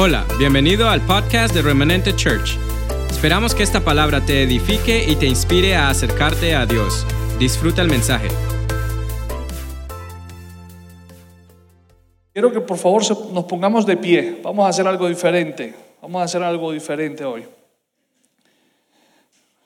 Hola, 0.00 0.24
bienvenido 0.38 0.88
al 0.88 1.00
podcast 1.00 1.52
de 1.52 1.60
Remanente 1.60 2.14
Church. 2.14 2.56
Esperamos 3.10 3.52
que 3.52 3.64
esta 3.64 3.80
palabra 3.80 4.24
te 4.24 4.44
edifique 4.44 5.04
y 5.04 5.16
te 5.16 5.26
inspire 5.26 5.74
a 5.74 5.88
acercarte 5.90 6.54
a 6.54 6.66
Dios. 6.66 7.04
Disfruta 7.40 7.82
el 7.82 7.88
mensaje. 7.88 8.28
Quiero 12.32 12.52
que 12.52 12.60
por 12.60 12.78
favor 12.78 13.02
nos 13.32 13.44
pongamos 13.46 13.84
de 13.86 13.96
pie. 13.96 14.40
Vamos 14.40 14.66
a 14.66 14.68
hacer 14.68 14.86
algo 14.86 15.08
diferente. 15.08 15.74
Vamos 16.00 16.22
a 16.22 16.26
hacer 16.26 16.44
algo 16.44 16.70
diferente 16.70 17.24
hoy. 17.24 17.44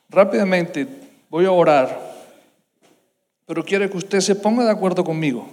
Rápidamente 0.09 0.89
voy 1.29 1.45
a 1.45 1.53
orar, 1.53 2.25
pero 3.45 3.63
quiero 3.63 3.91
que 3.91 3.99
usted 3.99 4.21
se 4.21 4.35
ponga 4.35 4.65
de 4.65 4.71
acuerdo 4.71 5.05
conmigo. 5.05 5.47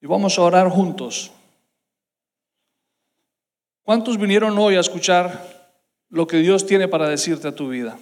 Y 0.00 0.06
vamos 0.06 0.38
a 0.38 0.40
orar 0.40 0.70
juntos. 0.70 1.32
¿Cuántos 3.86 4.18
vinieron 4.18 4.58
hoy 4.58 4.74
a 4.74 4.80
escuchar 4.80 5.70
lo 6.08 6.26
que 6.26 6.38
Dios 6.38 6.66
tiene 6.66 6.88
para 6.88 7.08
decirte 7.08 7.46
a 7.46 7.54
tu 7.54 7.68
vida? 7.68 7.96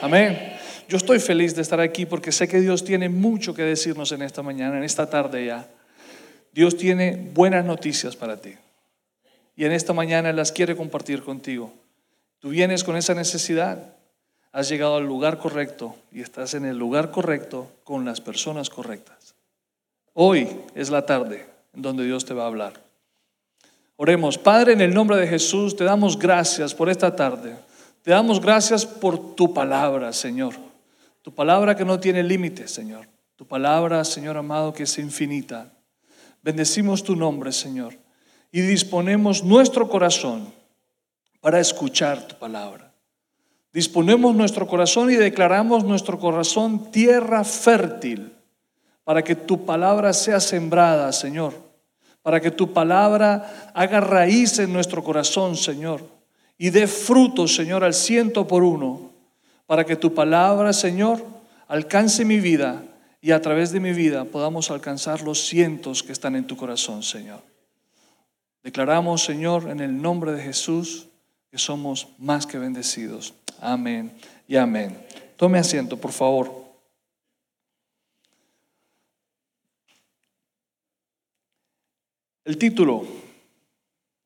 Amén. 0.00 0.56
Yo 0.88 0.96
estoy 0.96 1.20
feliz 1.20 1.54
de 1.54 1.62
estar 1.62 1.78
aquí 1.78 2.06
porque 2.06 2.32
sé 2.32 2.48
que 2.48 2.60
Dios 2.60 2.82
tiene 2.82 3.08
mucho 3.08 3.54
que 3.54 3.62
decirnos 3.62 4.10
en 4.10 4.22
esta 4.22 4.42
mañana, 4.42 4.78
en 4.78 4.82
esta 4.82 5.08
tarde 5.08 5.46
ya. 5.46 5.68
Dios 6.50 6.76
tiene 6.76 7.30
buenas 7.34 7.64
noticias 7.64 8.16
para 8.16 8.38
ti. 8.38 8.54
Y 9.54 9.64
en 9.64 9.70
esta 9.70 9.92
mañana 9.92 10.32
las 10.32 10.50
quiere 10.50 10.74
compartir 10.74 11.22
contigo. 11.22 11.72
Tú 12.40 12.48
vienes 12.48 12.82
con 12.82 12.96
esa 12.96 13.14
necesidad, 13.14 13.94
has 14.50 14.68
llegado 14.68 14.96
al 14.96 15.06
lugar 15.06 15.38
correcto 15.38 15.94
y 16.10 16.20
estás 16.20 16.54
en 16.54 16.64
el 16.64 16.76
lugar 16.76 17.12
correcto 17.12 17.70
con 17.84 18.04
las 18.04 18.20
personas 18.20 18.70
correctas. 18.70 19.36
Hoy 20.14 20.48
es 20.74 20.90
la 20.90 21.06
tarde 21.06 21.46
en 21.74 21.82
donde 21.82 22.04
Dios 22.06 22.24
te 22.24 22.34
va 22.34 22.42
a 22.42 22.48
hablar. 22.48 22.91
Oremos, 24.02 24.36
Padre, 24.36 24.72
en 24.72 24.80
el 24.80 24.92
nombre 24.92 25.16
de 25.16 25.28
Jesús, 25.28 25.76
te 25.76 25.84
damos 25.84 26.18
gracias 26.18 26.74
por 26.74 26.90
esta 26.90 27.14
tarde. 27.14 27.54
Te 28.02 28.10
damos 28.10 28.40
gracias 28.40 28.84
por 28.84 29.36
tu 29.36 29.54
palabra, 29.54 30.12
Señor. 30.12 30.54
Tu 31.22 31.32
palabra 31.32 31.76
que 31.76 31.84
no 31.84 32.00
tiene 32.00 32.24
límites, 32.24 32.72
Señor. 32.72 33.06
Tu 33.36 33.46
palabra, 33.46 34.02
Señor 34.02 34.36
amado, 34.36 34.72
que 34.72 34.82
es 34.82 34.98
infinita. 34.98 35.72
Bendecimos 36.42 37.04
tu 37.04 37.14
nombre, 37.14 37.52
Señor. 37.52 37.96
Y 38.50 38.62
disponemos 38.62 39.44
nuestro 39.44 39.88
corazón 39.88 40.52
para 41.40 41.60
escuchar 41.60 42.26
tu 42.26 42.36
palabra. 42.36 42.92
Disponemos 43.72 44.34
nuestro 44.34 44.66
corazón 44.66 45.12
y 45.12 45.14
declaramos 45.14 45.84
nuestro 45.84 46.18
corazón 46.18 46.90
tierra 46.90 47.44
fértil 47.44 48.32
para 49.04 49.22
que 49.22 49.36
tu 49.36 49.64
palabra 49.64 50.12
sea 50.12 50.40
sembrada, 50.40 51.12
Señor. 51.12 51.71
Para 52.22 52.40
que 52.40 52.50
tu 52.50 52.72
palabra 52.72 53.72
haga 53.74 54.00
raíz 54.00 54.58
en 54.58 54.72
nuestro 54.72 55.02
corazón, 55.02 55.56
Señor. 55.56 56.02
Y 56.56 56.70
dé 56.70 56.86
fruto, 56.86 57.48
Señor, 57.48 57.82
al 57.82 57.94
ciento 57.94 58.46
por 58.46 58.62
uno. 58.62 59.10
Para 59.66 59.84
que 59.84 59.96
tu 59.96 60.14
palabra, 60.14 60.72
Señor, 60.72 61.24
alcance 61.68 62.24
mi 62.24 62.38
vida 62.38 62.82
y 63.20 63.30
a 63.30 63.40
través 63.40 63.72
de 63.72 63.80
mi 63.80 63.92
vida 63.92 64.24
podamos 64.24 64.70
alcanzar 64.70 65.22
los 65.22 65.46
cientos 65.46 66.02
que 66.02 66.12
están 66.12 66.36
en 66.36 66.46
tu 66.46 66.56
corazón, 66.56 67.02
Señor. 67.02 67.40
Declaramos, 68.62 69.24
Señor, 69.24 69.68
en 69.68 69.80
el 69.80 70.00
nombre 70.00 70.32
de 70.32 70.42
Jesús, 70.42 71.08
que 71.50 71.58
somos 71.58 72.08
más 72.18 72.46
que 72.46 72.58
bendecidos. 72.58 73.34
Amén 73.60 74.12
y 74.46 74.56
amén. 74.56 74.96
Tome 75.36 75.58
asiento, 75.58 75.96
por 75.96 76.12
favor. 76.12 76.61
El 82.44 82.58
título, 82.58 83.04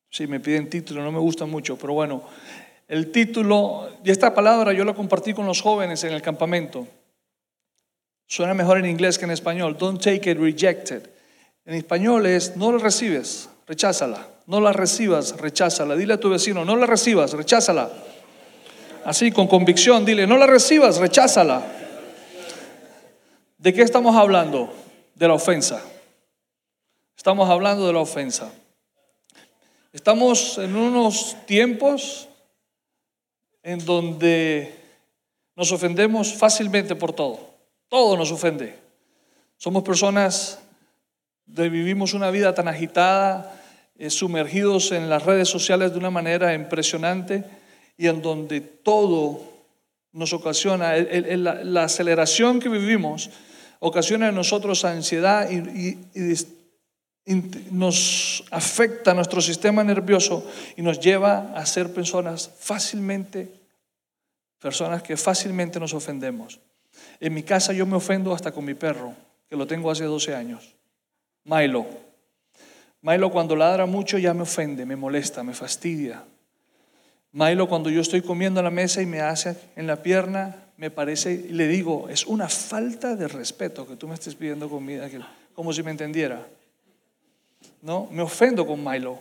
sí, 0.08 0.26
me 0.26 0.40
piden 0.40 0.70
título, 0.70 1.02
no 1.02 1.12
me 1.12 1.18
gusta 1.18 1.44
mucho, 1.44 1.76
pero 1.76 1.92
bueno, 1.92 2.22
el 2.88 3.12
título, 3.12 3.88
y 4.04 4.10
esta 4.10 4.32
palabra 4.32 4.72
yo 4.72 4.84
la 4.84 4.94
compartí 4.94 5.34
con 5.34 5.46
los 5.46 5.60
jóvenes 5.60 6.02
en 6.04 6.12
el 6.12 6.22
campamento. 6.22 6.86
Suena 8.26 8.54
mejor 8.54 8.78
en 8.78 8.86
inglés 8.86 9.18
que 9.18 9.24
en 9.24 9.30
español. 9.32 9.76
Don't 9.78 10.02
take 10.02 10.30
it, 10.30 10.38
reject 10.38 10.90
it. 10.90 11.08
En 11.64 11.74
español 11.74 12.26
es, 12.26 12.56
no 12.56 12.72
la 12.72 12.78
recibes, 12.78 13.48
recházala. 13.66 14.28
No 14.46 14.60
la 14.60 14.72
recibas, 14.72 15.36
recházala. 15.36 15.96
Dile 15.96 16.14
a 16.14 16.20
tu 16.20 16.30
vecino, 16.30 16.64
no 16.64 16.76
la 16.76 16.86
recibas, 16.86 17.32
recházala. 17.32 17.90
Así, 19.04 19.30
con 19.30 19.46
convicción, 19.46 20.04
dile, 20.04 20.26
no 20.26 20.36
la 20.36 20.46
recibas, 20.46 20.98
recházala. 20.98 21.64
¿De 23.58 23.72
qué 23.72 23.82
estamos 23.82 24.16
hablando? 24.16 24.72
De 25.14 25.28
la 25.28 25.34
ofensa. 25.34 25.82
Estamos 27.16 27.48
hablando 27.48 27.86
de 27.86 27.92
la 27.92 28.00
ofensa. 28.00 28.52
Estamos 29.92 30.58
en 30.58 30.76
unos 30.76 31.36
tiempos 31.46 32.28
en 33.62 33.84
donde 33.84 34.74
nos 35.56 35.72
ofendemos 35.72 36.34
fácilmente 36.34 36.94
por 36.94 37.12
todo. 37.14 37.40
Todo 37.88 38.16
nos 38.16 38.30
ofende. 38.30 38.78
Somos 39.56 39.82
personas 39.82 40.58
que 41.54 41.68
vivimos 41.68 42.12
una 42.12 42.30
vida 42.30 42.54
tan 42.54 42.68
agitada, 42.68 43.58
eh, 43.96 44.10
sumergidos 44.10 44.92
en 44.92 45.08
las 45.08 45.24
redes 45.24 45.48
sociales 45.48 45.92
de 45.92 45.98
una 45.98 46.10
manera 46.10 46.52
impresionante 46.52 47.44
y 47.96 48.08
en 48.08 48.20
donde 48.20 48.60
todo 48.60 49.40
nos 50.12 50.32
ocasiona, 50.34 50.94
la, 50.96 51.84
aceleración 51.84 52.60
que 52.60 52.68
vivimos 52.68 53.30
ocasiona 53.80 54.28
en 54.28 54.34
nosotros 54.34 54.84
ansiedad 54.84 55.48
y, 55.50 55.56
y- 55.56 55.98
y 56.14 56.20
nos 57.26 58.44
afecta 58.50 59.12
nuestro 59.12 59.40
sistema 59.40 59.82
nervioso 59.82 60.48
y 60.76 60.82
nos 60.82 61.00
lleva 61.00 61.52
a 61.54 61.66
ser 61.66 61.92
personas 61.92 62.50
fácilmente, 62.58 63.52
personas 64.60 65.02
que 65.02 65.16
fácilmente 65.16 65.80
nos 65.80 65.92
ofendemos. 65.92 66.60
En 67.18 67.34
mi 67.34 67.42
casa 67.42 67.72
yo 67.72 67.84
me 67.84 67.96
ofendo 67.96 68.32
hasta 68.32 68.52
con 68.52 68.64
mi 68.64 68.74
perro, 68.74 69.14
que 69.48 69.56
lo 69.56 69.66
tengo 69.66 69.90
hace 69.90 70.04
12 70.04 70.34
años, 70.34 70.74
Milo. 71.44 71.86
Milo 73.02 73.30
cuando 73.30 73.56
ladra 73.56 73.86
mucho 73.86 74.18
ya 74.18 74.32
me 74.32 74.42
ofende, 74.42 74.86
me 74.86 74.96
molesta, 74.96 75.42
me 75.42 75.52
fastidia. 75.52 76.24
Milo 77.32 77.68
cuando 77.68 77.90
yo 77.90 78.00
estoy 78.00 78.22
comiendo 78.22 78.60
a 78.60 78.62
la 78.62 78.70
mesa 78.70 79.02
y 79.02 79.06
me 79.06 79.20
hace 79.20 79.56
en 79.74 79.86
la 79.86 80.02
pierna, 80.02 80.56
me 80.76 80.90
parece, 80.90 81.32
y 81.32 81.52
le 81.52 81.66
digo, 81.66 82.08
es 82.08 82.24
una 82.26 82.48
falta 82.48 83.16
de 83.16 83.28
respeto 83.28 83.86
que 83.86 83.96
tú 83.96 84.06
me 84.06 84.14
estés 84.14 84.34
pidiendo 84.34 84.68
comida, 84.68 85.08
como 85.54 85.72
si 85.72 85.82
me 85.82 85.90
entendiera. 85.90 86.46
¿No? 87.86 88.08
Me 88.10 88.20
ofendo 88.20 88.66
con 88.66 88.82
Milo. 88.84 89.20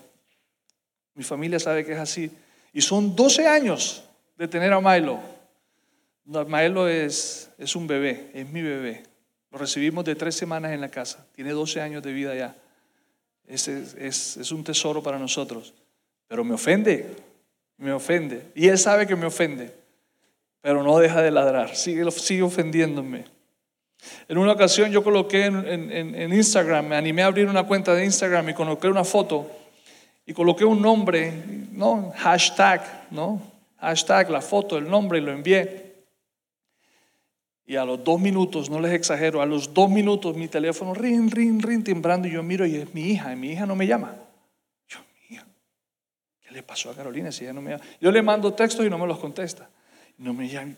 Mi 1.14 1.24
familia 1.24 1.60
sabe 1.60 1.86
que 1.86 1.94
es 1.94 2.00
así. 2.00 2.32
Y 2.74 2.82
son 2.82 3.16
12 3.16 3.48
años 3.48 4.04
de 4.38 4.48
tener 4.48 4.74
a 4.74 4.82
Milo. 4.82 5.20
Milo 6.26 6.90
es, 6.90 7.52
es 7.60 7.76
un 7.76 7.86
bebé, 7.86 8.32
es 8.34 8.50
mi 8.50 8.62
bebé. 8.64 9.04
Lo 9.52 9.60
recibimos 9.60 10.04
de 10.04 10.16
tres 10.16 10.36
semanas 10.36 10.72
en 10.74 10.82
la 10.82 10.90
casa. 10.90 11.26
Tiene 11.34 11.52
12 11.52 11.80
años 11.80 12.02
de 12.04 12.12
vida 12.12 12.36
ya. 12.36 12.56
Es, 13.48 13.68
es, 13.68 13.94
es- 13.94 14.38
es 14.38 14.52
un 14.52 14.64
tesoro 14.64 15.04
para 15.04 15.20
nosotros. 15.20 15.74
Pero 16.28 16.44
me 16.44 16.56
ofende, 16.56 17.16
me 17.78 17.94
ofende. 17.94 18.48
Y 18.56 18.68
él 18.68 18.80
sabe 18.80 19.06
que 19.06 19.16
me 19.16 19.28
ofende. 19.28 19.72
Pero 20.62 20.82
no 20.82 20.98
deja 20.98 21.22
de 21.22 21.30
ladrar, 21.30 21.76
sigue, 21.76 22.10
sigue 22.10 22.42
ofendiéndome. 22.42 23.26
En 24.28 24.38
una 24.38 24.54
ocasión 24.54 24.92
yo 24.92 25.04
coloqué 25.04 25.46
en, 25.46 26.34
Instagram, 26.34 26.88
me 26.88 26.96
animé 26.96 27.24
a 27.24 27.28
abrir 27.28 27.48
una 27.48 27.64
cuenta 27.64 27.94
de 27.94 28.06
Instagram 28.06 28.50
y 28.50 28.54
coloqué 28.54 28.88
una 28.88 29.04
foto 29.04 29.50
y 30.26 30.34
coloqué 30.34 30.66
un 30.66 30.82
nombre, 30.82 31.32
¿no? 31.72 32.12
Hashtag, 32.18 33.08
¿no? 33.12 33.42
Hashtag, 33.78 34.32
la 34.32 34.42
foto, 34.42 34.78
el 34.78 34.90
nombre 34.90 35.20
y 35.20 35.22
lo 35.22 35.32
envié. 35.32 35.86
Y 37.68 37.76
a 37.76 37.86
los 37.86 38.04
dos 38.04 38.20
minutos, 38.20 38.70
no 38.70 38.80
les 38.80 38.94
exagero, 38.94 39.42
a 39.42 39.46
los 39.46 39.74
dos 39.74 39.90
minutos 39.90 40.36
mi 40.36 40.48
teléfono 40.48 40.94
rin, 40.94 41.30
rin, 41.30 41.62
rin, 41.62 41.84
timbrando 41.84 42.28
y 42.28 42.32
yo 42.32 42.44
miro 42.44 42.66
y 42.66 42.76
es 42.76 42.94
mi 42.94 43.10
hija, 43.12 43.34
y 43.34 43.36
mi 43.36 43.52
hija 43.52 43.66
no 43.66 43.76
me 43.76 43.88
llama. 43.88 44.16
Yo, 44.88 45.00
mi 45.00 45.36
hija, 45.36 45.46
¿qué 46.42 46.52
le 46.52 46.64
pasó 46.64 46.92
a 46.92 46.96
Carolina 46.96 47.32
si 47.32 47.44
ella 47.44 47.54
no 47.54 47.62
me 47.62 47.72
llama? 47.72 47.84
Yo 48.00 48.12
le 48.12 48.22
mando 48.22 48.54
textos 48.54 48.86
y 48.86 48.90
no 48.90 48.98
me 48.98 49.08
los 49.08 49.20
contesta. 49.20 49.70
No 50.18 50.34
me 50.34 50.48
llama. 50.48 50.76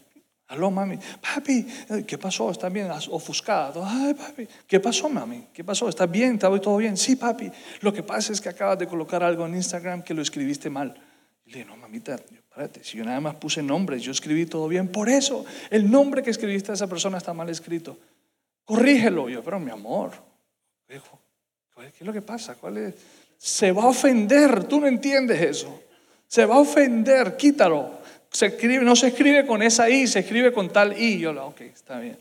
Aló, 0.50 0.72
mami. 0.72 0.98
Papi, 1.22 1.68
eh, 1.90 2.04
¿qué 2.08 2.18
pasó? 2.18 2.50
¿Estás 2.52 2.72
bien? 2.72 2.90
Ofuscada. 3.12 3.74
Ay, 3.86 4.14
papi. 4.14 4.48
¿Qué 4.66 4.80
pasó, 4.80 5.10
mami? 5.10 5.48
¿Qué 5.54 5.64
pasó? 5.64 5.90
¿Estás 5.90 6.10
bien? 6.10 6.36
¿Está 6.36 6.58
todo 6.60 6.78
bien? 6.78 6.96
Sí, 6.96 7.18
papi. 7.18 7.52
Lo 7.82 7.92
que 7.92 8.02
pasa 8.02 8.32
es 8.32 8.40
que 8.40 8.48
acabas 8.48 8.80
de 8.80 8.88
colocar 8.88 9.24
algo 9.24 9.46
en 9.46 9.56
Instagram 9.56 10.04
que 10.04 10.14
lo 10.14 10.22
escribiste 10.22 10.70
mal. 10.70 10.94
Y 11.46 11.52
le 11.52 11.58
dije, 11.60 11.70
no, 11.70 11.76
mamita, 11.76 12.16
yo, 12.30 12.38
espérate, 12.38 12.84
si 12.84 12.98
yo 12.98 13.04
nada 13.04 13.20
más 13.20 13.36
puse 13.36 13.62
nombres, 13.62 14.02
yo 14.04 14.12
escribí 14.14 14.46
todo 14.46 14.70
bien. 14.70 14.88
Por 14.88 15.10
eso, 15.10 15.46
el 15.70 15.92
nombre 15.92 16.24
que 16.24 16.30
escribiste 16.30 16.72
a 16.72 16.76
esa 16.76 16.88
persona 16.88 17.18
está 17.18 17.34
mal 17.34 17.50
escrito. 17.50 17.98
Corrígelo. 18.64 19.28
Yo, 19.28 19.44
pero 19.44 19.60
mi 19.60 19.72
amor, 19.72 20.12
hijo, 20.90 21.20
¿qué 21.76 21.88
es 22.00 22.06
lo 22.06 22.14
que 22.14 22.22
pasa? 22.22 22.56
¿Cuál 22.56 22.78
es? 22.78 22.96
Se 23.38 23.74
va 23.74 23.84
a 23.84 23.88
ofender, 23.88 24.64
tú 24.64 24.80
no 24.80 24.88
entiendes 24.88 25.42
eso. 25.42 25.84
Se 26.26 26.46
va 26.46 26.56
a 26.56 26.60
ofender, 26.60 27.36
quítalo. 27.36 27.97
Se 28.31 28.47
escribe, 28.47 28.83
no 28.83 28.95
se 28.95 29.07
escribe 29.07 29.45
con 29.45 29.62
esa 29.62 29.89
I, 29.89 30.07
se 30.07 30.19
escribe 30.19 30.51
con 30.51 30.69
tal 30.69 31.00
I. 31.00 31.19
Yo, 31.19 31.31
ok, 31.47 31.62
está 31.62 32.00
bien. 32.00 32.18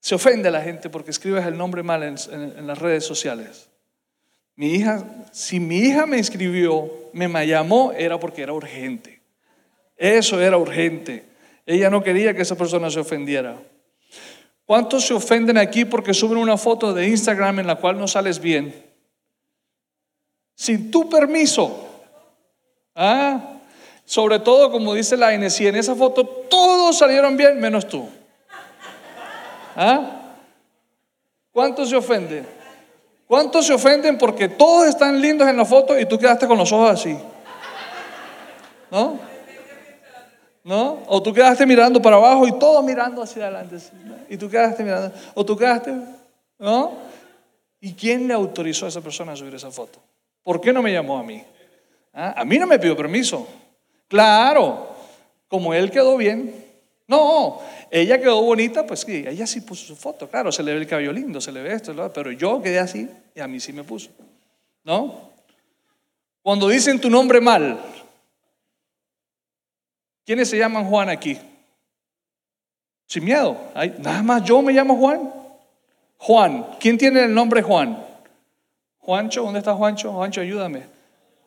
Se 0.00 0.14
ofende 0.14 0.50
la 0.50 0.60
gente 0.62 0.90
porque 0.90 1.10
escribes 1.10 1.46
el 1.46 1.56
nombre 1.56 1.82
mal 1.82 2.02
en, 2.02 2.16
en- 2.30 2.58
en 2.58 2.66
las 2.66 2.78
redes 2.78 3.04
sociales. 3.04 3.68
Mi 4.56 4.74
hija, 4.74 5.04
si 5.32 5.58
mi 5.58 5.78
hija 5.78 6.06
me 6.06 6.18
escribió, 6.18 6.90
me 7.12 7.28
llamó, 7.46 7.92
era 7.92 8.18
porque 8.20 8.42
era 8.42 8.52
urgente. 8.52 9.20
Eso 9.96 10.40
era 10.40 10.56
urgente. 10.58 11.24
Ella 11.66 11.90
no 11.90 12.02
quería 12.02 12.34
que 12.34 12.42
esa 12.42 12.56
persona 12.56 12.90
se 12.90 13.00
ofendiera. 13.00 13.56
¿Cuántos 14.66 15.06
se 15.06 15.14
ofenden 15.14 15.58
aquí 15.58 15.84
porque 15.84 16.14
suben 16.14 16.38
una 16.38 16.56
foto 16.56 16.92
de 16.92 17.08
Instagram 17.08 17.60
en 17.60 17.66
la 17.66 17.76
cual 17.76 17.98
no 17.98 18.06
sales 18.06 18.38
bien? 18.40 18.74
Sin 20.54 20.90
tu 20.90 21.08
permiso. 21.08 21.88
¿Ah? 22.94 23.53
Sobre 24.04 24.38
todo, 24.38 24.70
como 24.70 24.94
dice 24.94 25.16
la 25.16 25.34
Inés, 25.34 25.60
en 25.60 25.76
esa 25.76 25.94
foto 25.94 26.24
todos 26.26 26.98
salieron 26.98 27.36
bien 27.36 27.58
menos 27.58 27.88
tú. 27.88 28.08
¿Ah? 29.74 30.20
¿Cuántos 31.50 31.88
se 31.88 31.96
ofenden? 31.96 32.46
¿Cuántos 33.26 33.66
se 33.66 33.72
ofenden 33.72 34.18
porque 34.18 34.48
todos 34.48 34.88
están 34.88 35.20
lindos 35.20 35.48
en 35.48 35.56
la 35.56 35.64
foto 35.64 35.98
y 35.98 36.06
tú 36.06 36.18
quedaste 36.18 36.46
con 36.46 36.58
los 36.58 36.70
ojos 36.72 36.90
así? 36.90 37.18
¿No? 38.90 39.18
¿No? 40.62 41.02
O 41.06 41.22
tú 41.22 41.32
quedaste 41.32 41.66
mirando 41.66 42.00
para 42.00 42.16
abajo 42.16 42.46
y 42.46 42.58
todos 42.58 42.84
mirando 42.84 43.22
hacia 43.22 43.44
adelante. 43.44 43.78
Y 44.28 44.36
tú 44.36 44.48
quedaste 44.48 44.82
mirando. 44.82 45.12
O 45.34 45.44
tú 45.44 45.56
quedaste, 45.56 45.94
¿no? 46.58 46.92
¿Y 47.80 47.94
quién 47.94 48.28
le 48.28 48.34
autorizó 48.34 48.86
a 48.86 48.88
esa 48.88 49.00
persona 49.00 49.32
a 49.32 49.36
subir 49.36 49.54
esa 49.54 49.70
foto? 49.70 49.98
¿Por 50.42 50.60
qué 50.60 50.72
no 50.72 50.82
me 50.82 50.92
llamó 50.92 51.18
a 51.18 51.22
mí? 51.22 51.42
¿Ah? 52.12 52.34
A 52.36 52.44
mí 52.44 52.58
no 52.58 52.66
me 52.66 52.78
pidió 52.78 52.96
permiso. 52.96 53.46
Claro, 54.08 54.94
como 55.48 55.74
él 55.74 55.90
quedó 55.90 56.16
bien, 56.16 56.64
no, 57.06 57.60
ella 57.90 58.18
quedó 58.18 58.42
bonita, 58.42 58.86
pues 58.86 59.00
sí, 59.00 59.24
ella 59.26 59.46
sí 59.46 59.60
puso 59.60 59.86
su 59.86 59.96
foto, 59.96 60.28
claro, 60.28 60.50
se 60.50 60.62
le 60.62 60.72
ve 60.72 60.80
el 60.80 60.86
cabello 60.86 61.12
lindo, 61.12 61.40
se 61.40 61.52
le 61.52 61.62
ve 61.62 61.72
esto, 61.74 62.12
pero 62.12 62.32
yo 62.32 62.62
quedé 62.62 62.78
así 62.78 63.08
y 63.34 63.40
a 63.40 63.46
mí 63.46 63.60
sí 63.60 63.72
me 63.72 63.84
puso, 63.84 64.10
¿no? 64.84 65.30
Cuando 66.42 66.68
dicen 66.68 67.00
tu 67.00 67.10
nombre 67.10 67.40
mal, 67.40 67.78
¿quiénes 70.24 70.48
se 70.48 70.58
llaman 70.58 70.84
Juan 70.84 71.08
aquí? 71.08 71.38
Sin 73.06 73.24
miedo, 73.24 73.56
nada 73.98 74.22
más 74.22 74.44
yo 74.44 74.60
me 74.62 74.72
llamo 74.72 74.96
Juan. 74.96 75.32
Juan, 76.16 76.66
¿quién 76.80 76.96
tiene 76.96 77.24
el 77.24 77.34
nombre 77.34 77.60
Juan? 77.62 78.02
Juancho, 78.98 79.42
¿dónde 79.42 79.58
está 79.58 79.74
Juancho? 79.74 80.12
Juancho, 80.12 80.40
ayúdame. 80.40 80.84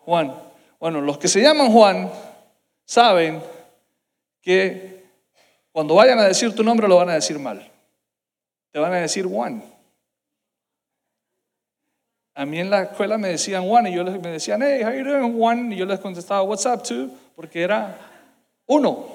Juan. 0.05 0.35
Bueno, 0.79 1.01
los 1.01 1.17
que 1.17 1.27
se 1.27 1.41
llaman 1.41 1.71
Juan 1.71 2.11
saben 2.87 3.43
que 4.41 5.03
cuando 5.71 5.93
vayan 5.93 6.17
a 6.19 6.23
decir 6.23 6.55
tu 6.55 6.63
nombre 6.63 6.87
lo 6.87 6.95
van 6.95 7.09
a 7.09 7.13
decir 7.13 7.37
mal. 7.37 7.69
Te 8.71 8.79
van 8.79 8.93
a 8.93 8.97
decir 8.97 9.25
Juan. 9.27 9.63
A 12.33 12.45
mí 12.45 12.59
en 12.59 12.69
la 12.69 12.83
escuela 12.83 13.17
me 13.17 13.29
decían 13.29 13.67
Juan 13.67 13.87
y 13.87 13.93
yo 13.93 14.03
les 14.03 14.21
me 14.21 14.29
decían, 14.29 14.61
hey, 14.63 14.81
how 14.83 14.91
you 14.91 15.03
doing, 15.03 15.37
Juan? 15.37 15.71
Y 15.71 15.75
yo 15.75 15.85
les 15.85 15.99
contestaba, 15.99 16.43
what's 16.43 16.65
up, 16.65 16.83
too? 16.83 17.11
Porque 17.35 17.61
era 17.61 17.97
uno. 18.67 19.07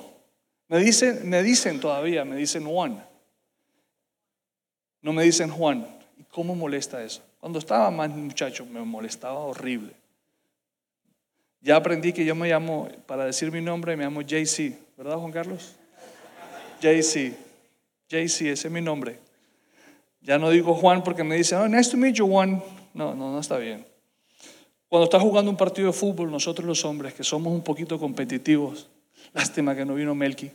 Me 0.68 0.78
dicen, 0.78 1.28
me 1.28 1.42
dicen 1.42 1.80
todavía, 1.80 2.24
me 2.24 2.36
dicen 2.36 2.64
Juan. 2.64 3.04
No 5.00 5.12
me 5.12 5.22
dicen 5.22 5.50
Juan. 5.50 5.86
¿Y 6.16 6.24
cómo 6.24 6.54
molesta 6.54 7.02
eso? 7.02 7.22
Cuando 7.40 7.58
estaba 7.58 7.90
más 7.90 8.10
muchacho 8.10 8.66
me 8.66 8.80
molestaba 8.80 9.38
horrible. 9.40 9.94
Ya 11.62 11.76
aprendí 11.76 12.12
que 12.12 12.24
yo 12.24 12.34
me 12.34 12.48
llamo, 12.48 12.88
para 13.06 13.24
decir 13.24 13.52
mi 13.52 13.60
nombre, 13.60 13.96
me 13.96 14.02
llamo 14.02 14.22
JC, 14.22 14.76
¿verdad, 14.96 15.16
Juan 15.16 15.30
Carlos? 15.30 15.76
JC. 16.80 17.32
JC, 18.08 18.50
ese 18.50 18.52
es 18.52 18.70
mi 18.70 18.80
nombre. 18.80 19.18
Ya 20.20 20.38
no 20.38 20.50
digo 20.50 20.74
Juan 20.74 21.04
porque 21.04 21.22
me 21.22 21.36
dicen, 21.36 21.58
oh, 21.58 21.68
nice 21.68 21.90
to 21.90 21.96
meet 21.96 22.16
you, 22.16 22.26
Juan. 22.26 22.62
No, 22.94 23.14
no, 23.14 23.32
no 23.32 23.38
está 23.38 23.58
bien. 23.58 23.86
Cuando 24.88 25.04
estás 25.04 25.22
jugando 25.22 25.50
un 25.50 25.56
partido 25.56 25.86
de 25.86 25.92
fútbol, 25.92 26.30
nosotros 26.30 26.66
los 26.66 26.84
hombres, 26.84 27.14
que 27.14 27.24
somos 27.24 27.52
un 27.52 27.62
poquito 27.62 27.98
competitivos, 27.98 28.88
lástima 29.32 29.74
que 29.74 29.84
no 29.84 29.94
vino 29.94 30.14
Melky, 30.14 30.50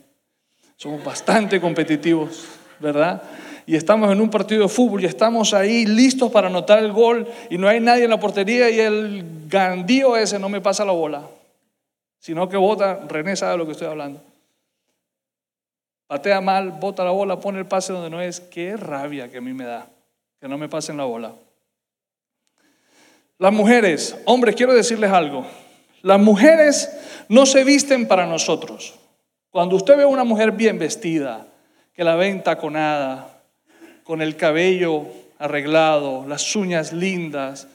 somos 0.76 1.02
bastante 1.02 1.60
competitivos, 1.60 2.46
¿verdad? 2.80 3.22
Y 3.66 3.76
estamos 3.76 4.10
en 4.10 4.20
un 4.20 4.30
partido 4.30 4.62
de 4.62 4.68
fútbol 4.68 5.02
y 5.02 5.06
estamos 5.06 5.52
ahí 5.52 5.84
listos 5.84 6.30
para 6.30 6.48
anotar 6.48 6.78
el 6.78 6.92
gol 6.92 7.26
y 7.50 7.58
no 7.58 7.68
hay 7.68 7.80
nadie 7.80 8.04
en 8.04 8.10
la 8.10 8.20
portería 8.20 8.70
y 8.70 8.80
el 8.80 9.24
gandío 9.48 10.16
ese 10.16 10.38
no 10.38 10.48
me 10.48 10.60
pasa 10.60 10.84
la 10.84 10.92
bola, 10.92 11.22
sino 12.18 12.48
que 12.48 12.56
vota, 12.56 13.00
René 13.08 13.36
sabe 13.36 13.52
de 13.52 13.58
lo 13.58 13.66
que 13.66 13.72
estoy 13.72 13.88
hablando 13.88 14.20
patea 16.08 16.40
mal, 16.40 16.72
bota 16.72 17.04
la 17.04 17.10
bola, 17.10 17.38
pone 17.38 17.60
el 17.60 17.66
pase 17.66 17.92
donde 17.92 18.10
no 18.10 18.20
es. 18.20 18.40
Qué 18.40 18.76
rabia 18.76 19.30
que 19.30 19.38
a 19.38 19.40
mí 19.40 19.52
me 19.52 19.64
da 19.64 19.86
que 20.40 20.48
no 20.48 20.58
me 20.58 20.68
pasen 20.68 20.96
la 20.96 21.04
bola. 21.04 21.32
Las 23.38 23.52
mujeres, 23.52 24.16
hombres, 24.24 24.56
quiero 24.56 24.74
decirles 24.74 25.12
algo. 25.12 25.46
Las 26.02 26.18
mujeres 26.18 26.90
no 27.28 27.44
se 27.44 27.62
visten 27.62 28.08
para 28.08 28.26
nosotros. 28.26 28.94
Cuando 29.50 29.76
usted 29.76 29.96
ve 29.96 30.04
a 30.04 30.08
una 30.08 30.24
mujer 30.24 30.52
bien 30.52 30.78
vestida, 30.78 31.46
que 31.98 32.04
la 32.04 32.14
ve 32.14 32.28
entaconada, 32.28 33.40
con 34.04 34.22
el 34.22 34.36
cabello 34.36 35.06
arreglado, 35.40 36.24
las 36.28 36.54
uñas 36.54 36.92
lindas, 36.92 37.66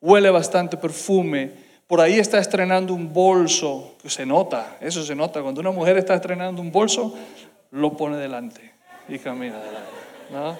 huele 0.00 0.30
bastante 0.30 0.76
perfume, 0.76 1.52
por 1.86 2.00
ahí 2.00 2.18
está 2.18 2.40
estrenando 2.40 2.92
un 2.92 3.12
bolso, 3.12 3.94
que 4.02 4.10
se 4.10 4.26
nota, 4.26 4.78
eso 4.80 5.04
se 5.04 5.14
nota. 5.14 5.42
Cuando 5.42 5.60
una 5.60 5.70
mujer 5.70 5.96
está 5.96 6.16
estrenando 6.16 6.60
un 6.60 6.72
bolso, 6.72 7.14
lo 7.70 7.96
pone 7.96 8.16
delante 8.16 8.72
y 9.08 9.16
camina 9.20 9.58
adelante. 9.58 9.90
¿no? 10.32 10.58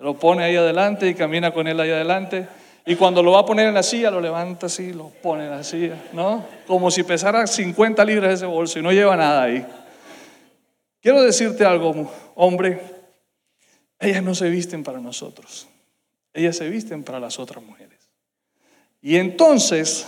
Lo 0.00 0.18
pone 0.18 0.44
ahí 0.44 0.56
adelante 0.56 1.08
y 1.08 1.14
camina 1.14 1.50
con 1.50 1.66
él 1.66 1.80
ahí 1.80 1.92
adelante. 1.92 2.46
Y 2.84 2.96
cuando 2.96 3.22
lo 3.22 3.32
va 3.32 3.40
a 3.40 3.46
poner 3.46 3.68
en 3.68 3.74
la 3.74 3.82
silla, 3.82 4.10
lo 4.10 4.20
levanta 4.20 4.66
así, 4.66 4.92
lo 4.92 5.08
pone 5.08 5.46
en 5.46 5.50
la 5.50 5.64
silla, 5.64 5.96
¿no? 6.12 6.44
Como 6.66 6.90
si 6.90 7.04
pesara 7.04 7.46
50 7.46 8.04
libras 8.04 8.34
ese 8.34 8.44
bolso 8.44 8.78
y 8.78 8.82
no 8.82 8.92
lleva 8.92 9.16
nada 9.16 9.44
ahí. 9.44 9.64
Quiero 11.00 11.22
decirte 11.22 11.66
algo, 11.66 12.10
hombre, 12.34 12.80
ellas 13.98 14.22
no 14.22 14.34
se 14.34 14.50
visten 14.50 14.82
para 14.82 15.00
nosotros, 15.00 15.66
ellas 16.32 16.56
se 16.56 16.68
visten 16.68 17.04
para 17.04 17.20
las 17.20 17.38
otras 17.38 17.64
mujeres. 17.64 17.98
Y 19.00 19.16
entonces, 19.16 20.06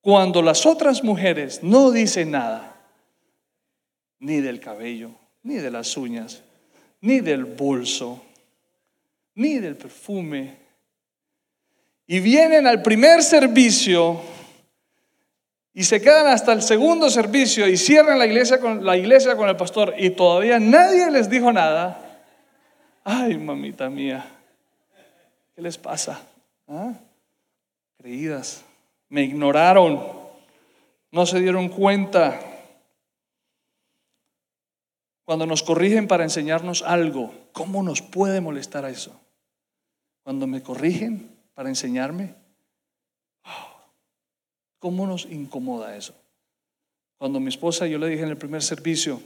cuando 0.00 0.42
las 0.42 0.66
otras 0.66 1.04
mujeres 1.04 1.62
no 1.62 1.90
dicen 1.90 2.32
nada, 2.32 2.76
ni 4.18 4.40
del 4.40 4.60
cabello, 4.60 5.10
ni 5.42 5.54
de 5.54 5.70
las 5.70 5.96
uñas, 5.96 6.42
ni 7.00 7.20
del 7.20 7.44
bolso, 7.44 8.22
ni 9.34 9.58
del 9.58 9.76
perfume. 9.76 10.56
Y 12.06 12.20
vienen 12.20 12.66
al 12.66 12.82
primer 12.82 13.22
servicio 13.22 14.20
y 15.74 15.84
se 15.84 16.00
quedan 16.00 16.26
hasta 16.26 16.52
el 16.52 16.62
segundo 16.62 17.08
servicio 17.08 17.66
y 17.66 17.76
cierran 17.76 18.18
la 18.18 18.26
iglesia 18.26 18.60
con, 18.60 18.84
la 18.84 18.96
iglesia 18.96 19.36
con 19.36 19.48
el 19.48 19.56
pastor 19.56 19.94
y 19.96 20.10
todavía 20.10 20.58
nadie 20.58 21.10
les 21.10 21.30
dijo 21.30 21.52
nada. 21.52 21.98
Ay, 23.04 23.38
mamita 23.38 23.88
mía, 23.88 24.24
¿qué 25.54 25.62
les 25.62 25.78
pasa? 25.78 26.20
¿Ah? 26.68 26.92
Creídas, 27.96 28.64
me 29.08 29.22
ignoraron, 29.22 30.02
no 31.10 31.26
se 31.26 31.40
dieron 31.40 31.68
cuenta. 31.68 32.40
Cuando 35.24 35.46
nos 35.46 35.62
corrigen 35.62 36.06
para 36.06 36.24
enseñarnos 36.24 36.82
algo, 36.82 37.32
¿cómo 37.52 37.82
nos 37.82 38.02
puede 38.02 38.40
molestar 38.40 38.84
a 38.84 38.90
eso? 38.90 39.18
Cuando 40.22 40.46
me 40.46 40.62
corrigen 40.62 41.30
para 41.54 41.70
enseñarme, 41.70 42.34
¿cómo 44.82 45.06
nos 45.06 45.26
incomoda 45.26 45.96
eso? 45.96 46.12
Cuando 47.16 47.38
mi 47.38 47.50
esposa, 47.50 47.86
yo 47.86 47.98
le 47.98 48.08
dije 48.08 48.24
en 48.24 48.30
el 48.30 48.36
primer 48.36 48.64
servicio, 48.64 49.22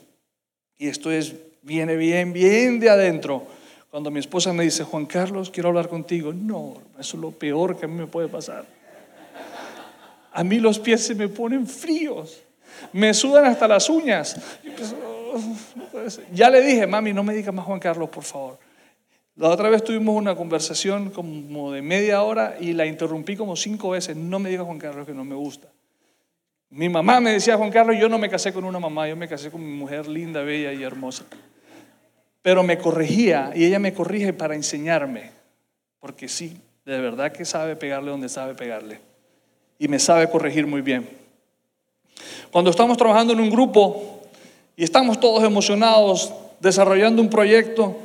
y 0.76 0.86
esto 0.86 1.10
es, 1.10 1.34
viene 1.62 1.96
bien, 1.96 2.34
bien 2.34 2.78
de 2.78 2.90
adentro, 2.90 3.46
cuando 3.90 4.10
mi 4.10 4.20
esposa 4.20 4.52
me 4.52 4.64
dice, 4.64 4.84
Juan 4.84 5.06
Carlos, 5.06 5.48
quiero 5.48 5.70
hablar 5.70 5.88
contigo, 5.88 6.34
no, 6.34 6.74
eso 6.98 7.16
es 7.16 7.22
lo 7.22 7.30
peor 7.30 7.78
que 7.78 7.86
a 7.86 7.88
mí 7.88 7.94
me 7.94 8.06
puede 8.06 8.28
pasar. 8.28 8.66
A 10.30 10.44
mí 10.44 10.58
los 10.58 10.78
pies 10.78 11.06
se 11.06 11.14
me 11.14 11.26
ponen 11.28 11.66
fríos, 11.66 12.42
me 12.92 13.14
sudan 13.14 13.46
hasta 13.46 13.66
las 13.66 13.88
uñas. 13.88 14.38
Pues, 15.90 16.20
ya 16.34 16.50
le 16.50 16.60
dije, 16.60 16.86
mami, 16.86 17.14
no 17.14 17.24
me 17.24 17.32
digas 17.32 17.54
más 17.54 17.64
Juan 17.64 17.80
Carlos, 17.80 18.10
por 18.10 18.24
favor. 18.24 18.58
La 19.36 19.50
otra 19.50 19.68
vez 19.68 19.84
tuvimos 19.84 20.16
una 20.16 20.34
conversación 20.34 21.10
como 21.10 21.70
de 21.70 21.82
media 21.82 22.22
hora 22.22 22.56
y 22.58 22.72
la 22.72 22.86
interrumpí 22.86 23.36
como 23.36 23.54
cinco 23.54 23.90
veces. 23.90 24.16
No 24.16 24.38
me 24.38 24.48
digas 24.48 24.64
Juan 24.64 24.78
Carlos 24.78 25.06
que 25.06 25.12
no 25.12 25.24
me 25.24 25.34
gusta. 25.34 25.68
Mi 26.70 26.88
mamá 26.88 27.20
me 27.20 27.32
decía, 27.32 27.56
Juan 27.56 27.70
Carlos, 27.70 27.96
yo 27.98 28.08
no 28.08 28.18
me 28.18 28.30
casé 28.30 28.52
con 28.52 28.64
una 28.64 28.80
mamá, 28.80 29.06
yo 29.06 29.14
me 29.14 29.28
casé 29.28 29.50
con 29.50 29.62
mi 29.62 29.72
mujer 29.76 30.08
linda, 30.08 30.42
bella 30.42 30.72
y 30.72 30.82
hermosa. 30.82 31.24
Pero 32.40 32.62
me 32.62 32.78
corregía 32.78 33.52
y 33.54 33.64
ella 33.64 33.78
me 33.78 33.92
corrige 33.92 34.32
para 34.32 34.54
enseñarme, 34.54 35.30
porque 36.00 36.28
sí, 36.28 36.56
de 36.86 36.98
verdad 36.98 37.30
que 37.30 37.44
sabe 37.44 37.76
pegarle 37.76 38.10
donde 38.10 38.28
sabe 38.30 38.54
pegarle. 38.54 39.00
Y 39.78 39.86
me 39.88 39.98
sabe 39.98 40.30
corregir 40.30 40.66
muy 40.66 40.80
bien. 40.80 41.08
Cuando 42.50 42.70
estamos 42.70 42.96
trabajando 42.96 43.34
en 43.34 43.40
un 43.40 43.50
grupo, 43.50 44.22
y 44.76 44.84
estamos 44.84 45.20
todos 45.20 45.44
emocionados 45.44 46.32
desarrollando 46.60 47.20
un 47.20 47.30
proyecto 47.30 47.96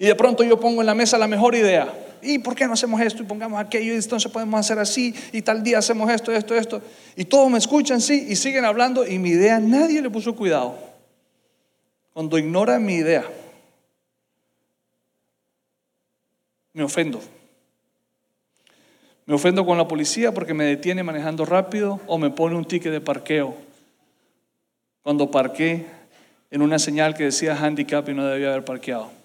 y 0.00 0.06
de 0.06 0.14
pronto 0.14 0.42
yo 0.42 0.58
pongo 0.58 0.80
en 0.80 0.86
la 0.86 0.94
mesa 0.94 1.18
la 1.18 1.28
mejor 1.28 1.54
idea. 1.54 1.92
¿Y 2.22 2.38
por 2.38 2.54
qué 2.54 2.66
no 2.66 2.72
hacemos 2.72 2.98
esto 3.02 3.22
y 3.22 3.26
pongamos 3.26 3.60
aquello 3.60 3.92
y 3.92 3.96
entonces 3.96 4.32
podemos 4.32 4.58
hacer 4.58 4.78
así 4.78 5.14
y 5.30 5.42
tal 5.42 5.62
día 5.62 5.76
hacemos 5.76 6.10
esto, 6.10 6.32
esto, 6.32 6.54
esto? 6.54 6.80
Y 7.16 7.26
todos 7.26 7.50
me 7.50 7.58
escuchan, 7.58 8.00
sí, 8.00 8.26
y 8.30 8.34
siguen 8.34 8.64
hablando 8.64 9.06
y 9.06 9.18
mi 9.18 9.28
idea 9.28 9.60
nadie 9.60 10.00
le 10.00 10.08
puso 10.08 10.34
cuidado. 10.34 10.78
Cuando 12.14 12.38
ignoran 12.38 12.82
mi 12.82 12.94
idea, 12.94 13.24
me 16.72 16.82
ofendo. 16.82 17.20
Me 19.26 19.34
ofendo 19.34 19.66
con 19.66 19.76
la 19.76 19.86
policía 19.86 20.32
porque 20.32 20.54
me 20.54 20.64
detiene 20.64 21.02
manejando 21.02 21.44
rápido 21.44 22.00
o 22.06 22.16
me 22.16 22.30
pone 22.30 22.56
un 22.56 22.64
ticket 22.64 22.90
de 22.90 23.02
parqueo. 23.02 23.54
Cuando 25.02 25.30
parqué 25.30 25.84
en 26.50 26.62
una 26.62 26.78
señal 26.78 27.14
que 27.14 27.24
decía 27.24 27.54
handicap 27.54 28.08
y 28.08 28.14
no 28.14 28.24
debía 28.24 28.48
haber 28.48 28.64
parqueado. 28.64 29.19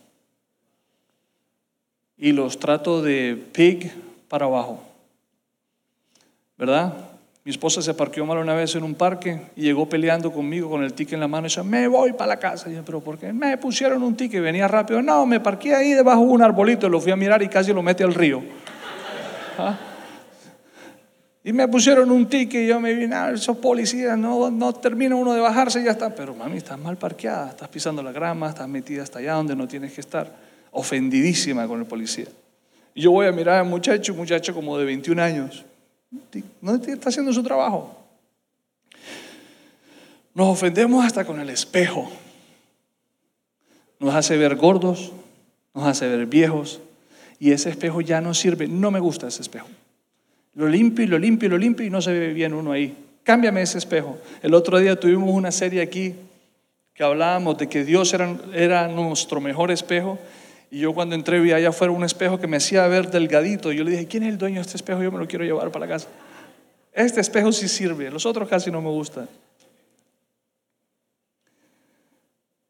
Y 2.17 2.31
los 2.31 2.59
trato 2.59 3.01
de 3.01 3.35
pig 3.51 3.91
para 4.27 4.45
abajo. 4.45 4.81
¿Verdad? 6.57 6.93
Mi 7.45 7.51
esposa 7.51 7.79
se 7.79 7.93
parqueó 7.93 8.25
mal 8.25 8.39
una 8.39 8.55
vez 8.55 8.75
en 8.75 8.83
un 8.83 8.95
parque 8.95 9.39
y 9.55 9.61
llegó 9.61 9.87
peleando 9.87 10.31
conmigo 10.31 10.67
con 10.67 10.83
el 10.83 10.93
ticket 10.93 11.13
en 11.13 11.19
la 11.19 11.27
mano 11.27 11.45
y 11.45 11.49
dice, 11.49 11.61
me 11.61 11.87
voy 11.87 12.13
para 12.13 12.29
la 12.29 12.39
casa. 12.39 12.71
Y 12.71 12.73
yo, 12.73 12.83
pero 12.83 13.01
¿por 13.01 13.19
qué? 13.19 13.31
Me 13.31 13.55
pusieron 13.59 14.01
un 14.01 14.15
ticket, 14.15 14.41
venía 14.41 14.67
rápido. 14.67 14.99
No, 15.03 15.27
me 15.27 15.39
parqué 15.39 15.75
ahí 15.75 15.91
debajo 15.91 16.21
de 16.21 16.27
un 16.27 16.41
arbolito 16.41 16.89
lo 16.89 16.99
fui 16.99 17.11
a 17.11 17.15
mirar 17.15 17.43
y 17.43 17.47
casi 17.47 17.71
lo 17.71 17.83
mete 17.83 18.03
al 18.03 18.15
río. 18.15 18.41
¿Ah? 19.59 19.77
Y 21.43 21.53
me 21.53 21.67
pusieron 21.67 22.09
un 22.09 22.27
ticket 22.27 22.63
y 22.63 22.67
yo 22.67 22.79
me 22.79 22.95
vine, 22.95 23.13
ah, 23.13 23.31
esos 23.31 23.57
policías, 23.57 24.17
no, 24.17 24.49
no 24.49 24.73
termina 24.73 25.15
uno 25.15 25.31
de 25.35 25.41
bajarse 25.41 25.81
y 25.81 25.83
ya 25.83 25.91
está. 25.91 26.15
Pero 26.15 26.33
mami, 26.33 26.57
estás 26.57 26.79
mal 26.79 26.97
parqueada, 26.97 27.49
estás 27.49 27.67
pisando 27.67 28.01
la 28.01 28.11
grama, 28.11 28.49
estás 28.49 28.67
metida 28.67 29.03
hasta 29.03 29.19
allá 29.19 29.33
donde 29.33 29.55
no 29.55 29.67
tienes 29.67 29.93
que 29.93 30.01
estar. 30.01 30.54
Ofendidísima 30.77 31.67
con 31.67 31.79
el 31.79 31.85
policía. 31.85 32.25
Yo 32.93 33.11
voy 33.11 33.27
a 33.27 33.31
mirar 33.31 33.59
al 33.59 33.65
muchacho, 33.65 34.11
un 34.11 34.19
muchacho 34.19 34.53
como 34.53 34.77
de 34.77 34.83
21 34.83 35.23
años. 35.23 35.63
No 36.59 36.75
está 36.75 37.07
haciendo 37.07 37.31
su 37.31 37.41
trabajo. 37.43 37.97
Nos 40.33 40.47
ofendemos 40.47 41.05
hasta 41.05 41.23
con 41.23 41.39
el 41.39 41.49
espejo. 41.49 42.11
Nos 43.99 44.13
hace 44.13 44.35
ver 44.35 44.57
gordos, 44.57 45.13
nos 45.73 45.87
hace 45.87 46.09
ver 46.09 46.25
viejos. 46.25 46.81
Y 47.39 47.51
ese 47.51 47.69
espejo 47.69 48.01
ya 48.01 48.19
no 48.19 48.33
sirve. 48.33 48.67
No 48.67 48.91
me 48.91 48.99
gusta 48.99 49.29
ese 49.29 49.43
espejo. 49.43 49.67
Lo 50.55 50.67
limpio 50.67 51.05
y 51.05 51.07
lo 51.07 51.17
limpio 51.17 51.47
y 51.47 51.49
lo 51.51 51.57
limpio 51.57 51.85
y 51.85 51.89
no 51.89 52.01
se 52.01 52.11
ve 52.11 52.33
bien 52.33 52.53
uno 52.53 52.73
ahí. 52.73 52.97
Cámbiame 53.23 53.61
ese 53.61 53.77
espejo. 53.77 54.17
El 54.41 54.53
otro 54.53 54.77
día 54.77 54.99
tuvimos 54.99 55.29
una 55.33 55.51
serie 55.51 55.81
aquí 55.81 56.15
que 56.93 57.03
hablábamos 57.03 57.57
de 57.57 57.67
que 57.69 57.85
Dios 57.85 58.13
era 58.13 58.89
nuestro 58.89 59.39
mejor 59.39 59.71
espejo. 59.71 60.19
Y 60.71 60.79
yo 60.79 60.93
cuando 60.93 61.15
entré 61.15 61.39
vi 61.39 61.51
allá 61.51 61.69
afuera 61.69 61.91
un 61.91 62.03
espejo 62.03 62.39
que 62.39 62.47
me 62.47 62.57
hacía 62.57 62.87
ver 62.87 63.09
delgadito. 63.09 63.71
Y 63.71 63.77
yo 63.77 63.83
le 63.83 63.91
dije, 63.91 64.07
¿quién 64.07 64.23
es 64.23 64.29
el 64.29 64.37
dueño 64.37 64.55
de 64.55 64.61
este 64.61 64.77
espejo? 64.77 65.01
Yo 65.01 65.11
me 65.11 65.19
lo 65.19 65.27
quiero 65.27 65.45
llevar 65.45 65.71
para 65.71 65.85
la 65.85 65.93
casa. 65.93 66.07
Este 66.93 67.21
espejo 67.21 67.51
sí 67.51 67.67
sirve, 67.67 68.09
los 68.09 68.25
otros 68.25 68.47
casi 68.47 68.71
no 68.71 68.81
me 68.81 68.89
gustan. 68.89 69.27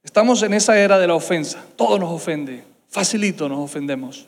Estamos 0.04 0.42
en 0.44 0.54
esa 0.54 0.80
era 0.80 0.98
de 0.98 1.08
la 1.08 1.16
ofensa. 1.16 1.64
Todo 1.76 2.00
nos 2.00 2.12
ofende. 2.12 2.64
Facilito 2.88 3.50
nos 3.50 3.60
ofendemos. 3.60 4.28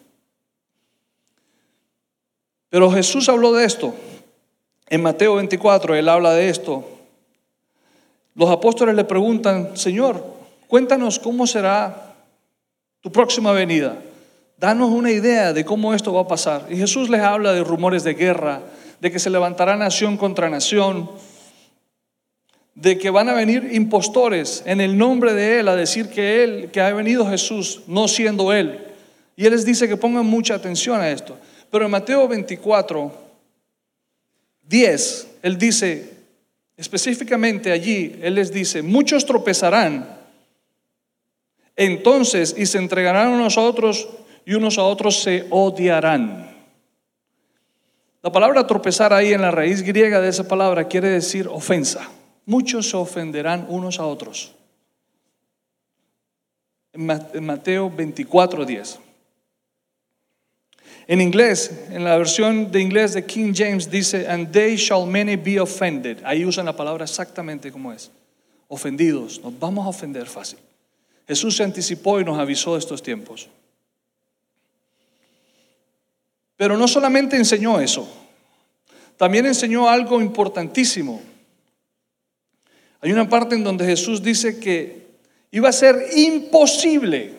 Pero 2.69 2.91
Jesús 2.91 3.29
habló 3.29 3.53
de 3.53 3.65
esto. 3.65 3.93
En 4.89 5.01
Mateo 5.01 5.35
24, 5.35 5.95
él 5.95 6.09
habla 6.09 6.33
de 6.33 6.49
esto. 6.49 6.85
Los 8.35 8.49
apóstoles 8.49 8.95
le 8.95 9.03
preguntan, 9.03 9.75
Señor, 9.75 10.23
cuéntanos 10.67 11.19
cómo 11.19 11.47
será 11.47 12.16
tu 13.07 13.13
próxima 13.13 13.53
venida. 13.53 13.97
Danos 14.57 14.89
una 14.89 15.09
idea 15.09 15.53
de 15.53 15.63
cómo 15.63 15.93
esto 15.93 16.11
va 16.11 16.23
a 16.23 16.27
pasar. 16.27 16.67
Y 16.69 16.75
Jesús 16.75 17.09
les 17.09 17.21
habla 17.21 17.53
de 17.53 17.63
rumores 17.63 18.03
de 18.03 18.15
guerra, 18.15 18.59
de 18.99 19.09
que 19.09 19.17
se 19.17 19.29
levantará 19.29 19.77
nación 19.77 20.17
contra 20.17 20.49
nación, 20.49 21.09
de 22.75 22.97
que 22.97 23.09
van 23.09 23.29
a 23.29 23.33
venir 23.33 23.69
impostores 23.71 24.61
en 24.65 24.81
el 24.81 24.97
nombre 24.97 25.33
de 25.33 25.61
Él 25.61 25.69
a 25.69 25.77
decir 25.77 26.09
que 26.09 26.43
Él, 26.43 26.69
que 26.69 26.81
ha 26.81 26.91
venido 26.91 27.25
Jesús, 27.29 27.83
no 27.87 28.09
siendo 28.09 28.51
Él. 28.51 28.77
Y 29.37 29.45
Él 29.45 29.53
les 29.53 29.63
dice 29.63 29.87
que 29.87 29.95
pongan 29.95 30.25
mucha 30.25 30.55
atención 30.55 30.99
a 30.99 31.09
esto. 31.09 31.37
Pero 31.71 31.85
en 31.85 31.91
Mateo 31.91 32.27
24, 32.27 33.09
10, 34.67 35.27
Él 35.43 35.57
dice, 35.57 36.13
específicamente 36.75 37.71
allí, 37.71 38.19
Él 38.21 38.35
les 38.35 38.51
dice, 38.51 38.81
muchos 38.81 39.25
tropezarán 39.25 40.16
entonces 41.77 42.55
y 42.57 42.65
se 42.65 42.79
entregarán 42.79 43.29
unos 43.29 43.57
a 43.57 43.61
otros 43.61 44.09
y 44.45 44.55
unos 44.55 44.77
a 44.77 44.83
otros 44.83 45.21
se 45.21 45.45
odiarán. 45.49 46.57
La 48.23 48.31
palabra 48.31 48.67
tropezar 48.67 49.13
ahí 49.13 49.31
en 49.31 49.41
la 49.41 49.51
raíz 49.51 49.83
griega 49.83 50.19
de 50.19 50.29
esa 50.29 50.47
palabra 50.47 50.87
quiere 50.87 51.09
decir 51.09 51.47
ofensa. 51.47 52.09
Muchos 52.45 52.89
se 52.89 52.97
ofenderán 52.97 53.67
unos 53.69 53.99
a 53.99 54.05
otros. 54.05 54.53
En 56.93 57.45
Mateo 57.45 57.91
24, 57.91 58.65
10. 58.65 58.99
En 61.07 61.21
inglés, 61.21 61.85
en 61.91 62.03
la 62.03 62.17
versión 62.17 62.71
de 62.71 62.81
inglés 62.81 63.13
de 63.13 63.25
King 63.25 63.53
James 63.55 63.89
dice, 63.89 64.27
and 64.27 64.51
they 64.51 64.75
shall 64.75 65.05
many 65.05 65.35
be 65.35 65.59
offended. 65.59 66.17
Ahí 66.25 66.43
usan 66.43 66.65
la 66.65 66.75
palabra 66.75 67.05
exactamente 67.05 67.71
como 67.71 67.93
es. 67.93 68.11
Ofendidos, 68.67 69.39
nos 69.41 69.57
vamos 69.57 69.85
a 69.85 69.89
ofender 69.89 70.25
fácil. 70.25 70.59
Jesús 71.27 71.57
se 71.57 71.63
anticipó 71.63 72.19
y 72.19 72.25
nos 72.25 72.39
avisó 72.39 72.73
de 72.73 72.79
estos 72.79 73.03
tiempos. 73.03 73.49
Pero 76.55 76.77
no 76.77 76.87
solamente 76.87 77.35
enseñó 77.35 77.79
eso, 77.79 78.07
también 79.17 79.45
enseñó 79.45 79.89
algo 79.89 80.21
importantísimo. 80.21 81.21
Hay 83.01 83.11
una 83.11 83.29
parte 83.29 83.55
en 83.55 83.63
donde 83.63 83.85
Jesús 83.85 84.23
dice 84.23 84.59
que 84.59 85.05
iba 85.51 85.69
a 85.69 85.73
ser 85.73 85.95
imposible 86.15 87.37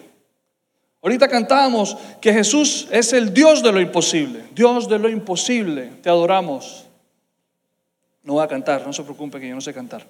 Ahorita 1.01 1.29
cantábamos 1.29 1.97
que 2.21 2.33
Jesús 2.33 2.89
es 2.91 3.13
el 3.13 3.33
Dios 3.33 3.63
de 3.63 3.73
lo 3.73 3.81
imposible. 3.81 4.45
Dios 4.55 4.89
de 4.89 4.99
lo 4.99 5.09
imposible. 5.09 5.93
Te 6.03 6.09
adoramos. 6.09 6.87
No 8.25 8.35
voy 8.35 8.45
a 8.45 8.49
cantar, 8.49 8.85
no 8.85 8.93
se 8.93 9.05
preocupe 9.05 9.39
que 9.39 9.49
yo 9.49 9.55
no 9.55 9.61
sé 9.61 9.73
cantar. 9.73 10.05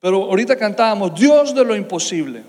Pero 0.00 0.24
ahorita 0.24 0.56
cantábamos 0.56 1.18
Dios 1.18 1.54
de 1.54 1.64
lo 1.64 1.76
imposible. 1.76 2.42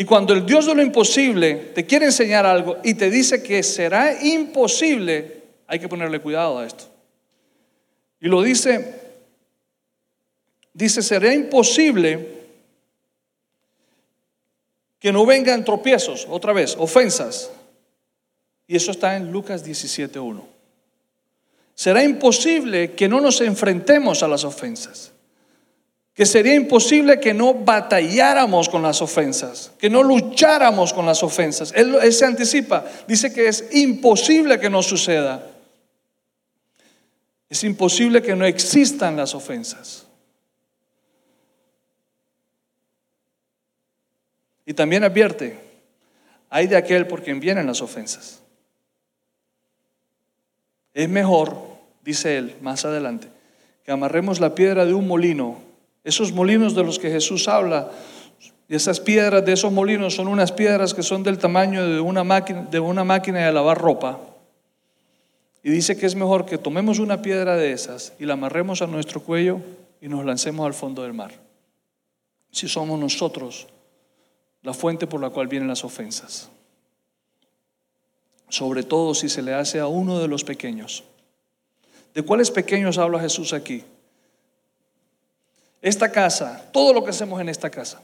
Y 0.00 0.06
cuando 0.06 0.32
el 0.32 0.46
Dios 0.46 0.64
de 0.64 0.74
lo 0.74 0.80
imposible 0.80 1.72
te 1.74 1.84
quiere 1.84 2.06
enseñar 2.06 2.46
algo 2.46 2.78
y 2.82 2.94
te 2.94 3.10
dice 3.10 3.42
que 3.42 3.62
será 3.62 4.24
imposible, 4.24 5.42
hay 5.66 5.78
que 5.78 5.90
ponerle 5.90 6.20
cuidado 6.20 6.58
a 6.58 6.66
esto. 6.66 6.84
Y 8.18 8.28
lo 8.28 8.40
dice, 8.40 8.94
dice, 10.72 11.02
será 11.02 11.34
imposible 11.34 12.28
que 14.98 15.12
no 15.12 15.26
vengan 15.26 15.66
tropiezos, 15.66 16.26
otra 16.30 16.54
vez, 16.54 16.76
ofensas. 16.78 17.50
Y 18.66 18.76
eso 18.76 18.92
está 18.92 19.18
en 19.18 19.30
Lucas 19.30 19.62
17.1. 19.66 20.42
Será 21.74 22.02
imposible 22.02 22.92
que 22.92 23.06
no 23.06 23.20
nos 23.20 23.42
enfrentemos 23.42 24.22
a 24.22 24.28
las 24.28 24.44
ofensas. 24.44 25.09
Que 26.14 26.26
sería 26.26 26.54
imposible 26.54 27.18
que 27.20 27.32
no 27.32 27.54
batalláramos 27.54 28.68
con 28.68 28.82
las 28.82 29.00
ofensas, 29.00 29.72
que 29.78 29.88
no 29.88 30.02
lucháramos 30.02 30.92
con 30.92 31.06
las 31.06 31.22
ofensas. 31.22 31.72
Él, 31.74 32.12
se 32.12 32.26
anticipa, 32.26 32.84
dice 33.06 33.32
que 33.32 33.48
es 33.48 33.68
imposible 33.72 34.58
que 34.58 34.68
no 34.68 34.82
suceda. 34.82 35.46
Es 37.48 37.64
imposible 37.64 38.22
que 38.22 38.36
no 38.36 38.44
existan 38.44 39.16
las 39.16 39.34
ofensas. 39.34 40.06
Y 44.66 44.74
también 44.74 45.02
advierte, 45.02 45.58
hay 46.48 46.66
de 46.66 46.76
aquel 46.76 47.06
por 47.06 47.22
quien 47.22 47.40
vienen 47.40 47.66
las 47.66 47.82
ofensas. 47.82 48.40
Es 50.94 51.08
mejor, 51.08 51.56
dice 52.02 52.36
él 52.36 52.56
más 52.60 52.84
adelante, 52.84 53.28
que 53.84 53.92
amarremos 53.92 54.40
la 54.40 54.54
piedra 54.54 54.84
de 54.84 54.94
un 54.94 55.06
molino. 55.06 55.69
Esos 56.02 56.32
molinos 56.32 56.74
de 56.74 56.84
los 56.84 56.98
que 56.98 57.10
Jesús 57.10 57.48
habla, 57.48 57.90
esas 58.68 59.00
piedras 59.00 59.44
de 59.44 59.52
esos 59.52 59.72
molinos 59.72 60.14
son 60.14 60.28
unas 60.28 60.52
piedras 60.52 60.94
que 60.94 61.02
son 61.02 61.22
del 61.22 61.38
tamaño 61.38 61.86
de 61.86 62.00
una 62.00 62.24
máquina 62.24 62.62
de, 62.62 62.80
una 62.80 63.04
máquina 63.04 63.44
de 63.44 63.52
lavar 63.52 63.78
ropa. 63.78 64.20
Y 65.62 65.70
dice 65.70 65.96
que 65.98 66.06
es 66.06 66.14
mejor 66.14 66.46
que 66.46 66.56
tomemos 66.56 66.98
una 67.00 67.20
piedra 67.20 67.56
de 67.56 67.72
esas 67.72 68.14
y 68.18 68.24
la 68.24 68.34
amarremos 68.34 68.80
a 68.80 68.86
nuestro 68.86 69.22
cuello 69.22 69.60
y 70.00 70.08
nos 70.08 70.24
lancemos 70.24 70.64
al 70.66 70.72
fondo 70.72 71.02
del 71.02 71.12
mar. 71.12 71.32
Si 72.50 72.68
somos 72.68 72.98
nosotros 72.98 73.66
la 74.62 74.72
fuente 74.72 75.06
por 75.06 75.20
la 75.20 75.30
cual 75.30 75.48
vienen 75.48 75.68
las 75.68 75.84
ofensas. 75.84 76.48
Sobre 78.48 78.82
todo 78.82 79.14
si 79.14 79.28
se 79.28 79.42
le 79.42 79.54
hace 79.54 79.80
a 79.80 79.86
uno 79.86 80.18
de 80.18 80.28
los 80.28 80.44
pequeños. 80.44 81.04
¿De 82.14 82.22
cuáles 82.22 82.50
pequeños 82.50 82.98
habla 82.98 83.20
Jesús 83.20 83.52
aquí? 83.52 83.84
Esta 85.82 86.10
casa, 86.12 86.68
todo 86.72 86.92
lo 86.92 87.02
que 87.02 87.10
hacemos 87.10 87.40
en 87.40 87.48
esta 87.48 87.70
casa, 87.70 88.00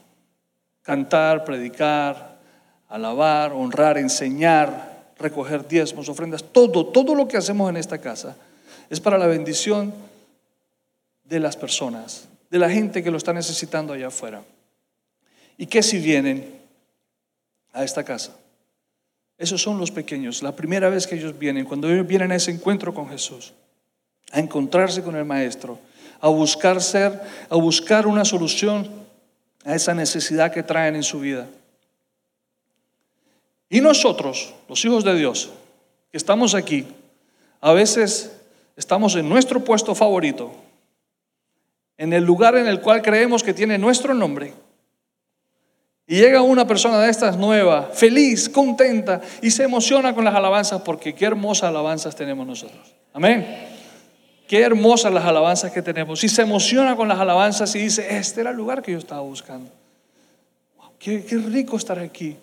cantar, 0.83 1.45
predicar, 1.45 2.39
alabar, 2.89 3.53
honrar, 3.53 3.99
enseñar, 3.99 5.13
recoger 5.19 5.67
diezmos, 5.67 6.09
ofrendas, 6.09 6.45
todo, 6.45 6.87
todo 6.87 7.15
lo 7.15 7.29
que 7.29 7.37
hacemos 7.37 7.69
en 7.69 7.77
esta 7.77 7.99
casa 7.99 8.37
es 8.89 9.01
para 9.01 9.19
la 9.19 9.27
bendición 9.27 9.93
de 11.25 11.41
las 11.41 11.57
personas, 11.57 12.29
de 12.51 12.59
la 12.59 12.71
gente 12.71 13.03
que 13.03 13.11
lo 13.11 13.17
está 13.17 13.33
necesitando 13.33 13.93
allá 13.93 14.09
afuera. 14.09 14.43
¿Y 15.59 15.67
qué 15.67 15.83
si 15.83 15.99
vienen 15.99 16.61
a 17.73 17.83
esta 17.85 18.05
casa? 18.05 18.37
Esos 19.39 19.61
son 19.61 19.79
los 19.79 19.91
pequeños, 19.91 20.43
la 20.43 20.57
primera 20.57 20.89
vez 20.89 21.07
que 21.07 21.17
ellos 21.17 21.39
vienen, 21.39 21.67
cuando 21.67 21.91
ellos 21.91 22.07
vienen 22.07 22.33
a 22.33 22.37
ese 22.37 22.51
encuentro 22.51 22.95
con 22.95 23.09
Jesús, 23.09 23.53
a 24.33 24.39
encontrarse 24.39 25.03
con 25.03 25.15
el 25.17 25.25
Maestro, 25.25 25.79
a 26.21 26.29
buscar 26.29 26.83
ser, 26.83 27.21
a 27.49 27.57
buscar 27.57 28.07
una 28.07 28.25
solución 28.25 28.89
a 29.65 29.75
esa 29.75 29.95
necesidad 29.95 30.53
que 30.53 30.63
traen 30.63 30.97
en 30.97 31.03
su 31.03 31.21
vida. 31.21 31.47
Y 33.69 33.81
nosotros, 33.81 34.55
los 34.69 34.85
hijos 34.85 35.05
de 35.05 35.15
Dios, 35.15 35.51
que 36.11 36.17
estamos 36.17 36.55
aquí, 36.55 36.87
a 37.61 37.73
veces 37.73 38.33
estamos 38.77 39.17
en 39.17 39.29
nuestro 39.29 39.65
puesto 39.65 39.95
favorito, 39.95 40.53
en 41.99 42.13
el 42.13 42.25
lugar 42.25 42.57
en 42.57 42.69
el 42.69 42.81
cual 42.81 43.03
creemos 43.03 43.43
que 43.43 43.55
tiene 43.55 43.77
nuestro 43.79 44.15
nombre. 44.15 44.55
Y 46.07 46.17
llega 46.17 46.41
una 46.43 46.67
persona 46.67 47.01
de 47.01 47.11
estas 47.11 47.37
nueva, 47.37 47.91
feliz, 47.93 48.49
contenta, 48.49 49.21
y 49.43 49.51
se 49.51 49.65
emociona 49.65 50.15
con 50.15 50.25
las 50.25 50.35
alabanzas 50.37 50.83
porque 50.83 51.15
qué 51.15 51.25
hermosas 51.25 51.71
alabanzas 51.71 52.15
tenemos 52.15 52.47
nosotros. 52.47 52.95
Amén. 53.13 53.76
Qué 54.47 54.63
hermosas 54.63 55.13
las 55.13 55.25
alabanzas 55.25 55.73
que 55.73 55.83
tenemos. 55.83 56.23
Y 56.23 56.29
se 56.29 56.43
emociona 56.43 56.95
con 56.97 57.09
las 57.09 57.19
alabanzas 57.19 57.75
y 57.75 57.81
dice, 57.81 58.17
este 58.17 58.41
era 58.41 58.51
el 58.51 58.57
lugar 58.57 58.83
que 58.83 58.93
yo 58.93 58.99
estaba 58.99 59.21
buscando. 59.23 59.71
qué, 60.99 61.25
qué 61.25 61.37
rico 61.37 61.77
estar 61.77 61.99
aquí. 61.99 62.37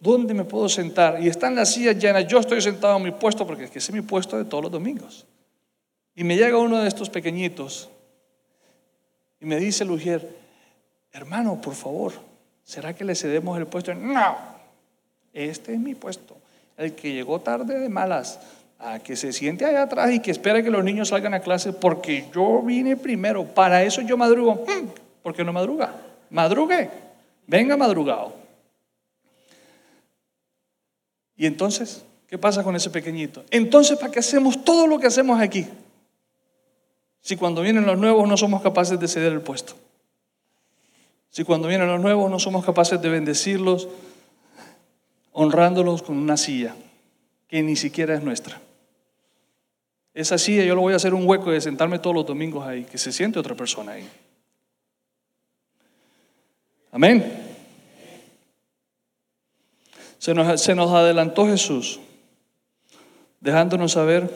¿Dónde 0.00 0.34
me 0.34 0.44
puedo 0.44 0.68
sentar? 0.68 1.22
Y 1.22 1.28
están 1.28 1.54
las 1.54 1.72
sillas 1.72 1.96
llenas. 1.96 2.26
Yo 2.26 2.38
estoy 2.38 2.60
sentado 2.60 2.96
en 2.96 3.04
mi 3.04 3.10
puesto 3.12 3.46
porque 3.46 3.64
ese 3.64 3.78
es 3.78 3.92
mi 3.92 4.00
puesto 4.00 4.36
de 4.36 4.44
todos 4.44 4.64
los 4.64 4.72
domingos. 4.72 5.26
Y 6.14 6.24
me 6.24 6.36
llega 6.36 6.58
uno 6.58 6.78
de 6.78 6.88
estos 6.88 7.08
pequeñitos 7.08 7.88
y 9.42 9.44
me 9.44 9.56
dice 9.56 9.84
Lugier, 9.84 10.36
hermano, 11.12 11.60
por 11.60 11.74
favor, 11.74 12.12
¿será 12.64 12.94
que 12.94 13.04
le 13.04 13.16
cedemos 13.16 13.58
el 13.58 13.66
puesto? 13.66 13.92
No, 13.92 14.36
este 15.32 15.74
es 15.74 15.80
mi 15.80 15.96
puesto. 15.96 16.36
El 16.76 16.94
que 16.94 17.12
llegó 17.12 17.40
tarde 17.40 17.78
de 17.78 17.88
malas, 17.88 18.38
a 18.82 18.98
que 18.98 19.14
se 19.14 19.32
siente 19.32 19.64
allá 19.64 19.82
atrás 19.82 20.12
y 20.12 20.20
que 20.20 20.30
espera 20.30 20.62
que 20.62 20.70
los 20.70 20.82
niños 20.82 21.08
salgan 21.08 21.34
a 21.34 21.40
clase 21.40 21.72
porque 21.72 22.28
yo 22.34 22.62
vine 22.62 22.96
primero. 22.96 23.44
Para 23.44 23.82
eso 23.84 24.02
yo 24.02 24.16
madrugo. 24.16 24.64
Hmm, 24.66 24.88
¿Por 25.22 25.34
qué 25.34 25.44
no 25.44 25.52
madruga? 25.52 25.94
Madrugue. 26.30 26.90
Venga 27.46 27.76
madrugado. 27.76 28.34
Y 31.36 31.46
entonces, 31.46 32.04
¿qué 32.28 32.38
pasa 32.38 32.64
con 32.64 32.74
ese 32.74 32.90
pequeñito? 32.90 33.44
Entonces, 33.50 33.98
¿para 33.98 34.10
qué 34.10 34.18
hacemos 34.18 34.64
todo 34.64 34.86
lo 34.86 34.98
que 34.98 35.06
hacemos 35.06 35.40
aquí? 35.40 35.66
Si 37.20 37.36
cuando 37.36 37.62
vienen 37.62 37.86
los 37.86 37.98
nuevos 37.98 38.28
no 38.28 38.36
somos 38.36 38.62
capaces 38.62 38.98
de 38.98 39.06
ceder 39.06 39.32
el 39.32 39.42
puesto. 39.42 39.74
Si 41.30 41.44
cuando 41.44 41.68
vienen 41.68 41.86
los 41.86 42.00
nuevos 42.00 42.28
no 42.30 42.40
somos 42.40 42.64
capaces 42.64 43.00
de 43.00 43.08
bendecirlos, 43.08 43.88
honrándolos 45.30 46.02
con 46.02 46.18
una 46.18 46.36
silla 46.36 46.74
que 47.46 47.62
ni 47.62 47.76
siquiera 47.76 48.14
es 48.14 48.22
nuestra. 48.22 48.60
Esa 50.14 50.36
silla 50.36 50.64
yo 50.64 50.74
lo 50.74 50.82
voy 50.82 50.92
a 50.92 50.96
hacer 50.96 51.14
un 51.14 51.26
hueco 51.26 51.50
de 51.50 51.60
sentarme 51.60 51.98
todos 51.98 52.14
los 52.14 52.26
domingos 52.26 52.66
ahí, 52.66 52.84
que 52.84 52.98
se 52.98 53.12
siente 53.12 53.38
otra 53.38 53.54
persona 53.54 53.92
ahí. 53.92 54.08
Amén. 56.90 57.50
Se 60.18 60.34
nos 60.34 60.92
adelantó 60.92 61.46
Jesús, 61.46 61.98
dejándonos 63.40 63.92
saber 63.92 64.30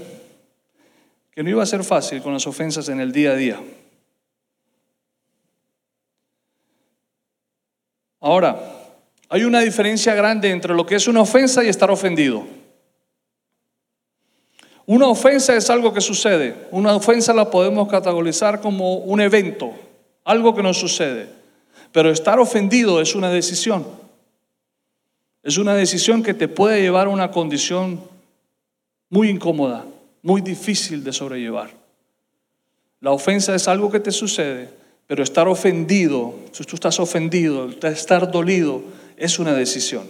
que 1.31 1.43
no 1.43 1.51
iba 1.51 1.63
a 1.63 1.67
ser 1.67 1.85
fácil 1.85 2.23
con 2.23 2.33
las 2.33 2.47
ofensas 2.47 2.89
en 2.89 2.99
el 2.99 3.13
día 3.13 3.33
a 3.33 3.37
día. 3.37 3.61
Ahora, 8.21 8.59
hay 9.29 9.45
una 9.45 9.61
diferencia 9.61 10.15
grande 10.15 10.51
entre 10.51 10.75
lo 10.75 10.87
que 10.87 10.95
es 10.95 11.07
una 11.07 11.21
ofensa 11.21 11.63
y 11.63 11.69
estar 11.69 11.91
ofendido. 11.91 12.47
Una 14.87 15.09
ofensa 15.09 15.57
es 15.57 15.69
algo 15.69 15.93
que 15.93 16.01
sucede. 16.01 16.55
Una 16.71 16.95
ofensa 16.95 17.35
la 17.35 17.51
podemos 17.51 17.89
categorizar 17.89 18.61
como 18.61 18.99
un 18.99 19.21
evento, 19.21 19.73
algo 20.25 20.55
que 20.55 20.63
nos 20.63 20.79
sucede. 20.79 21.29
Pero 21.91 22.11
estar 22.11 22.39
ofendido 22.39 23.01
es 23.01 23.15
una 23.17 23.31
decisión. 23.31 23.85
Es 25.43 25.59
una 25.59 25.75
decisión 25.75 26.23
que 26.23 26.35
te 26.35 26.47
puede 26.47 26.81
llevar 26.81 27.09
a 27.09 27.11
una 27.11 27.31
condición 27.31 28.01
muy 29.11 29.29
incómoda, 29.29 29.85
muy 30.23 30.41
difícil 30.41 31.03
de 31.03 31.13
sobrellevar. 31.13 31.71
La 33.01 33.11
ofensa 33.11 33.55
es 33.55 33.69
algo 33.69 33.91
que 33.91 34.01
te 34.01 34.11
sucede, 34.11 34.69
pero 35.07 35.23
estar 35.23 35.49
ofendido, 35.49 36.35
si 36.53 36.65
tú 36.65 36.77
estás 36.77 36.99
ofendido, 36.99 37.69
estar 37.83 38.31
dolido, 38.31 38.83
es 39.17 39.39
una 39.39 39.53
decisión. 39.53 40.07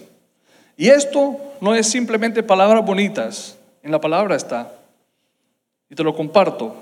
Y 0.76 0.88
esto 0.88 1.36
no 1.60 1.74
es 1.74 1.86
simplemente 1.86 2.42
palabras 2.42 2.84
bonitas, 2.84 3.56
en 3.86 3.92
la 3.92 4.00
palabra 4.00 4.34
está. 4.34 4.72
Y 5.88 5.94
te 5.94 6.02
lo 6.02 6.14
comparto. 6.14 6.74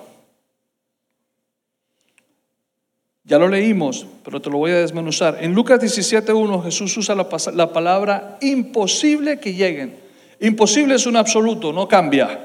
Ya 3.25 3.39
lo 3.39 3.47
leímos, 3.47 4.07
pero 4.25 4.41
te 4.41 4.49
lo 4.49 4.57
voy 4.57 4.71
a 4.71 4.81
desmenuzar. 4.81 5.37
En 5.41 5.55
Lucas 5.55 5.81
17.1 5.81 6.65
Jesús 6.65 6.97
usa 6.97 7.15
la, 7.15 7.29
la 7.53 7.73
palabra 7.73 8.39
imposible 8.41 9.39
que 9.39 9.53
lleguen. 9.53 9.97
Imposible 10.41 10.95
es 10.95 11.07
un 11.07 11.17
absoluto, 11.17 11.73
no 11.73 11.87
cambia. 11.87 12.41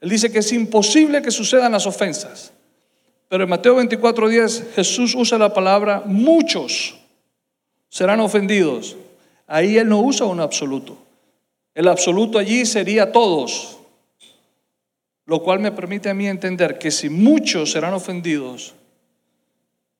Él 0.00 0.10
dice 0.10 0.32
que 0.32 0.40
es 0.40 0.52
imposible 0.52 1.22
que 1.22 1.30
sucedan 1.30 1.72
las 1.72 1.86
ofensas. 1.86 2.52
Pero 3.28 3.44
en 3.44 3.50
Mateo 3.50 3.80
24:10 3.80 4.74
Jesús 4.74 5.14
usa 5.14 5.38
la 5.38 5.54
palabra 5.54 6.02
muchos 6.04 6.96
serán 7.88 8.18
ofendidos. 8.18 8.96
Ahí 9.46 9.78
Él 9.78 9.88
no 9.88 10.00
usa 10.00 10.26
un 10.26 10.40
absoluto. 10.40 11.03
El 11.74 11.88
absoluto 11.88 12.38
allí 12.38 12.64
sería 12.66 13.12
todos. 13.12 13.78
Lo 15.26 15.42
cual 15.42 15.58
me 15.60 15.72
permite 15.72 16.10
a 16.10 16.14
mí 16.14 16.28
entender 16.28 16.78
que 16.78 16.90
si 16.90 17.08
muchos 17.08 17.72
serán 17.72 17.94
ofendidos, 17.94 18.74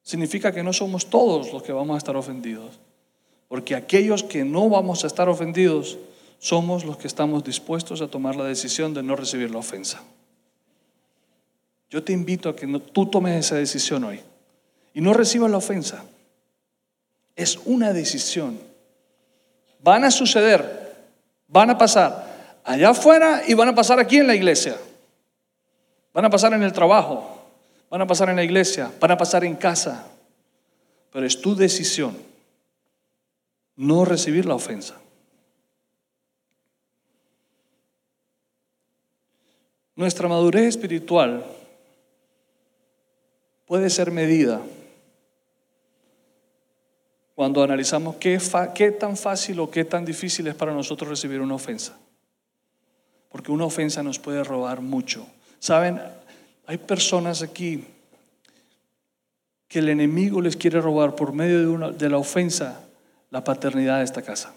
significa 0.02 0.52
que 0.52 0.62
no 0.62 0.72
somos 0.72 1.06
todos 1.06 1.52
los 1.52 1.62
que 1.62 1.72
vamos 1.72 1.94
a 1.94 1.98
estar 1.98 2.16
ofendidos. 2.16 2.78
Porque 3.48 3.74
aquellos 3.74 4.22
que 4.22 4.44
no 4.44 4.68
vamos 4.68 5.04
a 5.04 5.06
estar 5.06 5.28
ofendidos 5.28 5.98
somos 6.38 6.84
los 6.84 6.98
que 6.98 7.06
estamos 7.06 7.42
dispuestos 7.42 8.02
a 8.02 8.08
tomar 8.08 8.36
la 8.36 8.44
decisión 8.44 8.92
de 8.92 9.02
no 9.02 9.16
recibir 9.16 9.50
la 9.50 9.58
ofensa. 9.58 10.02
Yo 11.88 12.02
te 12.04 12.12
invito 12.12 12.48
a 12.48 12.56
que 12.56 12.66
tú 12.92 13.06
tomes 13.06 13.46
esa 13.46 13.56
decisión 13.56 14.04
hoy 14.04 14.20
y 14.92 15.00
no 15.00 15.14
recibas 15.14 15.50
la 15.50 15.56
ofensa. 15.56 16.04
Es 17.34 17.58
una 17.64 17.92
decisión. 17.92 18.58
Van 19.80 20.04
a 20.04 20.10
suceder, 20.10 20.83
van 21.48 21.70
a 21.70 21.78
pasar 21.78 22.60
allá 22.64 22.90
afuera 22.90 23.42
y 23.46 23.54
van 23.54 23.68
a 23.68 23.74
pasar 23.74 23.98
aquí 24.00 24.18
en 24.18 24.26
la 24.26 24.34
iglesia. 24.34 24.76
Van 26.12 26.24
a 26.24 26.30
pasar 26.30 26.52
en 26.52 26.62
el 26.62 26.72
trabajo, 26.72 27.44
van 27.90 28.02
a 28.02 28.06
pasar 28.06 28.28
en 28.28 28.36
la 28.36 28.44
iglesia, 28.44 28.90
van 29.00 29.10
a 29.10 29.18
pasar 29.18 29.44
en 29.44 29.56
casa. 29.56 30.06
Pero 31.12 31.26
es 31.26 31.40
tu 31.40 31.54
decisión 31.54 32.16
no 33.76 34.04
recibir 34.04 34.46
la 34.46 34.54
ofensa. 34.54 35.00
Nuestra 39.96 40.28
madurez 40.28 40.64
espiritual 40.68 41.44
puede 43.66 43.90
ser 43.90 44.10
medida 44.10 44.60
cuando 47.34 47.62
analizamos 47.62 48.16
qué, 48.16 48.38
tan 48.98 49.16
fácil 49.16 49.58
o 49.60 49.70
qué 49.70 49.84
tan 49.84 50.04
difícil 50.04 50.46
es 50.46 50.54
para 50.54 50.72
nosotros 50.72 51.10
recibir 51.10 51.40
una 51.40 51.54
ofensa. 51.54 51.98
Porque 53.30 53.50
una 53.50 53.64
ofensa 53.64 54.02
nos 54.02 54.20
puede 54.20 54.44
robar 54.44 54.80
mucho. 54.80 55.26
Saben, 55.58 56.00
hay 56.66 56.78
personas 56.78 57.42
aquí 57.42 57.84
que 59.66 59.80
el 59.80 59.88
enemigo 59.88 60.40
les 60.40 60.56
quiere 60.56 60.80
robar 60.80 61.16
por 61.16 61.32
medio 61.32 61.58
de, 61.58 61.66
una, 61.66 61.90
de 61.90 62.08
la 62.08 62.18
ofensa 62.18 62.80
la 63.30 63.42
paternidad 63.42 63.98
de 63.98 64.04
esta 64.04 64.22
casa. 64.22 64.54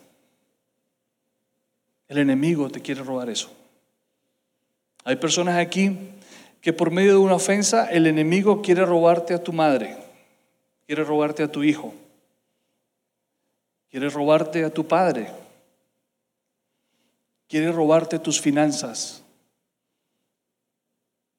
El 2.07 2.19
enemigo 2.19 2.69
te 2.69 2.81
quiere 2.81 3.01
robar 3.01 3.29
eso. 3.29 3.51
Hay 5.03 5.15
personas 5.15 5.57
aquí 5.57 5.97
que 6.61 6.73
por 6.73 6.91
medio 6.91 7.13
de 7.13 7.17
una 7.17 7.35
ofensa 7.35 7.89
el 7.89 8.05
enemigo 8.05 8.61
quiere 8.61 8.85
robarte 8.85 9.33
a 9.33 9.43
tu 9.43 9.51
madre, 9.51 9.97
quiere 10.85 11.03
robarte 11.03 11.41
a 11.41 11.51
tu 11.51 11.63
hijo, 11.63 11.93
quiere 13.89 14.10
robarte 14.10 14.63
a 14.63 14.73
tu 14.73 14.88
padre, 14.88 15.32
quiere 17.47 17.71
robarte 17.71 18.19
tus 18.19 18.41
finanzas, 18.41 19.23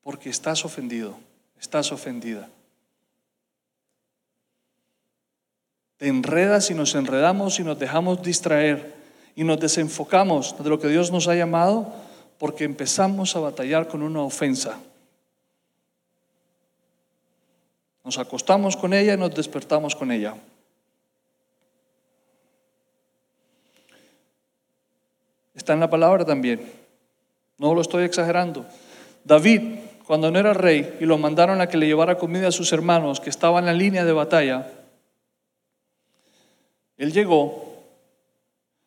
porque 0.02 0.30
estás 0.30 0.64
ofendido, 0.64 1.18
estás 1.60 1.92
ofendida. 1.92 2.48
Te 5.98 6.06
enredas 6.06 6.70
y 6.70 6.74
nos 6.74 6.94
enredamos 6.94 7.58
y 7.58 7.64
nos 7.64 7.78
dejamos 7.78 8.22
distraer 8.22 8.94
y 9.34 9.44
nos 9.44 9.58
desenfocamos 9.58 10.56
de 10.62 10.70
lo 10.70 10.78
que 10.78 10.88
Dios 10.88 11.10
nos 11.10 11.28
ha 11.28 11.34
llamado 11.34 11.92
porque 12.38 12.64
empezamos 12.64 13.34
a 13.34 13.40
batallar 13.40 13.88
con 13.88 14.02
una 14.02 14.22
ofensa. 14.22 14.78
Nos 18.04 18.16
acostamos 18.16 18.76
con 18.76 18.94
ella 18.94 19.14
y 19.14 19.18
nos 19.18 19.34
despertamos 19.34 19.94
con 19.94 20.12
ella. 20.12 20.34
Está 25.68 25.74
en 25.74 25.80
la 25.80 25.90
palabra 25.90 26.24
también. 26.24 26.62
No 27.58 27.74
lo 27.74 27.82
estoy 27.82 28.04
exagerando. 28.04 28.64
David, 29.22 29.80
cuando 30.06 30.30
no 30.30 30.38
era 30.38 30.54
rey 30.54 30.96
y 30.98 31.04
lo 31.04 31.18
mandaron 31.18 31.60
a 31.60 31.66
que 31.66 31.76
le 31.76 31.84
llevara 31.84 32.16
comida 32.16 32.48
a 32.48 32.52
sus 32.52 32.72
hermanos 32.72 33.20
que 33.20 33.28
estaban 33.28 33.64
en 33.64 33.66
la 33.66 33.72
línea 33.74 34.06
de 34.06 34.12
batalla, 34.14 34.66
él 36.96 37.12
llegó 37.12 37.82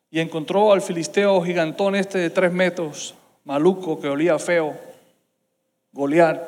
y 0.09 0.21
encontró 0.21 0.73
al 0.73 0.81
filisteo 0.81 1.39
gigantón 1.43 1.95
este 1.95 2.17
de 2.17 2.31
tres 2.31 2.51
metros, 2.51 3.13
maluco, 3.43 4.01
que 4.01 4.07
olía 4.07 4.39
feo, 4.39 4.75
Goliat, 5.91 6.41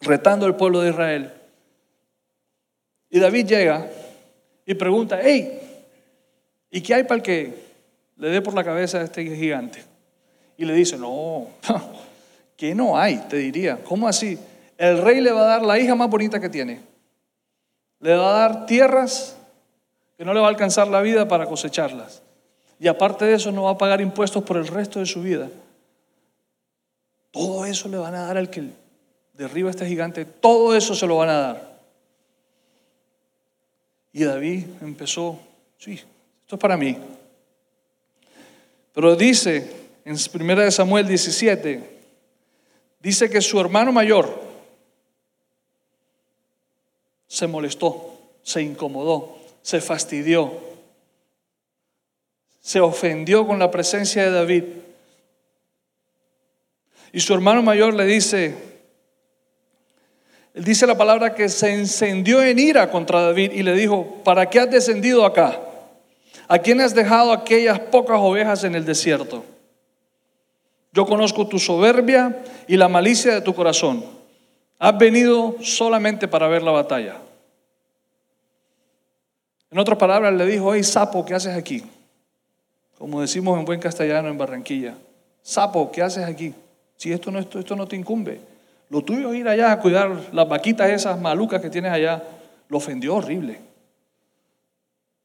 retando 0.00 0.46
al 0.46 0.54
pueblo 0.54 0.80
de 0.80 0.90
Israel. 0.90 1.32
Y 3.10 3.18
David 3.18 3.46
llega 3.48 3.90
y 4.64 4.74
pregunta, 4.74 5.18
hey, 5.20 5.58
¿y 6.70 6.80
qué 6.82 6.94
hay 6.94 7.02
para 7.02 7.16
el 7.16 7.22
que 7.22 7.67
le 8.18 8.28
dé 8.28 8.42
por 8.42 8.54
la 8.54 8.64
cabeza 8.64 8.98
a 8.98 9.02
este 9.02 9.24
gigante? 9.24 9.84
Y 10.56 10.64
le 10.64 10.74
dice, 10.74 10.98
no, 10.98 11.46
que 12.56 12.74
no 12.74 12.98
hay, 12.98 13.18
te 13.28 13.36
diría. 13.36 13.78
¿Cómo 13.84 14.08
así? 14.08 14.38
El 14.76 15.02
rey 15.02 15.20
le 15.20 15.32
va 15.32 15.42
a 15.42 15.46
dar 15.46 15.62
la 15.62 15.78
hija 15.78 15.94
más 15.94 16.10
bonita 16.10 16.40
que 16.40 16.48
tiene. 16.48 16.80
Le 18.00 18.16
va 18.16 18.30
a 18.30 18.48
dar 18.48 18.66
tierras 18.66 19.36
que 20.16 20.24
no 20.24 20.34
le 20.34 20.40
va 20.40 20.46
a 20.46 20.50
alcanzar 20.50 20.88
la 20.88 21.00
vida 21.00 21.28
para 21.28 21.46
cosecharlas. 21.46 22.22
Y 22.80 22.88
aparte 22.88 23.24
de 23.24 23.34
eso 23.34 23.52
no 23.52 23.64
va 23.64 23.70
a 23.70 23.78
pagar 23.78 24.00
impuestos 24.00 24.42
por 24.42 24.56
el 24.56 24.66
resto 24.66 24.98
de 24.98 25.06
su 25.06 25.22
vida. 25.22 25.48
Todo 27.30 27.64
eso 27.64 27.88
le 27.88 27.98
van 27.98 28.14
a 28.14 28.26
dar 28.26 28.36
al 28.36 28.50
que 28.50 28.64
derriba 29.34 29.68
a 29.68 29.70
este 29.70 29.86
gigante. 29.86 30.24
Todo 30.24 30.74
eso 30.74 30.94
se 30.94 31.06
lo 31.06 31.16
van 31.16 31.28
a 31.28 31.38
dar. 31.38 31.78
Y 34.12 34.24
David 34.24 34.66
empezó, 34.80 35.38
sí, 35.78 35.92
esto 35.92 36.56
es 36.56 36.60
para 36.60 36.76
mí. 36.76 36.96
Pero 38.98 39.14
dice 39.14 39.64
en 40.04 40.16
1 40.16 40.72
Samuel 40.72 41.06
17, 41.06 42.00
dice 42.98 43.30
que 43.30 43.40
su 43.40 43.60
hermano 43.60 43.92
mayor 43.92 44.42
se 47.28 47.46
molestó, 47.46 48.18
se 48.42 48.60
incomodó, 48.60 49.38
se 49.62 49.80
fastidió, 49.80 50.52
se 52.60 52.80
ofendió 52.80 53.46
con 53.46 53.60
la 53.60 53.70
presencia 53.70 54.24
de 54.24 54.30
David. 54.32 54.64
Y 57.12 57.20
su 57.20 57.32
hermano 57.34 57.62
mayor 57.62 57.94
le 57.94 58.04
dice, 58.04 58.52
él 60.54 60.64
dice 60.64 60.88
la 60.88 60.98
palabra 60.98 61.36
que 61.36 61.48
se 61.48 61.72
encendió 61.72 62.42
en 62.42 62.58
ira 62.58 62.90
contra 62.90 63.22
David 63.22 63.52
y 63.52 63.62
le 63.62 63.74
dijo, 63.74 64.20
¿para 64.24 64.50
qué 64.50 64.58
has 64.58 64.68
descendido 64.68 65.24
acá? 65.24 65.67
¿A 66.48 66.58
quién 66.58 66.80
has 66.80 66.94
dejado 66.94 67.32
aquellas 67.32 67.78
pocas 67.78 68.18
ovejas 68.18 68.64
en 68.64 68.74
el 68.74 68.86
desierto? 68.86 69.44
Yo 70.92 71.04
conozco 71.04 71.46
tu 71.46 71.58
soberbia 71.58 72.42
y 72.66 72.78
la 72.78 72.88
malicia 72.88 73.34
de 73.34 73.42
tu 73.42 73.54
corazón. 73.54 74.02
Has 74.78 74.96
venido 74.96 75.56
solamente 75.60 76.26
para 76.26 76.48
ver 76.48 76.62
la 76.62 76.70
batalla. 76.70 77.16
En 79.70 79.78
otras 79.78 79.98
palabras, 79.98 80.32
le 80.32 80.46
dijo, 80.46 80.74
hey 80.74 80.82
sapo, 80.82 81.24
¿qué 81.26 81.34
haces 81.34 81.54
aquí? 81.54 81.84
Como 82.96 83.20
decimos 83.20 83.58
en 83.58 83.66
buen 83.66 83.78
castellano 83.78 84.28
en 84.28 84.38
Barranquilla. 84.38 84.94
Sapo, 85.42 85.92
¿qué 85.92 86.02
haces 86.02 86.24
aquí? 86.24 86.54
Si 86.96 87.12
esto 87.12 87.30
no, 87.30 87.38
esto, 87.38 87.58
esto 87.58 87.76
no 87.76 87.86
te 87.86 87.94
incumbe. 87.94 88.40
Lo 88.88 89.02
tuyo 89.02 89.32
es 89.32 89.38
ir 89.38 89.48
allá 89.48 89.70
a 89.70 89.80
cuidar 89.80 90.10
las 90.32 90.48
vaquitas 90.48 90.88
esas 90.88 91.20
malucas 91.20 91.60
que 91.60 91.68
tienes 91.68 91.92
allá. 91.92 92.22
Lo 92.68 92.78
ofendió 92.78 93.16
horrible. 93.16 93.67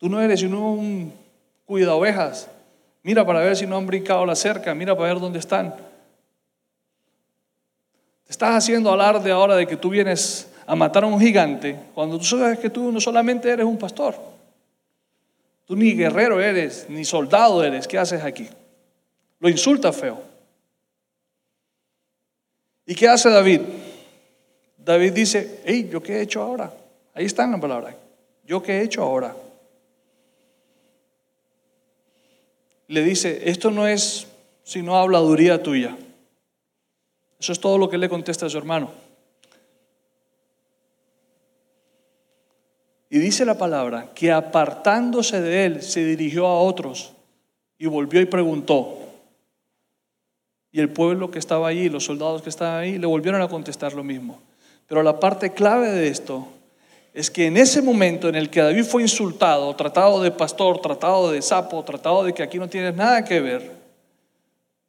Tú 0.03 0.09
no 0.09 0.21
eres 0.21 0.41
sino 0.41 0.73
un 0.73 1.13
cuida 1.63 1.95
ovejas. 1.95 2.49
Mira 3.03 3.25
para 3.25 3.39
ver 3.39 3.55
si 3.55 3.65
no 3.65 3.77
han 3.77 3.87
brincado 3.87 4.25
la 4.25 4.35
cerca. 4.35 4.75
Mira 4.75 4.97
para 4.97 5.13
ver 5.13 5.21
dónde 5.21 5.39
están. 5.39 5.73
Te 8.25 8.31
estás 8.31 8.53
haciendo 8.53 8.91
alarde 8.91 9.31
ahora 9.31 9.55
de 9.55 9.65
que 9.65 9.77
tú 9.77 9.89
vienes 9.89 10.51
a 10.67 10.75
matar 10.75 11.05
a 11.05 11.07
un 11.07 11.21
gigante 11.21 11.79
cuando 11.95 12.17
tú 12.17 12.25
sabes 12.25 12.59
que 12.59 12.69
tú 12.69 12.91
no 12.91 12.99
solamente 12.99 13.49
eres 13.49 13.65
un 13.65 13.77
pastor. 13.77 14.15
Tú 15.65 15.73
ni 15.73 15.93
guerrero 15.93 16.41
eres, 16.41 16.85
ni 16.89 17.05
soldado 17.05 17.63
eres. 17.63 17.87
¿Qué 17.87 17.97
haces 17.97 18.25
aquí? 18.25 18.49
Lo 19.39 19.47
insulta 19.47 19.93
feo. 19.93 20.21
¿Y 22.85 22.93
qué 22.93 23.07
hace 23.07 23.29
David? 23.29 23.61
David 24.79 25.13
dice, 25.13 25.61
hey, 25.63 25.87
¿yo 25.89 26.03
qué 26.03 26.17
he 26.17 26.21
hecho 26.23 26.41
ahora? 26.41 26.73
Ahí 27.13 27.23
está 27.23 27.45
en 27.45 27.51
la 27.51 27.61
palabra. 27.61 27.95
¿Yo 28.45 28.61
qué 28.61 28.79
he 28.79 28.81
hecho 28.81 29.01
ahora? 29.01 29.33
Le 32.87 33.03
dice, 33.03 33.49
esto 33.49 33.71
no 33.71 33.87
es 33.87 34.27
sino 34.63 34.95
habladuría 34.97 35.61
tuya. 35.61 35.97
Eso 37.39 37.51
es 37.51 37.59
todo 37.59 37.77
lo 37.77 37.89
que 37.89 37.97
le 37.97 38.09
contesta 38.09 38.45
a 38.45 38.49
su 38.49 38.57
hermano. 38.57 38.91
Y 43.09 43.19
dice 43.19 43.45
la 43.45 43.57
palabra 43.57 44.11
que 44.15 44.31
apartándose 44.31 45.39
de 45.41 45.65
él 45.65 45.81
se 45.83 46.03
dirigió 46.03 46.47
a 46.47 46.59
otros 46.59 47.13
y 47.77 47.85
volvió 47.85 48.21
y 48.21 48.25
preguntó, 48.25 48.99
y 50.71 50.79
el 50.79 50.89
pueblo 50.89 51.29
que 51.29 51.37
estaba 51.37 51.67
allí, 51.67 51.89
los 51.89 52.05
soldados 52.05 52.41
que 52.41 52.49
estaban 52.49 52.81
ahí, 52.81 52.97
le 52.97 53.05
volvieron 53.05 53.41
a 53.43 53.47
contestar 53.47 53.93
lo 53.93 54.03
mismo. 54.03 54.39
Pero 54.87 55.03
la 55.03 55.19
parte 55.19 55.53
clave 55.53 55.91
de 55.91 56.07
esto 56.07 56.47
es 57.13 57.29
que 57.29 57.45
en 57.45 57.57
ese 57.57 57.81
momento 57.81 58.27
en 58.27 58.35
el 58.35 58.49
que 58.49 58.61
David 58.61 58.85
fue 58.85 59.03
insultado, 59.03 59.75
tratado 59.75 60.21
de 60.21 60.31
pastor, 60.31 60.81
tratado 60.81 61.31
de 61.31 61.41
sapo, 61.43 61.83
tratado 61.83 62.23
de 62.23 62.33
que 62.33 62.41
aquí 62.41 62.57
no 62.57 62.67
tienes 62.67 62.95
nada 62.95 63.23
que 63.23 63.39
ver, 63.39 63.71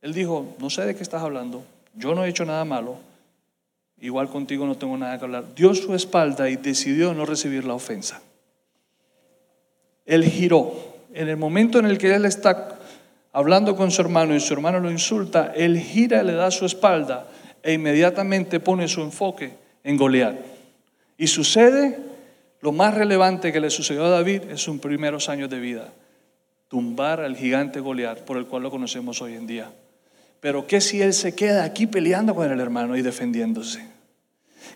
él 0.00 0.14
dijo, 0.14 0.46
no 0.58 0.70
sé 0.70 0.86
de 0.86 0.94
qué 0.94 1.02
estás 1.02 1.22
hablando, 1.22 1.62
yo 1.94 2.14
no 2.14 2.24
he 2.24 2.28
hecho 2.30 2.46
nada 2.46 2.64
malo, 2.64 2.96
igual 4.00 4.28
contigo 4.28 4.66
no 4.66 4.76
tengo 4.76 4.96
nada 4.96 5.18
que 5.18 5.24
hablar. 5.24 5.54
Dio 5.54 5.74
su 5.74 5.94
espalda 5.94 6.48
y 6.48 6.56
decidió 6.56 7.12
no 7.14 7.26
recibir 7.26 7.64
la 7.64 7.74
ofensa. 7.74 8.22
Él 10.06 10.24
giró. 10.24 10.94
En 11.14 11.28
el 11.28 11.36
momento 11.36 11.78
en 11.78 11.86
el 11.86 11.96
que 11.96 12.12
él 12.12 12.24
está 12.24 12.76
hablando 13.32 13.76
con 13.76 13.90
su 13.90 14.02
hermano 14.02 14.34
y 14.34 14.40
su 14.40 14.52
hermano 14.52 14.80
lo 14.80 14.90
insulta, 14.90 15.52
él 15.54 15.78
gira 15.78 16.22
le 16.22 16.32
da 16.32 16.50
su 16.50 16.66
espalda 16.66 17.28
e 17.62 17.74
inmediatamente 17.74 18.60
pone 18.60 18.88
su 18.88 19.00
enfoque 19.00 19.54
en 19.84 19.96
Goliat. 19.96 20.36
Y 21.16 21.28
sucede 21.28 22.13
lo 22.64 22.72
más 22.72 22.94
relevante 22.94 23.52
que 23.52 23.60
le 23.60 23.68
sucedió 23.68 24.06
a 24.06 24.08
David 24.08 24.44
en 24.48 24.56
sus 24.56 24.80
primeros 24.80 25.28
años 25.28 25.50
de 25.50 25.60
vida, 25.60 25.92
tumbar 26.68 27.20
al 27.20 27.36
gigante 27.36 27.78
Goliat 27.78 28.20
por 28.20 28.38
el 28.38 28.46
cual 28.46 28.62
lo 28.62 28.70
conocemos 28.70 29.20
hoy 29.20 29.34
en 29.34 29.46
día. 29.46 29.70
Pero 30.40 30.66
¿qué 30.66 30.80
si 30.80 31.02
él 31.02 31.12
se 31.12 31.34
queda 31.34 31.64
aquí 31.64 31.86
peleando 31.86 32.34
con 32.34 32.50
el 32.50 32.58
hermano 32.58 32.96
y 32.96 33.02
defendiéndose? 33.02 33.86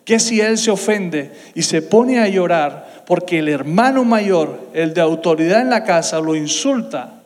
¿Qué 0.05 0.19
si 0.19 0.39
él 0.39 0.59
se 0.59 0.71
ofende 0.71 1.33
y 1.55 1.63
se 1.63 1.81
pone 1.81 2.19
a 2.19 2.29
llorar 2.29 3.05
porque 3.07 3.39
el 3.39 3.49
hermano 3.49 4.05
mayor, 4.05 4.69
el 4.75 4.93
de 4.93 5.01
autoridad 5.01 5.63
en 5.63 5.71
la 5.71 5.85
casa, 5.85 6.21
lo 6.21 6.37
insulta 6.37 7.23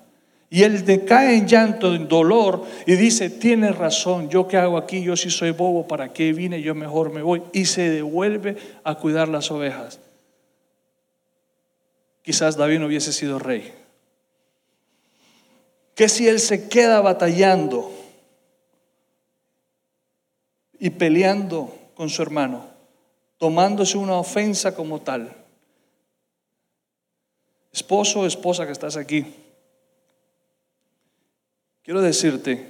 y 0.48 0.62
él 0.62 0.84
decae 0.84 1.38
en 1.38 1.48
llanto, 1.48 1.92
en 1.92 2.06
dolor, 2.06 2.62
y 2.86 2.94
dice, 2.94 3.30
tiene 3.30 3.72
razón, 3.72 4.28
yo 4.28 4.46
qué 4.46 4.58
hago 4.58 4.78
aquí, 4.78 5.02
yo 5.02 5.16
sí 5.16 5.28
soy 5.28 5.50
bobo, 5.50 5.88
¿para 5.88 6.12
qué 6.12 6.32
vine? 6.32 6.62
Yo 6.62 6.76
mejor 6.76 7.12
me 7.12 7.22
voy. 7.22 7.42
Y 7.52 7.64
se 7.64 7.90
devuelve 7.90 8.56
a 8.84 8.94
cuidar 8.94 9.28
las 9.28 9.50
ovejas. 9.50 9.98
Quizás 12.22 12.56
David 12.56 12.78
no 12.78 12.86
hubiese 12.86 13.12
sido 13.12 13.38
rey. 13.38 13.74
¿Qué 15.94 16.08
si 16.08 16.26
él 16.28 16.40
se 16.40 16.68
queda 16.68 17.00
batallando 17.00 17.92
y 20.78 20.90
peleando 20.90 21.76
con 21.94 22.08
su 22.08 22.22
hermano, 22.22 22.66
tomándose 23.38 23.98
una 23.98 24.16
ofensa 24.16 24.74
como 24.74 25.00
tal? 25.00 25.36
Esposo 27.72 28.20
o 28.20 28.26
esposa 28.26 28.66
que 28.66 28.72
estás 28.72 28.96
aquí. 28.96 29.26
Quiero 31.82 32.00
decirte, 32.00 32.66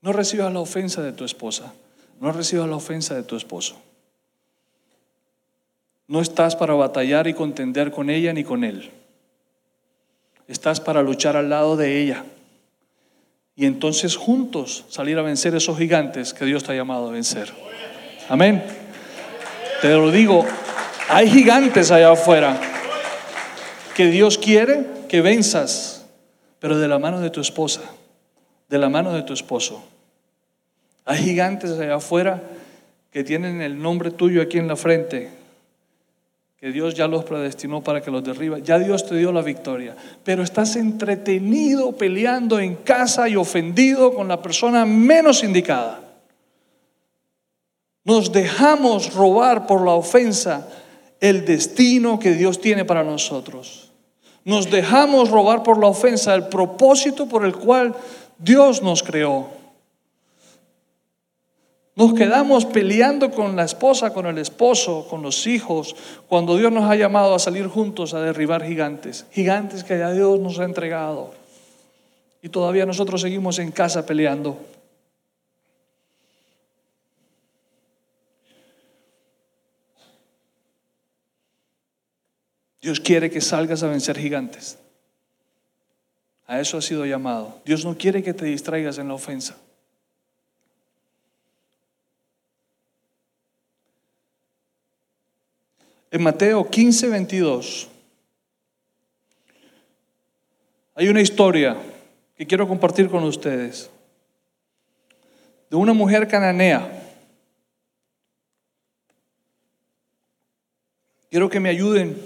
no 0.00 0.12
recibas 0.12 0.52
la 0.52 0.60
ofensa 0.60 1.02
de 1.02 1.12
tu 1.12 1.24
esposa, 1.24 1.74
no 2.20 2.32
recibas 2.32 2.68
la 2.68 2.76
ofensa 2.76 3.14
de 3.14 3.22
tu 3.22 3.36
esposo. 3.36 3.76
No 6.10 6.20
estás 6.20 6.56
para 6.56 6.74
batallar 6.74 7.28
y 7.28 7.34
contender 7.34 7.92
con 7.92 8.10
ella 8.10 8.32
ni 8.32 8.42
con 8.42 8.64
él. 8.64 8.90
Estás 10.48 10.80
para 10.80 11.04
luchar 11.04 11.36
al 11.36 11.48
lado 11.48 11.76
de 11.76 12.00
ella. 12.02 12.24
Y 13.54 13.64
entonces 13.64 14.16
juntos 14.16 14.84
salir 14.88 15.16
a 15.18 15.22
vencer 15.22 15.54
esos 15.54 15.78
gigantes 15.78 16.34
que 16.34 16.44
Dios 16.44 16.64
te 16.64 16.72
ha 16.72 16.74
llamado 16.74 17.06
a 17.06 17.12
vencer. 17.12 17.52
Amén. 18.28 18.60
Te 19.82 19.90
lo 19.90 20.10
digo, 20.10 20.44
hay 21.08 21.30
gigantes 21.30 21.92
allá 21.92 22.10
afuera 22.10 22.60
que 23.94 24.06
Dios 24.06 24.36
quiere 24.36 24.84
que 25.08 25.20
venzas, 25.20 26.06
pero 26.58 26.76
de 26.76 26.88
la 26.88 26.98
mano 26.98 27.20
de 27.20 27.30
tu 27.30 27.40
esposa, 27.40 27.82
de 28.68 28.78
la 28.78 28.88
mano 28.88 29.12
de 29.12 29.22
tu 29.22 29.32
esposo. 29.32 29.80
Hay 31.04 31.18
gigantes 31.18 31.70
allá 31.78 31.94
afuera 31.94 32.42
que 33.12 33.22
tienen 33.22 33.62
el 33.62 33.80
nombre 33.80 34.10
tuyo 34.10 34.42
aquí 34.42 34.58
en 34.58 34.66
la 34.66 34.74
frente, 34.74 35.38
que 36.60 36.72
Dios 36.72 36.94
ya 36.94 37.08
los 37.08 37.24
predestinó 37.24 37.82
para 37.82 38.02
que 38.02 38.10
los 38.10 38.22
derriba. 38.22 38.58
Ya 38.58 38.78
Dios 38.78 39.06
te 39.06 39.16
dio 39.16 39.32
la 39.32 39.40
victoria. 39.40 39.96
Pero 40.22 40.42
estás 40.42 40.76
entretenido 40.76 41.92
peleando 41.92 42.60
en 42.60 42.76
casa 42.76 43.30
y 43.30 43.36
ofendido 43.36 44.12
con 44.12 44.28
la 44.28 44.42
persona 44.42 44.84
menos 44.84 45.42
indicada. 45.42 46.00
Nos 48.04 48.30
dejamos 48.30 49.14
robar 49.14 49.66
por 49.66 49.86
la 49.86 49.92
ofensa 49.92 50.68
el 51.18 51.46
destino 51.46 52.18
que 52.18 52.32
Dios 52.32 52.60
tiene 52.60 52.84
para 52.84 53.04
nosotros. 53.04 53.90
Nos 54.44 54.70
dejamos 54.70 55.30
robar 55.30 55.62
por 55.62 55.78
la 55.78 55.86
ofensa 55.86 56.34
el 56.34 56.48
propósito 56.48 57.26
por 57.26 57.46
el 57.46 57.54
cual 57.56 57.94
Dios 58.38 58.82
nos 58.82 59.02
creó. 59.02 59.59
Nos 62.00 62.14
quedamos 62.14 62.64
peleando 62.64 63.30
con 63.30 63.56
la 63.56 63.64
esposa, 63.64 64.14
con 64.14 64.24
el 64.24 64.38
esposo, 64.38 65.06
con 65.10 65.20
los 65.20 65.46
hijos, 65.46 65.94
cuando 66.28 66.56
Dios 66.56 66.72
nos 66.72 66.90
ha 66.90 66.96
llamado 66.96 67.34
a 67.34 67.38
salir 67.38 67.66
juntos 67.66 68.14
a 68.14 68.22
derribar 68.22 68.64
gigantes, 68.64 69.26
gigantes 69.32 69.84
que 69.84 69.98
ya 69.98 70.10
Dios 70.10 70.40
nos 70.40 70.58
ha 70.60 70.64
entregado. 70.64 71.34
Y 72.40 72.48
todavía 72.48 72.86
nosotros 72.86 73.20
seguimos 73.20 73.58
en 73.58 73.70
casa 73.70 74.06
peleando. 74.06 74.56
Dios 82.80 82.98
quiere 82.98 83.30
que 83.30 83.42
salgas 83.42 83.82
a 83.82 83.88
vencer 83.88 84.18
gigantes. 84.18 84.78
A 86.46 86.60
eso 86.60 86.78
ha 86.78 86.80
sido 86.80 87.04
llamado. 87.04 87.60
Dios 87.66 87.84
no 87.84 87.98
quiere 87.98 88.22
que 88.22 88.32
te 88.32 88.46
distraigas 88.46 88.96
en 88.96 89.08
la 89.08 89.12
ofensa. 89.12 89.54
En 96.10 96.22
Mateo 96.22 96.68
15, 96.68 97.08
22 97.08 97.88
hay 100.96 101.08
una 101.08 101.20
historia 101.20 101.76
que 102.36 102.46
quiero 102.46 102.66
compartir 102.66 103.08
con 103.08 103.22
ustedes 103.22 103.88
de 105.70 105.76
una 105.76 105.92
mujer 105.92 106.26
cananea. 106.26 106.96
Quiero 111.30 111.48
que 111.48 111.60
me 111.60 111.68
ayuden, 111.68 112.20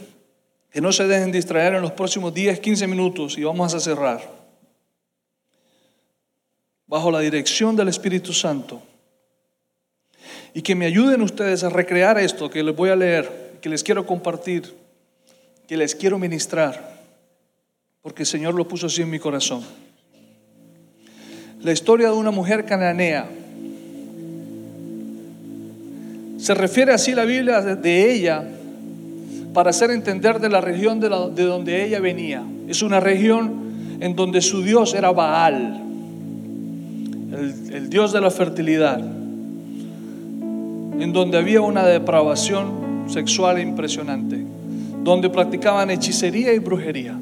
que 0.70 0.80
no 0.80 0.90
se 0.90 1.06
dejen 1.06 1.30
distraer 1.30 1.74
en 1.74 1.82
los 1.82 1.92
próximos 1.92 2.32
10, 2.32 2.58
15 2.58 2.86
minutos 2.86 3.36
y 3.36 3.44
vamos 3.44 3.74
a 3.74 3.80
cerrar. 3.80 4.22
Bajo 6.86 7.10
la 7.10 7.20
dirección 7.20 7.76
del 7.76 7.88
Espíritu 7.88 8.32
Santo. 8.32 8.82
Y 10.54 10.62
que 10.62 10.74
me 10.74 10.86
ayuden 10.86 11.20
ustedes 11.20 11.62
a 11.64 11.68
recrear 11.68 12.18
esto 12.18 12.48
que 12.48 12.62
les 12.62 12.74
voy 12.74 12.88
a 12.88 12.96
leer 12.96 13.43
que 13.64 13.70
les 13.70 13.83
quiero 13.83 14.05
compartir, 14.05 14.74
que 15.66 15.79
les 15.79 15.94
quiero 15.94 16.18
ministrar, 16.18 17.00
porque 18.03 18.24
el 18.24 18.27
Señor 18.27 18.55
lo 18.55 18.68
puso 18.68 18.88
así 18.88 19.00
en 19.00 19.09
mi 19.09 19.18
corazón. 19.18 19.62
La 21.62 21.72
historia 21.72 22.09
de 22.09 22.14
una 22.14 22.31
mujer 22.31 22.66
cananea. 22.66 23.27
Se 26.37 26.53
refiere 26.53 26.92
así 26.92 27.14
la 27.14 27.24
Biblia 27.24 27.62
de 27.62 28.12
ella 28.12 28.44
para 29.55 29.70
hacer 29.70 29.90
entender 29.92 30.40
de 30.40 30.50
la 30.50 30.61
región 30.61 31.00
de, 31.00 31.09
donde 31.09 31.87
ella 31.87 32.00
venía. 32.00 32.44
Es 32.68 32.83
una 32.83 33.00
región 33.00 33.96
en 33.98 34.14
donde 34.14 34.42
su 34.42 34.62
Dios 34.62 34.92
era 34.92 35.11
Baal, 35.11 35.83
el 37.72 37.88
Dios 37.88 38.12
de 38.12 38.20
la 38.20 38.31
fertilidad, 38.31 39.00
en 39.00 41.12
donde 41.14 41.38
había 41.38 41.62
una 41.62 41.87
depravación 41.87 42.83
sexual 43.06 43.60
impresionante, 43.60 44.44
donde 45.02 45.30
practicaban 45.30 45.90
hechicería 45.90 46.52
y 46.52 46.58
brujería. 46.58 47.18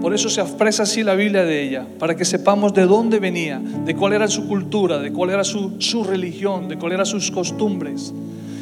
Por 0.00 0.14
eso 0.14 0.28
se 0.28 0.40
expresa 0.40 0.84
así 0.84 1.02
la 1.02 1.14
Biblia 1.14 1.44
de 1.44 1.62
ella, 1.62 1.86
para 1.98 2.16
que 2.16 2.24
sepamos 2.24 2.72
de 2.72 2.86
dónde 2.86 3.18
venía, 3.18 3.58
de 3.58 3.94
cuál 3.94 4.12
era 4.12 4.28
su 4.28 4.46
cultura, 4.46 4.98
de 4.98 5.12
cuál 5.12 5.30
era 5.30 5.42
su, 5.44 5.80
su 5.80 6.04
religión, 6.04 6.68
de 6.68 6.78
cuáles 6.78 6.94
eran 6.96 7.06
sus 7.06 7.30
costumbres. 7.30 8.12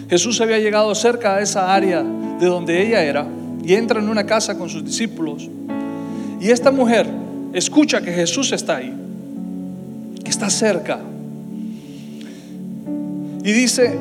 Jesús 0.09 0.40
había 0.40 0.59
llegado 0.59 0.94
cerca 0.94 1.37
a 1.37 1.40
esa 1.40 1.74
área 1.74 2.02
de 2.02 2.46
donde 2.46 2.87
ella 2.87 3.02
era 3.02 3.26
y 3.62 3.74
entra 3.74 4.00
en 4.00 4.09
una 4.09 4.24
casa 4.24 4.56
con 4.56 4.68
sus 4.68 4.85
discípulos. 4.85 5.48
Y 6.40 6.50
esta 6.50 6.70
mujer 6.70 7.06
escucha 7.52 8.00
que 8.00 8.12
Jesús 8.12 8.52
está 8.52 8.76
ahí, 8.76 8.94
que 10.22 10.30
está 10.30 10.48
cerca. 10.48 11.00
Y 13.42 13.52
dice, 13.52 13.98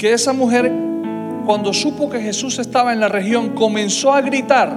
que 0.00 0.14
esa 0.14 0.32
mujer, 0.32 0.72
cuando 1.44 1.74
supo 1.74 2.08
que 2.08 2.22
Jesús 2.22 2.58
estaba 2.58 2.94
en 2.94 3.00
la 3.00 3.08
región, 3.08 3.50
comenzó 3.50 4.14
a 4.14 4.22
gritar. 4.22 4.74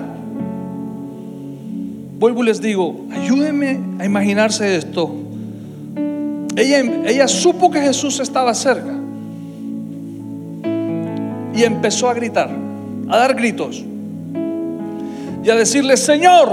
Vuelvo 2.19 2.43
y 2.43 2.47
les 2.47 2.59
digo, 2.59 3.05
ayúdenme 3.09 3.79
a 3.99 4.05
imaginarse 4.05 4.75
esto. 4.75 5.09
Ella, 6.57 6.79
ella 7.05 7.27
supo 7.29 7.71
que 7.71 7.79
Jesús 7.79 8.19
estaba 8.19 8.53
cerca 8.53 8.93
y 11.55 11.63
empezó 11.63 12.09
a 12.09 12.13
gritar, 12.13 12.49
a 13.07 13.17
dar 13.17 13.33
gritos 13.33 13.81
y 15.41 15.49
a 15.49 15.55
decirle, 15.55 15.95
Señor, 15.95 16.51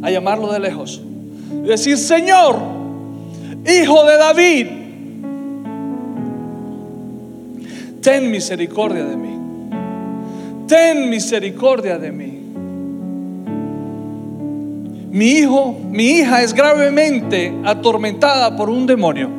a 0.00 0.10
llamarlo 0.10 0.50
de 0.50 0.60
lejos. 0.60 1.02
Y 1.62 1.66
decir, 1.66 1.98
Señor, 1.98 2.78
Hijo 3.66 4.04
de 4.04 4.16
David, 4.16 4.77
ten 8.00 8.30
misericordia 8.30 9.04
de 9.04 9.16
mí. 9.16 9.38
Ten 10.66 11.08
misericordia 11.08 11.98
de 11.98 12.12
mí. 12.12 12.38
Mi 15.10 15.30
hijo, 15.30 15.74
mi 15.90 16.04
hija 16.18 16.42
es 16.42 16.52
gravemente 16.52 17.52
atormentada 17.64 18.56
por 18.56 18.68
un 18.68 18.86
demonio. 18.86 19.30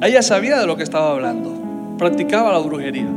Ella 0.00 0.22
sabía 0.22 0.58
de 0.58 0.66
lo 0.66 0.76
que 0.76 0.84
estaba 0.84 1.12
hablando. 1.12 1.52
Practicaba 1.98 2.52
la 2.52 2.58
brujería. 2.58 3.08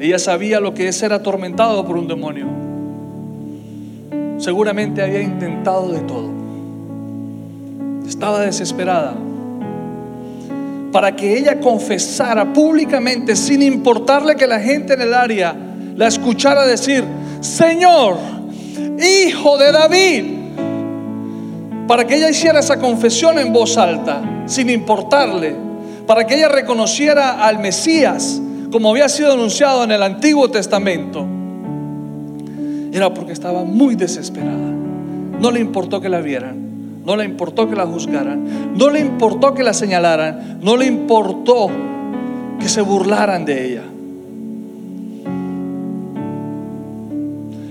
Ella 0.00 0.18
sabía 0.18 0.60
lo 0.60 0.74
que 0.74 0.88
es 0.88 0.96
ser 0.96 1.12
atormentado 1.12 1.84
por 1.86 1.96
un 1.96 2.08
demonio. 2.08 2.46
Seguramente 4.38 5.02
había 5.02 5.22
intentado 5.22 5.90
de 5.90 6.00
todo. 6.00 6.30
Estaba 8.06 8.40
desesperada 8.40 9.14
para 10.98 11.14
que 11.14 11.38
ella 11.38 11.60
confesara 11.60 12.52
públicamente, 12.52 13.36
sin 13.36 13.62
importarle 13.62 14.34
que 14.34 14.48
la 14.48 14.58
gente 14.58 14.94
en 14.94 15.02
el 15.02 15.14
área 15.14 15.54
la 15.94 16.08
escuchara 16.08 16.66
decir, 16.66 17.04
Señor, 17.38 18.16
hijo 18.98 19.56
de 19.58 19.70
David, 19.70 20.24
para 21.86 22.04
que 22.04 22.16
ella 22.16 22.28
hiciera 22.28 22.58
esa 22.58 22.80
confesión 22.80 23.38
en 23.38 23.52
voz 23.52 23.78
alta, 23.78 24.42
sin 24.46 24.70
importarle, 24.70 25.54
para 26.04 26.26
que 26.26 26.34
ella 26.34 26.48
reconociera 26.48 27.46
al 27.46 27.60
Mesías 27.60 28.42
como 28.72 28.90
había 28.90 29.08
sido 29.08 29.34
anunciado 29.34 29.84
en 29.84 29.92
el 29.92 30.02
Antiguo 30.02 30.50
Testamento, 30.50 31.24
era 32.92 33.14
porque 33.14 33.34
estaba 33.34 33.62
muy 33.62 33.94
desesperada. 33.94 34.74
No 35.38 35.52
le 35.52 35.60
importó 35.60 36.00
que 36.00 36.08
la 36.08 36.20
vieran. 36.20 36.67
No 37.08 37.16
le 37.16 37.24
importó 37.24 37.66
que 37.66 37.74
la 37.74 37.86
juzgaran. 37.86 38.76
No 38.76 38.90
le 38.90 39.00
importó 39.00 39.54
que 39.54 39.62
la 39.62 39.72
señalaran. 39.72 40.60
No 40.62 40.76
le 40.76 40.84
importó 40.84 41.70
que 42.60 42.68
se 42.68 42.82
burlaran 42.82 43.46
de 43.46 43.64
ella. 43.64 43.82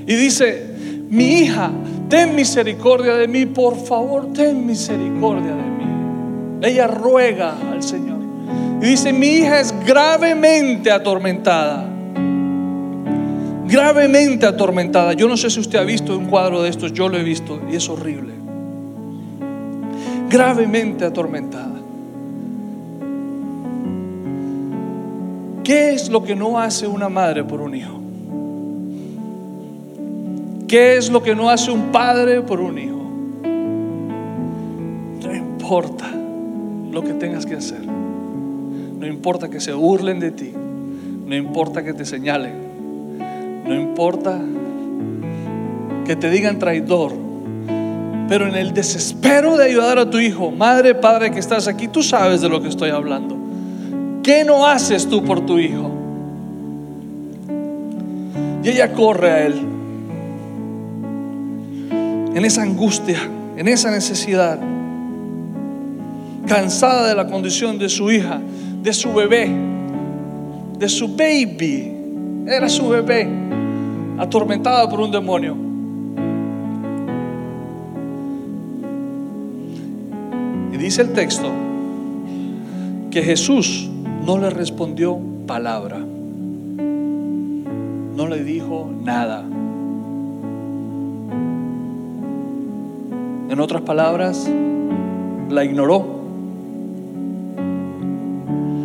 Y 0.08 0.15
dice, 0.15 0.65
mi 1.10 1.41
hija, 1.41 1.69
ten 2.10 2.34
misericordia 2.34 3.13
de 3.13 3.28
mí, 3.28 3.45
por 3.45 3.76
favor, 3.78 4.34
ten 4.34 4.65
misericordia 4.65 5.52
de 5.52 5.62
mí. 5.62 5.86
Ella 6.63 6.88
ruega 6.88 7.54
al 7.71 7.84
Señor. 7.84 8.17
Y 8.82 8.88
dice, 8.88 9.13
mi 9.13 9.28
hija 9.28 9.60
es 9.60 9.71
gravemente 9.86 10.89
atormentada. 10.89 11.88
Gravemente 13.67 14.47
atormentada. 14.47 15.13
Yo 15.13 15.28
no 15.28 15.38
sé 15.38 15.52
si 15.52 15.60
usted 15.60 15.78
ha 15.78 15.84
visto 15.84 16.17
un 16.17 16.26
cuadro 16.26 16.63
de 16.63 16.71
estos, 16.71 16.91
yo 16.91 17.08
lo 17.08 17.19
he 17.19 17.23
visto 17.23 17.62
y 17.71 17.76
es 17.76 17.88
horrible 17.88 18.37
gravemente 20.30 21.06
atormentada. 21.06 21.76
¿Qué 25.63 25.94
es 25.94 26.10
lo 26.10 26.24
que 26.24 26.36
no 26.36 26.60
hace 26.60 26.88
una 26.88 27.10
madre 27.10 27.44
por 27.44 27.60
un 27.60 27.76
hijo? 27.76 28.00
¿Qué 30.68 30.98
es 30.98 31.10
lo 31.10 31.22
que 31.24 31.36
no 31.36 31.50
hace 31.50 31.72
un 31.72 31.92
padre 31.92 32.42
por 32.42 32.60
un 32.60 32.78
hijo? 32.78 33.02
No 35.24 35.36
importa 35.36 36.10
lo 36.92 37.04
que 37.04 37.13
tengas 37.13 37.46
que 37.46 37.56
hacer. 37.56 37.86
No 37.86 39.06
importa 39.06 39.50
que 39.50 39.60
se 39.60 39.74
burlen 39.74 40.20
de 40.20 40.32
ti. 40.32 40.54
No 41.26 41.36
importa 41.36 41.84
que 41.84 41.94
te 41.94 42.06
señalen. 42.06 42.54
No 43.66 43.76
importa 43.76 44.40
que 46.06 46.16
te 46.16 46.30
digan 46.30 46.60
traidor. 46.60 47.27
Pero 48.28 48.48
en 48.48 48.56
el 48.56 48.74
desespero 48.74 49.56
de 49.56 49.66
ayudar 49.66 49.98
a 50.00 50.10
tu 50.10 50.20
hijo, 50.20 50.52
madre, 50.52 50.96
padre 50.96 51.32
que 51.32 51.40
estás 51.40 51.68
aquí, 51.68 51.88
tú 51.88 52.04
sabes 52.04 52.42
de 52.42 52.50
lo 52.50 52.62
que 52.62 52.68
estoy 52.68 52.90
hablando. 52.90 53.38
¿Qué 54.22 54.44
no 54.44 54.68
haces 54.68 55.08
tú 55.08 55.24
por 55.24 55.46
tu 55.46 55.58
hijo? 55.58 55.90
Y 58.63 58.70
ella 58.70 58.92
corre 58.92 59.32
a 59.32 59.46
él. 59.46 59.56
En 62.36 62.44
esa 62.44 62.63
angustia, 62.63 63.20
en 63.56 63.68
esa 63.70 63.90
necesidad, 63.92 64.60
cansada 66.46 67.08
de 67.08 67.16
la 67.16 67.28
condición 67.28 67.80
de 67.80 67.88
su 67.88 68.12
hija, 68.12 68.42
de 68.82 68.94
su 68.94 69.13
bebé, 69.13 69.50
de 70.78 70.90
su 70.90 71.08
baby. 71.16 71.94
Era 72.46 72.68
su 72.68 72.90
bebé, 72.90 73.28
atormentada 74.18 74.90
por 74.90 75.00
un 75.00 75.12
demonio. 75.12 75.67
Dice 80.80 81.02
el 81.02 81.13
texto 81.13 81.52
que 83.10 83.24
Jesús 83.24 83.90
no 84.26 84.38
le 84.38 84.52
respondió 84.52 85.18
palabra. 85.48 85.98
No 88.16 88.28
le 88.28 88.44
dijo 88.44 88.90
nada. 89.04 89.44
En 93.50 93.60
otras 93.60 93.82
palabras, 93.82 94.50
la 95.50 95.66
ignoró. 95.66 96.06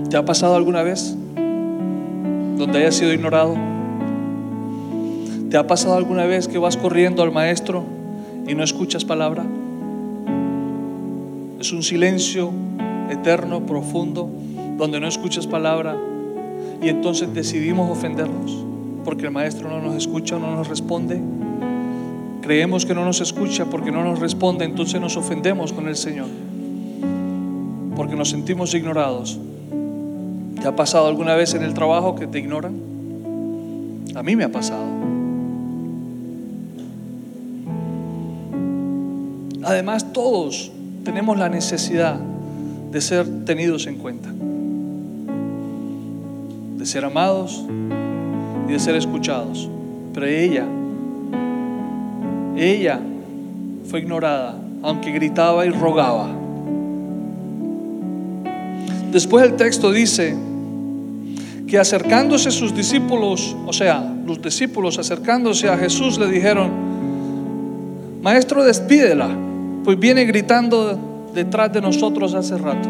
¿Te 0.09 0.16
ha 0.16 0.24
pasado 0.24 0.57
alguna 0.57 0.83
vez 0.83 1.14
donde 2.57 2.78
hayas 2.78 2.94
sido 2.94 3.12
ignorado? 3.12 3.55
¿Te 5.50 5.59
ha 5.59 5.66
pasado 5.66 5.96
alguna 5.96 6.24
vez 6.24 6.48
que 6.48 6.57
vas 6.57 6.76
corriendo 6.76 7.22
al 7.22 7.33
maestro 7.33 7.85
y 8.48 8.55
no 8.55 8.64
escuchas 8.64 9.05
palabra? 9.05 9.44
Es 11.62 11.70
un 11.70 11.85
silencio 11.85 12.51
eterno, 13.09 13.64
profundo, 13.64 14.29
donde 14.77 14.98
no 14.98 15.07
escuchas 15.07 15.46
palabra 15.46 15.96
y 16.83 16.88
entonces 16.88 17.33
decidimos 17.33 17.88
ofendernos 17.88 18.64
porque 19.05 19.27
el 19.27 19.31
maestro 19.31 19.70
no 19.70 19.81
nos 19.81 19.94
escucha, 19.94 20.40
no 20.40 20.57
nos 20.57 20.66
responde. 20.66 21.20
Creemos 22.40 22.85
que 22.85 22.96
no 22.96 23.05
nos 23.05 23.20
escucha 23.20 23.66
porque 23.66 23.92
no 23.92 24.03
nos 24.03 24.18
responde, 24.18 24.64
entonces 24.64 25.01
nos 25.01 25.16
ofendemos 25.16 25.72
con 25.72 25.87
el 25.87 25.94
Señor 25.94 26.27
porque 27.94 28.16
nos 28.16 28.31
sentimos 28.31 28.75
ignorados. 28.75 29.38
¿Te 30.61 30.66
ha 30.66 30.75
pasado 30.75 31.07
alguna 31.07 31.37
vez 31.37 31.55
en 31.55 31.62
el 31.62 31.75
trabajo 31.75 32.16
que 32.16 32.27
te 32.27 32.40
ignoran? 32.40 32.75
A 34.16 34.22
mí 34.25 34.35
me 34.35 34.42
ha 34.42 34.51
pasado. 34.51 34.83
Además, 39.62 40.12
todos 40.12 40.72
tenemos 41.04 41.38
la 41.38 41.48
necesidad 41.48 42.16
de 42.90 43.00
ser 43.00 43.26
tenidos 43.44 43.86
en 43.86 43.96
cuenta, 43.96 44.28
de 46.76 46.86
ser 46.86 47.04
amados 47.04 47.64
y 48.68 48.72
de 48.72 48.78
ser 48.78 48.94
escuchados. 48.96 49.68
Pero 50.12 50.26
ella, 50.26 50.66
ella 52.56 53.00
fue 53.88 54.00
ignorada, 54.00 54.56
aunque 54.82 55.10
gritaba 55.12 55.64
y 55.66 55.70
rogaba. 55.70 56.28
Después 59.10 59.44
el 59.44 59.56
texto 59.56 59.92
dice, 59.92 60.36
que 61.72 61.78
acercándose 61.78 62.50
sus 62.50 62.74
discípulos, 62.74 63.56
o 63.66 63.72
sea, 63.72 64.14
los 64.26 64.42
discípulos 64.42 64.98
acercándose 64.98 65.70
a 65.70 65.78
Jesús 65.78 66.18
le 66.18 66.30
dijeron, 66.30 66.70
Maestro, 68.20 68.62
despídela, 68.62 69.30
pues 69.85 69.99
viene 69.99 70.25
gritando 70.25 70.99
detrás 71.35 71.73
de 71.73 71.81
nosotros 71.81 72.35
hace 72.35 72.57
rato. 72.57 72.88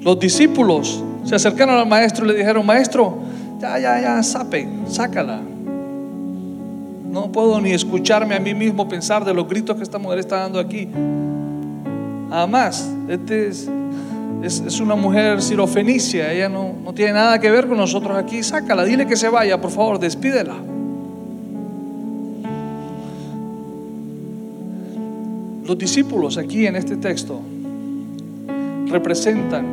Los 0.00 0.18
discípulos 0.18 1.02
se 1.24 1.34
acercaron 1.34 1.76
al 1.76 1.86
maestro 1.86 2.24
y 2.24 2.28
le 2.28 2.34
dijeron, 2.34 2.64
Maestro, 2.64 3.18
ya, 3.60 3.78
ya, 3.78 4.00
ya, 4.00 4.22
sape, 4.22 4.68
sácala. 4.88 5.40
No 7.10 7.30
puedo 7.30 7.60
ni 7.60 7.72
escucharme 7.72 8.34
a 8.34 8.40
mí 8.40 8.54
mismo 8.54 8.88
pensar 8.88 9.24
de 9.24 9.34
los 9.34 9.48
gritos 9.48 9.76
que 9.76 9.82
esta 9.82 9.98
mujer 9.98 10.20
está 10.20 10.36
dando 10.36 10.58
aquí. 10.58 10.88
Además, 12.30 12.88
este 13.08 13.48
es 13.48 14.80
una 14.80 14.94
mujer 14.94 15.42
sirofenicia, 15.42 16.32
ella 16.32 16.48
no, 16.48 16.72
no 16.82 16.94
tiene 16.94 17.12
nada 17.12 17.38
que 17.38 17.50
ver 17.50 17.66
con 17.66 17.76
nosotros 17.76 18.16
aquí. 18.16 18.42
Sácala, 18.42 18.84
dile 18.84 19.06
que 19.06 19.16
se 19.16 19.28
vaya, 19.28 19.60
por 19.60 19.70
favor, 19.70 19.98
despídela. 19.98 20.54
Los 25.70 25.78
discípulos 25.78 26.36
aquí 26.36 26.66
en 26.66 26.74
este 26.74 26.96
texto 26.96 27.40
representan 28.88 29.64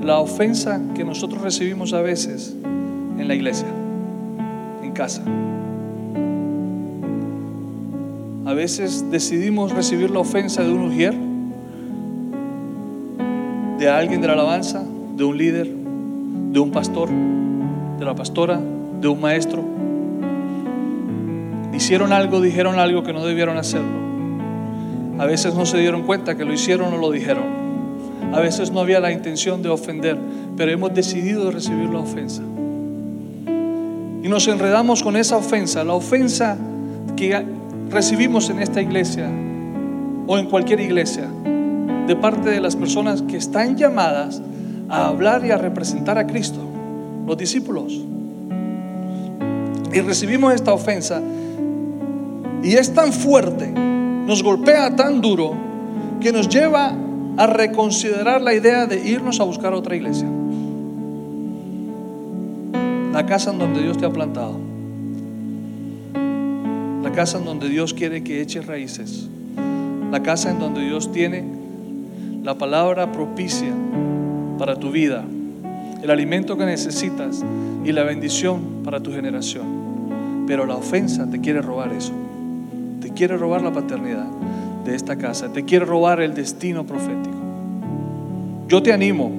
la 0.00 0.20
ofensa 0.20 0.80
que 0.94 1.02
nosotros 1.02 1.42
recibimos 1.42 1.92
a 1.94 2.00
veces 2.00 2.54
en 3.18 3.26
la 3.26 3.34
iglesia, 3.34 3.66
en 4.84 4.92
casa. 4.92 5.24
A 8.44 8.54
veces 8.54 9.10
decidimos 9.10 9.72
recibir 9.72 10.12
la 10.12 10.20
ofensa 10.20 10.62
de 10.62 10.72
un 10.72 10.82
ujier 10.82 11.14
de 13.80 13.88
alguien 13.88 14.20
de 14.20 14.28
la 14.28 14.34
alabanza, 14.34 14.84
de 15.16 15.24
un 15.24 15.36
líder, 15.36 15.68
de 16.52 16.60
un 16.60 16.70
pastor, 16.70 17.08
de 17.98 18.04
la 18.04 18.14
pastora, 18.14 18.60
de 19.00 19.08
un 19.08 19.20
maestro. 19.20 19.75
Hicieron 21.76 22.14
algo, 22.14 22.40
dijeron 22.40 22.78
algo 22.78 23.02
que 23.02 23.12
no 23.12 23.26
debieron 23.26 23.58
hacerlo. 23.58 24.06
A 25.18 25.26
veces 25.26 25.54
no 25.54 25.66
se 25.66 25.76
dieron 25.76 26.04
cuenta 26.04 26.34
que 26.34 26.46
lo 26.46 26.54
hicieron 26.54 26.94
o 26.94 26.96
lo 26.96 27.10
dijeron. 27.10 27.44
A 28.32 28.40
veces 28.40 28.70
no 28.70 28.80
había 28.80 28.98
la 28.98 29.12
intención 29.12 29.62
de 29.62 29.68
ofender, 29.68 30.16
pero 30.56 30.72
hemos 30.72 30.94
decidido 30.94 31.50
recibir 31.50 31.90
la 31.90 31.98
ofensa. 31.98 32.42
Y 34.22 34.28
nos 34.28 34.48
enredamos 34.48 35.02
con 35.02 35.16
esa 35.16 35.36
ofensa, 35.36 35.84
la 35.84 35.92
ofensa 35.92 36.56
que 37.14 37.44
recibimos 37.90 38.48
en 38.48 38.60
esta 38.60 38.80
iglesia 38.80 39.30
o 40.26 40.38
en 40.38 40.46
cualquier 40.46 40.80
iglesia 40.80 41.28
de 42.06 42.16
parte 42.16 42.48
de 42.48 42.60
las 42.60 42.74
personas 42.74 43.20
que 43.20 43.36
están 43.36 43.76
llamadas 43.76 44.40
a 44.88 45.08
hablar 45.08 45.44
y 45.44 45.50
a 45.50 45.58
representar 45.58 46.16
a 46.16 46.26
Cristo, 46.26 46.60
los 47.26 47.36
discípulos. 47.36 48.00
Y 49.92 50.00
recibimos 50.00 50.54
esta 50.54 50.72
ofensa 50.72 51.20
y 52.66 52.74
es 52.74 52.92
tan 52.92 53.12
fuerte, 53.12 53.70
nos 53.70 54.42
golpea 54.42 54.96
tan 54.96 55.20
duro, 55.20 55.54
que 56.20 56.32
nos 56.32 56.48
lleva 56.48 56.92
a 57.36 57.46
reconsiderar 57.46 58.42
la 58.42 58.54
idea 58.54 58.86
de 58.86 59.08
irnos 59.08 59.38
a 59.38 59.44
buscar 59.44 59.72
otra 59.72 59.94
iglesia. 59.94 60.28
La 63.12 63.24
casa 63.24 63.52
en 63.52 63.60
donde 63.60 63.82
Dios 63.82 63.96
te 63.98 64.04
ha 64.04 64.10
plantado. 64.10 64.58
La 67.04 67.12
casa 67.12 67.38
en 67.38 67.44
donde 67.44 67.68
Dios 67.68 67.94
quiere 67.94 68.24
que 68.24 68.42
eches 68.42 68.66
raíces. 68.66 69.28
La 70.10 70.24
casa 70.24 70.50
en 70.50 70.58
donde 70.58 70.80
Dios 70.80 71.12
tiene 71.12 71.44
la 72.42 72.58
palabra 72.58 73.12
propicia 73.12 73.72
para 74.58 74.74
tu 74.74 74.90
vida, 74.90 75.24
el 76.02 76.10
alimento 76.10 76.58
que 76.58 76.64
necesitas 76.64 77.44
y 77.84 77.92
la 77.92 78.02
bendición 78.02 78.82
para 78.82 79.00
tu 79.00 79.12
generación. 79.12 80.44
Pero 80.48 80.66
la 80.66 80.74
ofensa 80.74 81.30
te 81.30 81.40
quiere 81.40 81.62
robar 81.62 81.92
eso. 81.92 82.25
Te 83.06 83.12
quiere 83.12 83.36
robar 83.36 83.62
la 83.62 83.72
paternidad 83.72 84.26
de 84.84 84.96
esta 84.96 85.14
casa. 85.14 85.52
Te 85.52 85.64
quiere 85.64 85.84
robar 85.84 86.20
el 86.20 86.34
destino 86.34 86.84
profético. 86.84 87.36
Yo 88.66 88.82
te 88.82 88.92
animo 88.92 89.30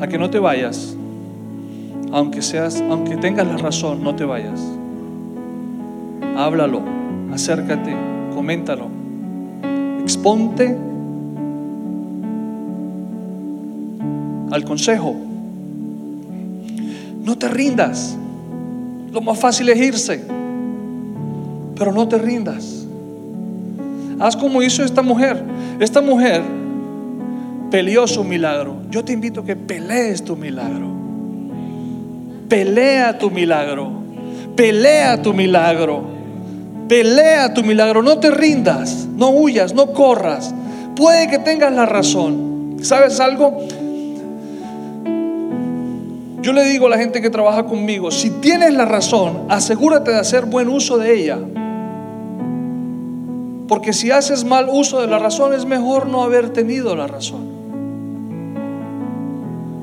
a 0.00 0.08
que 0.08 0.18
no 0.18 0.28
te 0.28 0.40
vayas. 0.40 0.96
Aunque 2.10 2.42
seas, 2.42 2.82
aunque 2.90 3.16
tengas 3.16 3.46
la 3.46 3.56
razón, 3.56 4.02
no 4.02 4.16
te 4.16 4.24
vayas. 4.24 4.60
Háblalo, 6.36 6.82
acércate, 7.32 7.94
coméntalo. 8.34 8.88
Exponte 10.00 10.76
al 14.50 14.64
consejo. 14.64 15.14
No 17.22 17.38
te 17.38 17.46
rindas. 17.46 18.18
Lo 19.12 19.20
más 19.20 19.38
fácil 19.38 19.68
es 19.68 19.78
irse. 19.78 20.35
Pero 21.76 21.92
no 21.92 22.08
te 22.08 22.18
rindas. 22.18 22.86
Haz 24.18 24.36
como 24.36 24.62
hizo 24.62 24.82
esta 24.82 25.02
mujer. 25.02 25.42
Esta 25.78 26.00
mujer 26.00 26.42
peleó 27.70 28.06
su 28.06 28.24
milagro. 28.24 28.76
Yo 28.90 29.04
te 29.04 29.12
invito 29.12 29.40
a 29.40 29.44
que 29.44 29.56
pelees 29.56 30.24
tu 30.24 30.36
milagro. 30.36 30.88
Pelea 32.48 33.18
tu 33.18 33.30
milagro. 33.30 33.90
Pelea 34.56 35.20
tu 35.20 35.34
milagro. 35.34 36.16
Pelea 36.88 37.52
tu 37.52 37.64
milagro, 37.64 38.00
no 38.00 38.18
te 38.20 38.30
rindas, 38.30 39.08
no 39.16 39.30
huyas, 39.30 39.74
no 39.74 39.92
corras. 39.92 40.54
Puede 40.94 41.26
que 41.28 41.40
tengas 41.40 41.72
la 41.72 41.84
razón. 41.84 42.76
¿Sabes 42.82 43.18
algo? 43.18 43.58
Yo 46.42 46.52
le 46.52 46.64
digo 46.64 46.86
a 46.86 46.90
la 46.90 46.98
gente 46.98 47.20
que 47.20 47.28
trabaja 47.28 47.64
conmigo, 47.64 48.12
si 48.12 48.30
tienes 48.30 48.72
la 48.74 48.84
razón, 48.84 49.46
asegúrate 49.48 50.12
de 50.12 50.18
hacer 50.18 50.46
buen 50.46 50.68
uso 50.68 50.96
de 50.96 51.12
ella. 51.12 51.38
Porque 53.68 53.92
si 53.92 54.10
haces 54.10 54.44
mal 54.44 54.68
uso 54.70 55.00
de 55.00 55.06
la 55.06 55.18
razón, 55.18 55.54
es 55.54 55.64
mejor 55.64 56.06
no 56.06 56.22
haber 56.22 56.50
tenido 56.50 56.94
la 56.94 57.06
razón. 57.06 57.56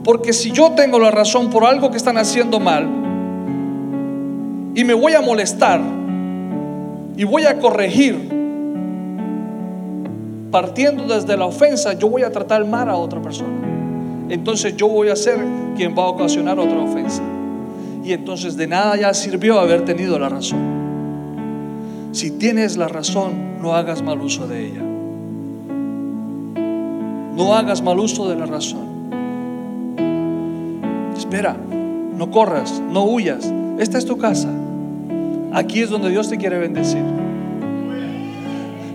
Porque 0.04 0.34
si 0.34 0.52
yo 0.52 0.72
tengo 0.72 1.00
la 1.00 1.12
razón 1.12 1.50
por 1.50 1.66
algo 1.66 1.92
que 1.92 1.98
están 1.98 2.18
haciendo 2.18 2.60
mal 2.60 2.84
y 4.76 4.84
me 4.84 4.94
voy 4.94 5.14
a 5.14 5.22
molestar 5.22 5.82
y 7.16 7.24
voy 7.24 7.46
a 7.46 7.60
corregir 7.60 8.30
partiendo 10.52 11.06
desde 11.06 11.38
la 11.38 11.46
ofensa, 11.46 11.94
yo 11.94 12.10
voy 12.10 12.24
a 12.24 12.32
tratar 12.32 12.66
mal 12.66 12.90
a 12.90 12.96
otra 12.98 13.22
persona 13.22 13.74
entonces 14.30 14.76
yo 14.76 14.88
voy 14.88 15.10
a 15.10 15.16
ser 15.16 15.38
quien 15.76 15.96
va 15.96 16.04
a 16.04 16.08
ocasionar 16.08 16.60
otra 16.60 16.80
ofensa. 16.80 17.22
Y 18.04 18.14
entonces 18.14 18.58
de 18.58 18.68
nada 18.68 18.96
ya 18.98 19.14
sirvió 19.14 19.60
haber 19.60 19.86
tenido 19.86 20.18
la 20.18 20.28
razón. 20.30 20.60
Si 22.12 22.32
tienes 22.32 22.76
la 22.78 22.88
razón, 22.88 23.53
no 23.64 23.74
hagas 23.74 24.01
mal 24.01 24.20
uso 24.20 24.45
de 24.45 24.66
ella. 24.68 24.82
No 27.34 27.55
hagas 27.55 27.82
mal 27.82 27.97
uso 27.97 28.28
de 28.28 28.36
la 28.36 28.45
razón. 28.45 28.84
Espera, 31.18 31.55
no 32.18 32.30
corras, 32.30 32.82
no 32.91 33.05
huyas. 33.05 33.49
Esta 33.80 33.97
es 33.97 34.05
tu 34.05 34.18
casa. 34.18 34.49
Aquí 35.53 35.80
es 35.80 35.89
donde 35.89 36.09
Dios 36.09 36.30
te 36.30 36.38
quiere 36.38 36.57
bendecir. 36.59 37.03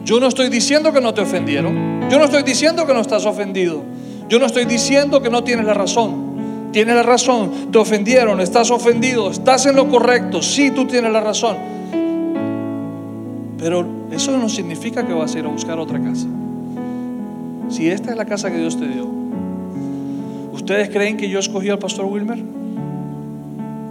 Yo 0.04 0.20
no 0.20 0.26
estoy 0.26 0.50
diciendo 0.50 0.92
que 0.92 1.00
no 1.00 1.14
te 1.14 1.22
ofendieron. 1.22 2.10
Yo 2.10 2.18
no 2.18 2.26
estoy 2.26 2.42
diciendo 2.42 2.86
que 2.86 2.92
no 2.92 3.00
estás 3.00 3.24
ofendido. 3.24 3.82
Yo 4.28 4.38
no 4.38 4.44
estoy 4.44 4.66
diciendo 4.66 5.22
que 5.22 5.30
no 5.30 5.44
tienes 5.44 5.64
la 5.64 5.72
razón. 5.72 6.28
Tienes 6.72 6.94
la 6.94 7.02
razón, 7.02 7.70
te 7.72 7.78
ofendieron, 7.78 8.42
estás 8.42 8.70
ofendido, 8.70 9.30
estás 9.30 9.64
en 9.64 9.74
lo 9.74 9.88
correcto, 9.88 10.42
sí, 10.42 10.70
tú 10.70 10.84
tienes 10.84 11.10
la 11.10 11.22
razón. 11.22 11.56
Pero 13.56 13.97
eso 14.11 14.36
no 14.36 14.48
significa 14.48 15.06
que 15.06 15.12
vas 15.12 15.34
a 15.34 15.38
ir 15.38 15.44
a 15.44 15.48
buscar 15.48 15.78
otra 15.78 16.00
casa. 16.00 16.26
Si 17.68 17.88
esta 17.88 18.11
es 18.11 18.16
la 18.16 18.24
casa 18.24 18.50
que 18.50 18.59
Dios 18.59 18.78
te 18.78 18.88
dio, 18.88 19.06
¿ustedes 20.52 20.88
creen 20.88 21.16
que 21.16 21.28
yo 21.28 21.38
escogí 21.38 21.68
al 21.68 21.78
pastor 21.78 22.06
Wilmer? 22.06 22.38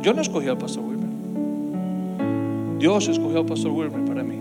Yo 0.02 0.14
no 0.14 0.22
escogí 0.22 0.48
al 0.48 0.58
pastor 0.58 0.84
Wilmer. 0.84 1.10
Dios 2.80 3.08
escogió 3.08 3.40
al 3.40 3.46
pastor 3.46 3.72
Wilmer 3.72 4.06
para 4.06 4.24
mí. 4.24 4.36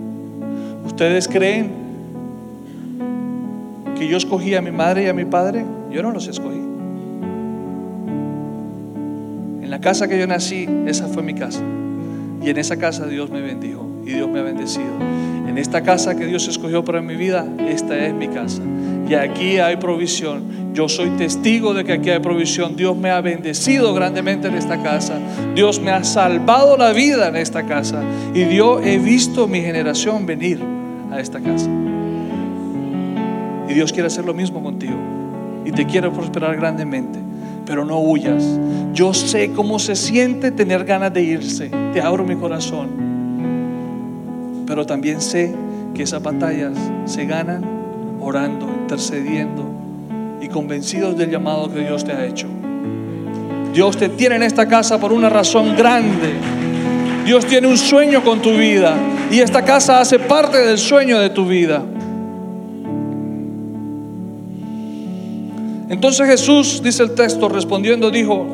¿Ustedes 0.85 1.29
creen 1.29 1.71
que 3.99 4.09
yo 4.09 4.17
escogí 4.17 4.55
a 4.55 4.63
mi 4.63 4.71
madre 4.71 5.05
y 5.05 5.09
a 5.09 5.13
mi 5.13 5.25
padre? 5.25 5.65
Yo 5.91 6.03
no 6.03 6.11
los 6.13 6.29
escogí. 6.29 6.61
En 9.63 9.71
la 9.71 9.81
casa 9.81 10.09
que 10.09 10.19
yo 10.19 10.27
nací, 10.27 10.69
esa 10.87 11.09
fue 11.09 11.23
mi 11.23 11.35
casa. 11.35 11.63
Y 12.43 12.51
en 12.51 12.59
esa 12.59 12.77
casa 12.77 13.07
Dios 13.07 13.31
me 13.31 13.41
bendijo 13.41 13.87
y 14.05 14.13
Dios 14.13 14.29
me 14.29 14.41
ha 14.41 14.43
bendecido. 14.43 14.93
En 15.57 15.63
esta 15.63 15.81
casa 15.81 16.15
que 16.15 16.27
Dios 16.27 16.47
escogió 16.49 16.85
para 16.85 17.01
mi 17.01 17.17
vida, 17.17 17.47
esta 17.67 17.97
es 17.97 18.13
mi 18.13 18.29
casa. 18.29 18.61
Y 19.09 19.15
aquí 19.15 19.57
hay 19.57 19.77
provisión. 19.77 20.75
Yo 20.75 20.87
soy 20.87 21.09
testigo 21.17 21.73
de 21.73 21.83
que 21.83 21.95
aquí 21.95 22.11
hay 22.11 22.19
provisión. 22.19 22.77
Dios 22.77 22.95
me 22.95 23.09
ha 23.09 23.23
bendecido 23.23 23.95
grandemente 23.95 24.49
en 24.49 24.55
esta 24.55 24.83
casa. 24.83 25.15
Dios 25.55 25.81
me 25.81 25.93
ha 25.93 26.05
salvado 26.05 26.77
la 26.77 26.93
vida 26.93 27.29
en 27.29 27.37
esta 27.37 27.65
casa. 27.65 28.03
Y 28.35 28.55
yo 28.55 28.83
he 28.83 28.99
visto 28.99 29.49
mi 29.49 29.63
generación 29.63 30.27
venir 30.27 30.61
a 31.11 31.21
esta 31.21 31.41
casa. 31.41 31.71
Y 33.67 33.73
Dios 33.73 33.95
quiere 33.95 34.09
hacer 34.09 34.27
lo 34.27 34.35
mismo 34.35 34.63
contigo 34.63 34.99
y 35.65 35.73
te 35.73 35.87
quiero 35.87 36.13
prosperar 36.13 36.55
grandemente. 36.57 37.19
Pero 37.65 37.87
no 37.87 37.99
huyas. 37.99 38.45
Yo 38.93 39.15
sé 39.15 39.53
cómo 39.53 39.79
se 39.79 39.97
siente 39.97 40.51
tener 40.51 40.85
ganas 40.85 41.15
de 41.15 41.23
irse. 41.23 41.71
Te 41.95 42.03
abro 42.03 42.25
mi 42.25 42.37
corazón. 42.37 43.16
Pero 44.67 44.85
también 44.85 45.21
sé 45.21 45.55
que 45.95 46.03
esas 46.03 46.23
batallas 46.23 46.73
se 47.05 47.25
ganan 47.25 47.65
orando, 48.21 48.67
intercediendo 48.83 49.65
y 50.41 50.49
convencidos 50.49 51.17
del 51.17 51.31
llamado 51.31 51.73
que 51.73 51.81
Dios 51.81 52.05
te 52.05 52.13
ha 52.13 52.27
hecho. 52.27 52.49
Dios 53.73 53.97
te 53.97 54.09
tiene 54.09 54.37
en 54.37 54.43
esta 54.43 54.67
casa 54.67 54.99
por 54.99 55.13
una 55.13 55.29
razón 55.29 55.77
grande. 55.77 56.35
Dios 57.25 57.47
tiene 57.47 57.67
un 57.67 57.77
sueño 57.77 58.23
con 58.25 58.41
tu 58.41 58.51
vida 58.51 58.97
y 59.31 59.41
esta 59.41 59.65
casa 59.65 60.01
hace 60.01 60.19
parte 60.19 60.59
del 60.59 60.79
sueño 60.79 61.19
de 61.19 61.31
tu 61.31 61.47
vida. 61.47 61.83
Entonces 65.89 66.27
Jesús, 66.27 66.83
dice 66.83 67.05
el 67.05 67.15
texto, 67.15 67.49
respondiendo, 67.49 68.11
dijo, 68.11 68.47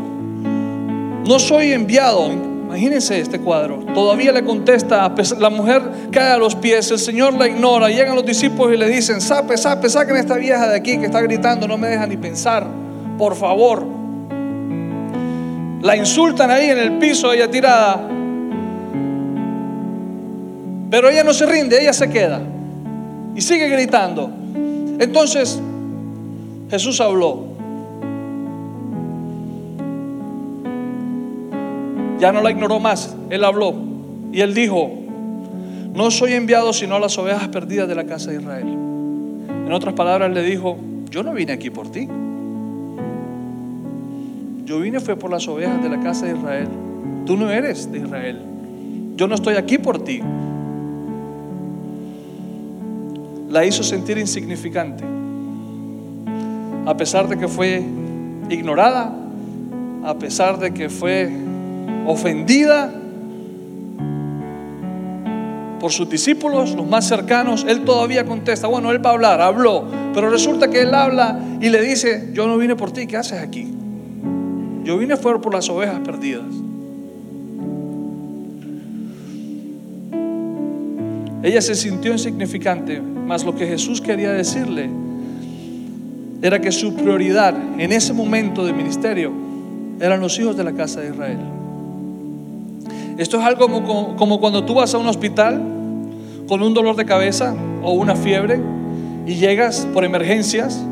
no 1.26 1.38
soy 1.38 1.72
enviado. 1.72 2.51
Imagínense 2.72 3.20
este 3.20 3.38
cuadro. 3.38 3.80
Todavía 3.92 4.32
le 4.32 4.42
contesta, 4.42 5.14
la 5.38 5.50
mujer 5.50 5.82
cae 6.10 6.32
a 6.32 6.38
los 6.38 6.54
pies, 6.54 6.90
el 6.90 6.98
Señor 6.98 7.34
la 7.34 7.46
ignora, 7.46 7.90
llegan 7.90 8.14
los 8.14 8.24
discípulos 8.24 8.72
y 8.72 8.78
le 8.78 8.88
dicen, 8.88 9.20
sape, 9.20 9.58
sape, 9.58 9.90
saquen 9.90 10.16
a 10.16 10.20
esta 10.20 10.36
vieja 10.36 10.66
de 10.70 10.76
aquí 10.76 10.96
que 10.96 11.04
está 11.04 11.20
gritando, 11.20 11.68
no 11.68 11.76
me 11.76 11.88
deja 11.88 12.06
ni 12.06 12.16
pensar, 12.16 12.66
por 13.18 13.36
favor. 13.36 13.84
La 15.82 15.96
insultan 15.96 16.50
ahí 16.50 16.70
en 16.70 16.78
el 16.78 16.92
piso, 16.92 17.30
ella 17.30 17.50
tirada. 17.50 18.08
Pero 20.90 21.10
ella 21.10 21.24
no 21.24 21.34
se 21.34 21.44
rinde, 21.44 21.78
ella 21.78 21.92
se 21.92 22.08
queda 22.08 22.40
y 23.36 23.40
sigue 23.42 23.68
gritando. 23.68 24.30
Entonces 24.98 25.60
Jesús 26.70 26.98
habló. 27.02 27.51
Ya 32.22 32.30
no 32.30 32.40
la 32.40 32.52
ignoró 32.52 32.78
más, 32.78 33.16
él 33.30 33.42
habló. 33.42 33.74
Y 34.30 34.42
él 34.42 34.54
dijo, 34.54 34.88
no 35.92 36.08
soy 36.12 36.34
enviado 36.34 36.72
sino 36.72 36.94
a 36.94 37.00
las 37.00 37.18
ovejas 37.18 37.48
perdidas 37.48 37.88
de 37.88 37.96
la 37.96 38.06
casa 38.06 38.30
de 38.30 38.36
Israel. 38.36 38.68
En 38.68 39.72
otras 39.72 39.92
palabras 39.94 40.30
le 40.30 40.40
dijo, 40.44 40.76
yo 41.10 41.24
no 41.24 41.32
vine 41.32 41.50
aquí 41.50 41.70
por 41.70 41.90
ti. 41.90 42.06
Yo 44.64 44.78
vine 44.78 45.00
fue 45.00 45.16
por 45.16 45.32
las 45.32 45.48
ovejas 45.48 45.82
de 45.82 45.88
la 45.88 45.98
casa 45.98 46.26
de 46.26 46.36
Israel. 46.36 46.68
Tú 47.26 47.36
no 47.36 47.50
eres 47.50 47.90
de 47.90 47.98
Israel. 47.98 48.38
Yo 49.16 49.26
no 49.26 49.34
estoy 49.34 49.56
aquí 49.56 49.78
por 49.78 50.04
ti. 50.04 50.20
La 53.50 53.64
hizo 53.64 53.82
sentir 53.82 54.16
insignificante 54.18 55.02
a 56.86 56.96
pesar 56.96 57.26
de 57.26 57.36
que 57.36 57.48
fue 57.48 57.82
ignorada, 58.48 59.12
a 60.04 60.14
pesar 60.14 60.60
de 60.60 60.72
que 60.72 60.88
fue 60.88 61.41
ofendida 62.06 62.92
por 65.82 65.90
sus 65.90 66.08
discípulos, 66.08 66.76
los 66.76 66.86
más 66.86 67.08
cercanos, 67.08 67.66
él 67.68 67.80
todavía 67.80 68.24
contesta, 68.24 68.68
bueno, 68.68 68.92
él 68.92 69.04
va 69.04 69.10
a 69.10 69.12
hablar, 69.14 69.40
habló, 69.40 69.84
pero 70.14 70.30
resulta 70.30 70.70
que 70.70 70.82
él 70.82 70.94
habla 70.94 71.40
y 71.60 71.70
le 71.70 71.82
dice, 71.82 72.30
yo 72.32 72.46
no 72.46 72.56
vine 72.56 72.76
por 72.76 72.92
ti, 72.92 73.08
¿qué 73.08 73.16
haces 73.16 73.40
aquí? 73.40 73.66
Yo 74.84 74.96
vine 74.96 75.16
fuera 75.16 75.40
por 75.40 75.52
las 75.52 75.68
ovejas 75.68 75.98
perdidas. 76.04 76.44
Ella 81.42 81.60
se 81.60 81.74
sintió 81.74 82.12
insignificante, 82.12 83.00
mas 83.00 83.44
lo 83.44 83.56
que 83.56 83.66
Jesús 83.66 84.00
quería 84.00 84.30
decirle 84.30 84.88
era 86.42 86.60
que 86.60 86.70
su 86.70 86.94
prioridad 86.94 87.54
en 87.78 87.90
ese 87.90 88.12
momento 88.12 88.64
de 88.64 88.72
ministerio 88.72 89.32
eran 90.00 90.20
los 90.20 90.38
hijos 90.38 90.56
de 90.56 90.62
la 90.62 90.72
casa 90.72 91.00
de 91.00 91.10
Israel. 91.10 91.61
Esto 93.18 93.38
es 93.38 93.44
algo 93.44 93.68
como, 93.68 94.16
como, 94.16 94.40
cuando 94.40 94.64
tú 94.64 94.74
vas 94.74 94.94
a 94.94 94.98
un 94.98 95.06
hospital 95.06 95.62
con 96.48 96.62
un 96.62 96.74
dolor 96.74 96.96
de 96.96 97.04
cabeza 97.04 97.54
o 97.82 97.92
una 97.92 98.16
fiebre 98.16 98.60
y 99.26 99.34
llegas 99.34 99.86
por 99.92 100.04
emergencias 100.04 100.82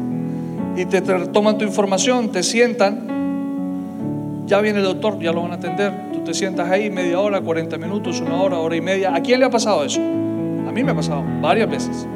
y 0.77 0.85
te, 0.85 1.01
toman 1.01 1.59
tu 1.59 1.65
información, 1.65 2.31
te 2.31 2.43
sientan, 2.43 4.45
ya 4.47 4.61
viene 4.61 4.79
el 4.79 4.85
doctor, 4.85 5.19
ya 5.19 5.33
lo 5.33 5.43
van 5.43 5.53
a 5.53 5.55
atender, 5.55 5.93
tú 6.13 6.21
te 6.21 6.35
sientas 6.35 6.71
ahí 6.71 6.91
media 6.91 7.19
hora, 7.21 7.41
40 7.41 7.79
minutos, 7.79 8.21
una 8.21 8.37
hora, 8.37 8.59
hora 8.59 8.77
y 8.77 8.81
media. 8.81 9.15
¿A 9.15 9.21
quién 9.21 9.41
le 9.41 9.47
ha 9.47 9.51
pasado 9.51 9.85
eso? 9.85 10.01
A 10.01 10.73
mí 10.73 10.85
me 10.85 10.93
ha 10.93 10.95
pasado 10.95 11.25
varias 11.41 11.69
veces. 11.69 12.07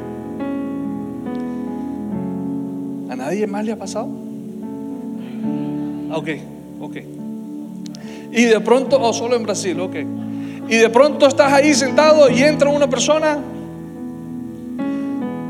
nadie 3.25 3.47
más 3.47 3.65
le 3.65 3.71
ha 3.71 3.77
pasado? 3.77 4.07
Ok, 6.13 6.29
ok. 6.79 6.97
Y 8.35 8.43
de 8.43 8.59
pronto, 8.59 9.01
o 9.01 9.13
solo 9.13 9.37
en 9.37 9.43
Brasil, 9.43 9.79
ok. 9.79 9.95
Y 10.67 10.75
de 10.75 10.89
pronto 10.89 11.25
estás 11.25 11.53
ahí 11.53 11.73
sentado 11.73 12.29
y 12.29 12.41
entra 12.43 12.69
una 12.69 12.89
persona, 12.89 13.37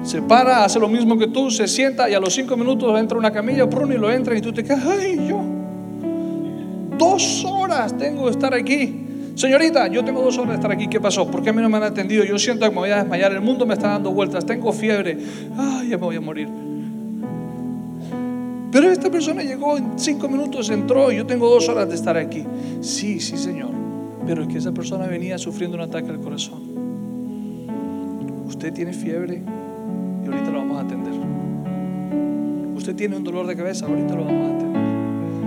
se 0.03 0.21
para, 0.21 0.63
hace 0.63 0.79
lo 0.79 0.88
mismo 0.88 1.17
que 1.17 1.27
tú, 1.27 1.49
se 1.49 1.67
sienta 1.67 2.07
y 2.07 2.13
a 2.13 2.19
los 2.19 2.33
cinco 2.33 2.55
minutos 2.55 2.97
entra 2.99 3.17
una 3.17 3.31
camilla, 3.31 3.63
Bruno, 3.63 3.97
lo 3.97 4.11
entra 4.11 4.38
y 4.38 4.41
tú 4.41 4.53
te 4.53 4.63
quedas, 4.63 4.86
ay, 4.86 5.27
yo, 5.27 5.41
dos 6.95 7.43
horas 7.43 7.97
tengo 7.97 8.25
que 8.25 8.31
estar 8.31 8.53
aquí. 8.53 9.01
Señorita, 9.33 9.88
yo 9.88 10.05
tengo 10.05 10.21
dos 10.21 10.38
horas 10.38 10.51
de 10.51 10.55
estar 10.55 10.71
aquí. 10.71 10.88
¿Qué 10.88 11.01
pasó? 11.01 11.29
¿Por 11.29 11.43
qué 11.43 11.49
a 11.49 11.53
mí 11.53 11.61
no 11.61 11.69
me 11.69 11.75
han 11.75 11.83
atendido? 11.83 12.23
Yo 12.23 12.39
siento 12.39 12.65
que 12.65 12.71
me 12.71 12.77
voy 12.77 12.89
a 12.91 12.99
desmayar. 12.99 13.33
El 13.33 13.41
mundo 13.41 13.65
me 13.65 13.73
está 13.73 13.89
dando 13.89 14.11
vueltas. 14.11 14.45
Tengo 14.45 14.71
fiebre. 14.71 15.17
Ay, 15.57 15.89
ya 15.89 15.97
me 15.97 16.05
voy 16.05 16.15
a 16.15 16.21
morir. 16.21 16.47
Pero 18.76 18.91
esta 18.91 19.09
persona 19.09 19.41
llegó 19.41 19.78
en 19.78 19.97
cinco 19.97 20.28
minutos, 20.28 20.69
entró 20.69 21.09
y 21.09 21.15
yo 21.15 21.26
tengo 21.26 21.49
dos 21.49 21.69
horas 21.69 21.88
de 21.88 21.95
estar 21.95 22.17
aquí. 22.17 22.43
Sí, 22.82 23.21
sí, 23.21 23.38
Señor. 23.38 23.69
Pero 24.28 24.41
es 24.41 24.49
que 24.49 24.57
esa 24.57 24.73
persona 24.73 25.07
venía 25.07 25.38
sufriendo 25.38 25.78
un 25.78 25.84
ataque 25.84 26.09
al 26.09 26.19
corazón. 26.19 26.61
Usted 28.45 28.73
tiene 28.73 28.91
fiebre 28.91 29.41
y 30.21 30.28
ahorita 30.28 30.51
lo 30.51 30.57
vamos 30.57 30.78
a 30.78 30.82
atender. 30.82 31.13
Usted 32.76 32.95
tiene 32.97 33.15
un 33.15 33.23
dolor 33.23 33.47
de 33.47 33.55
cabeza, 33.55 33.86
ahorita 33.86 34.13
lo 34.13 34.26
vamos 34.26 34.51
a 34.51 34.55
atender. 34.57 34.82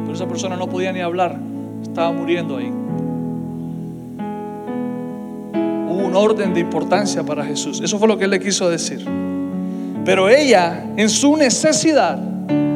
Pero 0.05 0.15
esa 0.15 0.27
persona 0.27 0.57
no 0.57 0.67
podía 0.67 0.91
ni 0.91 1.01
hablar, 1.01 1.39
estaba 1.83 2.11
muriendo 2.13 2.57
ahí. 2.57 2.73
Hubo 5.91 6.07
un 6.07 6.15
orden 6.15 6.55
de 6.55 6.61
importancia 6.61 7.23
para 7.25 7.45
Jesús. 7.45 7.83
Eso 7.83 7.99
fue 7.99 8.09
lo 8.09 8.17
que 8.17 8.25
él 8.25 8.31
le 8.31 8.41
quiso 8.41 8.71
decir. 8.71 9.07
Pero 10.07 10.31
ella, 10.31 10.83
en 10.97 11.11
su 11.11 11.37
necesidad, 11.37 12.28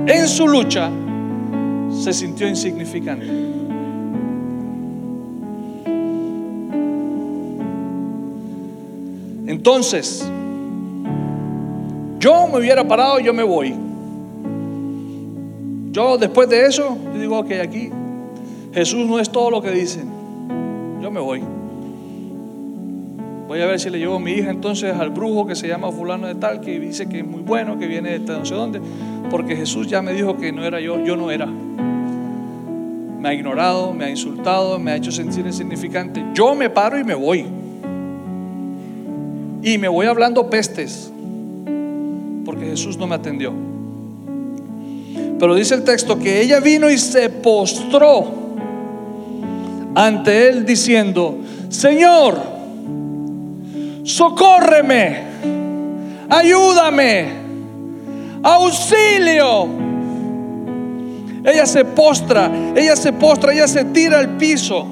en 0.07 0.29
su 0.29 0.49
lucha, 0.49 0.91
se 1.91 2.13
sintió 2.13 2.49
insignificante. 2.49 3.27
Entonces, 9.47 10.29
yo 12.19 12.47
me 12.49 12.59
hubiera 12.59 12.87
parado 12.87 13.19
yo 13.21 13.35
me 13.35 13.43
voy. 13.43 13.75
Yo 15.91 16.17
después 16.17 16.49
de 16.49 16.67
eso, 16.67 16.97
yo 17.13 17.21
digo, 17.21 17.39
ok, 17.39 17.51
aquí 17.63 17.91
Jesús 18.73 19.07
no 19.07 19.19
es 19.21 19.31
todo 19.31 19.51
lo 19.51 19.61
que 19.61 19.71
dicen. 19.71 20.09
Yo 21.03 21.11
me 21.11 21.21
voy. 21.21 21.43
Voy 23.47 23.61
a 23.61 23.67
ver 23.67 23.79
si 23.79 23.91
le 23.91 23.99
llevo 23.99 24.17
a 24.17 24.21
mi 24.21 24.31
hija 24.33 24.51
entonces 24.51 24.95
al 24.95 25.11
brujo 25.11 25.47
que 25.47 25.55
se 25.55 25.69
llama 25.69 25.93
fulano 25.93 26.27
de 26.27 26.37
tal, 26.37 26.61
que 26.61 26.81
dice 26.81 27.09
que 27.09 27.19
es 27.19 27.27
muy 27.27 27.43
bueno, 27.43 27.79
que 27.79 27.87
viene 27.87 28.19
de 28.19 28.21
no 28.21 28.47
sé 28.47 28.55
dónde, 28.55 28.81
porque 29.33 29.57
Jesús 29.57 29.89
ya 29.89 30.03
me 30.03 30.13
dijo 30.13 30.37
que 30.37 30.53
no 30.53 30.63
era 30.63 30.79
yo, 30.79 31.03
yo 31.03 31.17
no 31.17 31.31
era. 31.31 31.47
Me 31.47 33.29
ha 33.31 33.33
ignorado, 33.33 33.95
me 33.95 34.05
ha 34.05 34.11
insultado, 34.11 34.79
me 34.79 34.91
ha 34.91 34.97
hecho 34.97 35.11
sentir 35.11 35.47
insignificante. 35.47 36.23
Yo 36.35 36.55
me 36.55 36.69
paro 36.69 36.99
y 36.99 37.05
me 37.05 37.15
voy. 37.15 37.47
Y 39.63 39.79
me 39.79 39.89
voy 39.89 40.05
hablando 40.05 40.51
pestes, 40.51 41.11
porque 42.45 42.67
Jesús 42.67 42.99
no 42.99 43.07
me 43.07 43.15
atendió. 43.15 43.55
Pero 45.39 45.55
dice 45.55 45.77
el 45.77 45.85
texto 45.85 46.19
que 46.19 46.43
ella 46.43 46.61
vino 46.61 46.91
y 46.91 46.99
se 46.99 47.31
postró 47.31 48.27
ante 49.95 50.49
él 50.51 50.67
diciendo, 50.67 51.39
Señor, 51.71 52.39
socórreme, 54.05 55.23
ayúdame, 56.29 57.42
auxilio. 58.43 59.69
Ella 61.45 61.67
se 61.67 61.85
postra, 61.85 62.51
ella 62.77 62.97
se 62.97 63.13
postra, 63.13 63.53
ella 63.53 63.67
se 63.67 63.85
tira 63.87 64.19
al 64.19 64.37
piso, 64.37 64.87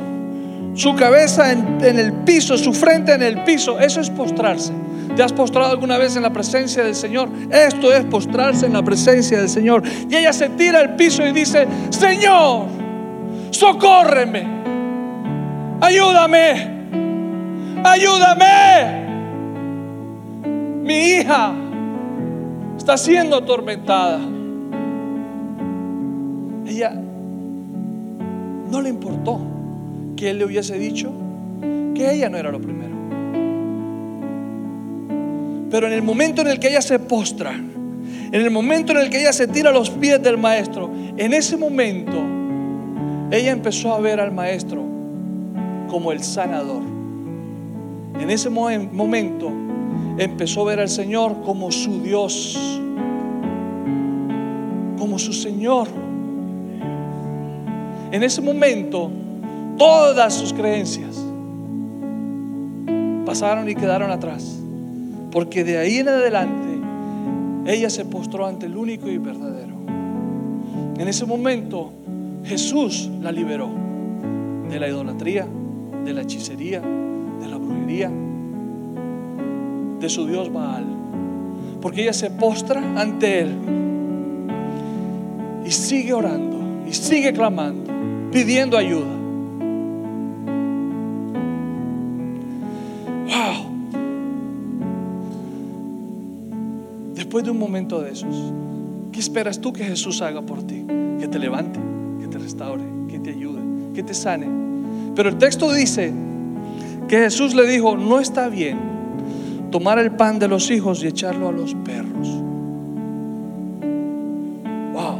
su 0.75 0.95
cabeza 0.97 1.53
en, 1.53 1.99
el 1.99 2.13
piso, 2.25 2.59
su 2.59 2.73
frente 2.73 3.13
en 3.13 3.23
el 3.23 3.45
piso. 3.45 3.79
Eso 3.79 4.01
es 4.01 4.11
postrarse. 4.11 4.73
¿Te 5.15 5.23
has 5.23 5.33
postrado 5.33 5.73
alguna 5.73 5.99
vez 5.99 6.17
en 6.17 6.23
la 6.23 6.33
presencia 6.33 6.83
del 6.83 6.95
Señor? 6.95 7.29
Esto 7.51 7.93
es 7.93 8.05
postrarse 8.05 8.67
en 8.67 8.73
la 8.73 8.83
presencia 8.83 9.39
del 9.39 9.49
Señor. 9.49 9.83
Y 10.09 10.17
ella 10.17 10.33
se 10.33 10.49
tira 10.51 10.81
al 10.81 10.97
piso 10.97 11.25
y 11.27 11.33
dice, 11.33 11.67
Señor, 11.91 12.67
socórreme, 13.51 14.45
ayúdame, 15.81 16.81
ayúdame. 17.85 19.01
Mi 20.83 20.95
hija 20.95 21.55
está 22.81 22.97
siendo 22.97 23.37
atormentada. 23.37 24.19
Ella 26.67 26.99
no 28.71 28.81
le 28.81 28.89
importó 28.89 29.39
que 30.17 30.31
él 30.31 30.39
le 30.39 30.47
hubiese 30.47 30.79
dicho 30.79 31.13
que 31.95 32.11
ella 32.11 32.31
no 32.31 32.39
era 32.39 32.51
lo 32.51 32.59
primero. 32.59 32.95
Pero 35.71 35.89
en 35.89 35.93
el 35.93 36.03
momento 36.03 36.41
en 36.41 36.49
el 36.49 36.59
que 36.59 36.69
ella 36.69 36.81
se 36.81 36.99
postra, 36.99 37.53
en 37.53 38.35
el 38.35 38.51
momento 38.51 38.93
en 38.93 38.99
el 38.99 39.11
que 39.11 39.21
ella 39.21 39.35
se 39.35 39.47
tira 39.47 39.69
a 39.69 39.73
los 39.75 39.91
pies 39.91 40.23
del 40.23 40.39
maestro, 40.39 40.91
en 41.19 41.35
ese 41.35 41.59
momento 41.59 42.17
ella 43.31 43.53
empezó 43.53 43.93
a 43.93 44.01
ver 44.01 44.21
al 44.21 44.33
maestro 44.33 44.83
como 45.87 46.13
el 46.13 46.23
sanador. 46.23 46.83
En 48.19 48.31
ese 48.31 48.49
momento 48.49 49.53
empezó 50.21 50.61
a 50.61 50.65
ver 50.65 50.81
al 50.81 50.91
Señor 50.91 51.41
como 51.47 51.73
su 51.73 52.03
Dios, 52.03 52.55
como 54.99 55.19
su 55.19 55.33
Señor. 55.33 55.89
En 58.13 58.23
ese 58.23 58.43
momento 58.43 59.11
todas 59.79 60.35
sus 60.35 60.53
creencias 60.53 61.25
pasaron 63.25 63.67
y 63.71 63.75
quedaron 63.75 64.11
atrás. 64.11 64.59
Porque 65.31 65.65
de 65.65 65.79
ahí 65.79 65.99
en 65.99 66.09
adelante 66.09 66.69
ella 67.65 67.89
se 67.89 68.05
postró 68.05 68.47
ante 68.47 68.67
el 68.67 68.77
único 68.77 69.09
y 69.09 69.17
verdadero. 69.17 69.77
En 70.99 71.09
ese 71.09 71.25
momento 71.25 71.93
Jesús 72.45 73.09
la 73.23 73.33
liberó 73.33 73.71
de 74.69 74.79
la 74.79 74.87
idolatría, 74.87 75.47
de 76.05 76.13
la 76.13 76.23
hechicería, 76.23 76.83
de 76.83 77.49
la 77.49 77.57
brujería, 77.57 78.11
de 80.01 80.09
su 80.09 80.27
Dios 80.27 80.53
Baal. 80.53 80.87
Porque 81.81 82.03
ella 82.03 82.13
se 82.13 82.31
postra 82.31 83.01
ante 83.01 83.41
Él 83.41 83.55
y 85.65 85.71
sigue 85.71 86.13
orando 86.13 86.59
y 86.87 86.93
sigue 86.93 87.33
clamando, 87.33 87.91
pidiendo 88.33 88.77
ayuda. 88.77 89.07
Wow. 93.29 93.67
Después 97.15 97.45
de 97.45 97.51
un 97.51 97.59
momento 97.59 98.01
de 98.01 98.11
esos, 98.11 98.53
¿qué 99.13 99.21
esperas 99.21 99.61
tú 99.61 99.73
que 99.73 99.85
Jesús 99.85 100.21
haga 100.23 100.43
por 100.43 100.63
ti? 100.65 100.85
Que 101.19 101.29
te 101.29 101.39
levante, 101.39 101.79
que 102.21 102.27
te 102.27 102.39
restaure, 102.39 102.85
que 103.09 103.19
te 103.21 103.31
ayude, 103.31 103.61
que 103.95 104.03
te 104.03 104.15
sane. 104.15 104.49
Pero 105.15 105.29
el 105.29 105.37
texto 105.37 105.73
dice 105.73 106.13
que 107.09 107.19
Jesús 107.19 107.55
le 107.55 107.67
dijo, 107.67 107.97
no 107.97 108.21
está 108.21 108.49
bien 108.49 108.90
tomar 109.71 109.99
el 109.99 110.11
pan 110.13 110.39
de 110.39 110.49
los 110.49 110.71
hijos 110.71 111.03
y 111.03 111.07
echarlo 111.07 111.49
a 111.49 111.53
los 111.53 111.75
perros. 111.75 112.29
Wow. 114.93 115.19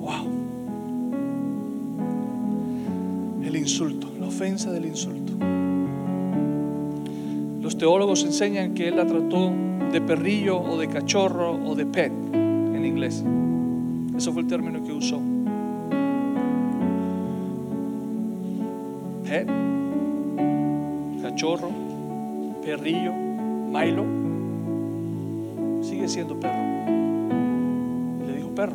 Wow. 0.00 0.26
El 3.44 3.56
insulto, 3.56 4.08
la 4.20 4.26
ofensa 4.26 4.70
del 4.70 4.86
insulto. 4.86 5.32
Los 7.60 7.76
teólogos 7.76 8.24
enseñan 8.24 8.74
que 8.74 8.88
él 8.88 8.96
la 8.96 9.06
trató 9.06 9.52
de 9.92 10.00
perrillo 10.00 10.60
o 10.60 10.78
de 10.78 10.88
cachorro 10.88 11.58
o 11.66 11.74
de 11.74 11.86
pet 11.86 12.12
en 12.32 12.84
inglés. 12.84 13.24
Eso 14.16 14.32
fue 14.32 14.42
el 14.42 14.48
término 14.48 14.82
que 14.82 14.92
usó. 14.92 15.20
Pet, 19.24 19.48
cachorro, 21.38 21.70
perrillo, 22.64 23.12
Milo, 23.12 24.04
sigue 25.80 26.08
siendo 26.08 26.34
perro. 26.40 26.64
Le 28.26 28.36
dijo 28.38 28.48
perro. 28.56 28.72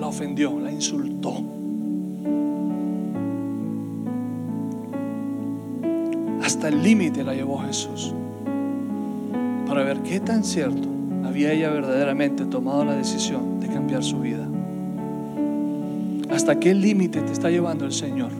La 0.00 0.08
ofendió, 0.08 0.58
la 0.58 0.72
insultó. 0.72 1.34
Hasta 6.42 6.66
el 6.66 6.82
límite 6.82 7.22
la 7.22 7.34
llevó 7.34 7.58
Jesús 7.58 8.12
para 9.64 9.84
ver 9.84 10.00
qué 10.00 10.18
tan 10.18 10.42
cierto 10.42 10.88
había 11.24 11.52
ella 11.52 11.70
verdaderamente 11.70 12.46
tomado 12.46 12.84
la 12.84 12.96
decisión 12.96 13.60
de 13.60 13.68
cambiar 13.68 14.02
su 14.02 14.18
vida. 14.18 14.48
¿Hasta 16.38 16.60
qué 16.60 16.72
límite 16.72 17.20
te 17.20 17.32
está 17.32 17.50
llevando 17.50 17.84
el 17.84 17.90
Señor? 17.90 18.30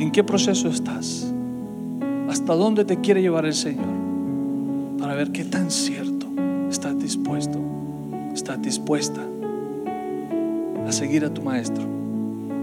¿En 0.00 0.10
qué 0.10 0.24
proceso 0.24 0.66
estás? 0.68 1.32
¿Hasta 2.28 2.52
dónde 2.56 2.84
te 2.84 3.00
quiere 3.00 3.22
llevar 3.22 3.46
el 3.46 3.54
Señor? 3.54 3.86
Para 4.98 5.14
ver 5.14 5.30
qué 5.30 5.44
tan 5.44 5.70
cierto 5.70 6.26
estás 6.68 6.98
dispuesto, 6.98 7.60
estás 8.34 8.60
dispuesta 8.60 9.20
a 10.84 10.90
seguir 10.90 11.24
a 11.24 11.32
tu 11.32 11.42
Maestro, 11.42 11.84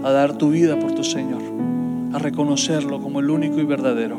a 0.04 0.10
dar 0.10 0.36
tu 0.36 0.50
vida 0.50 0.78
por 0.78 0.92
tu 0.92 1.02
Señor, 1.02 1.40
a 2.12 2.18
reconocerlo 2.18 3.00
como 3.00 3.20
el 3.20 3.30
único 3.30 3.60
y 3.60 3.64
verdadero. 3.64 4.18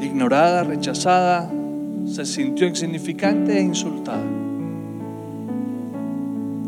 ignorada, 0.00 0.64
rechazada, 0.64 1.52
se 2.06 2.24
sintió 2.24 2.66
insignificante 2.66 3.58
e 3.58 3.60
insultada. 3.60 4.45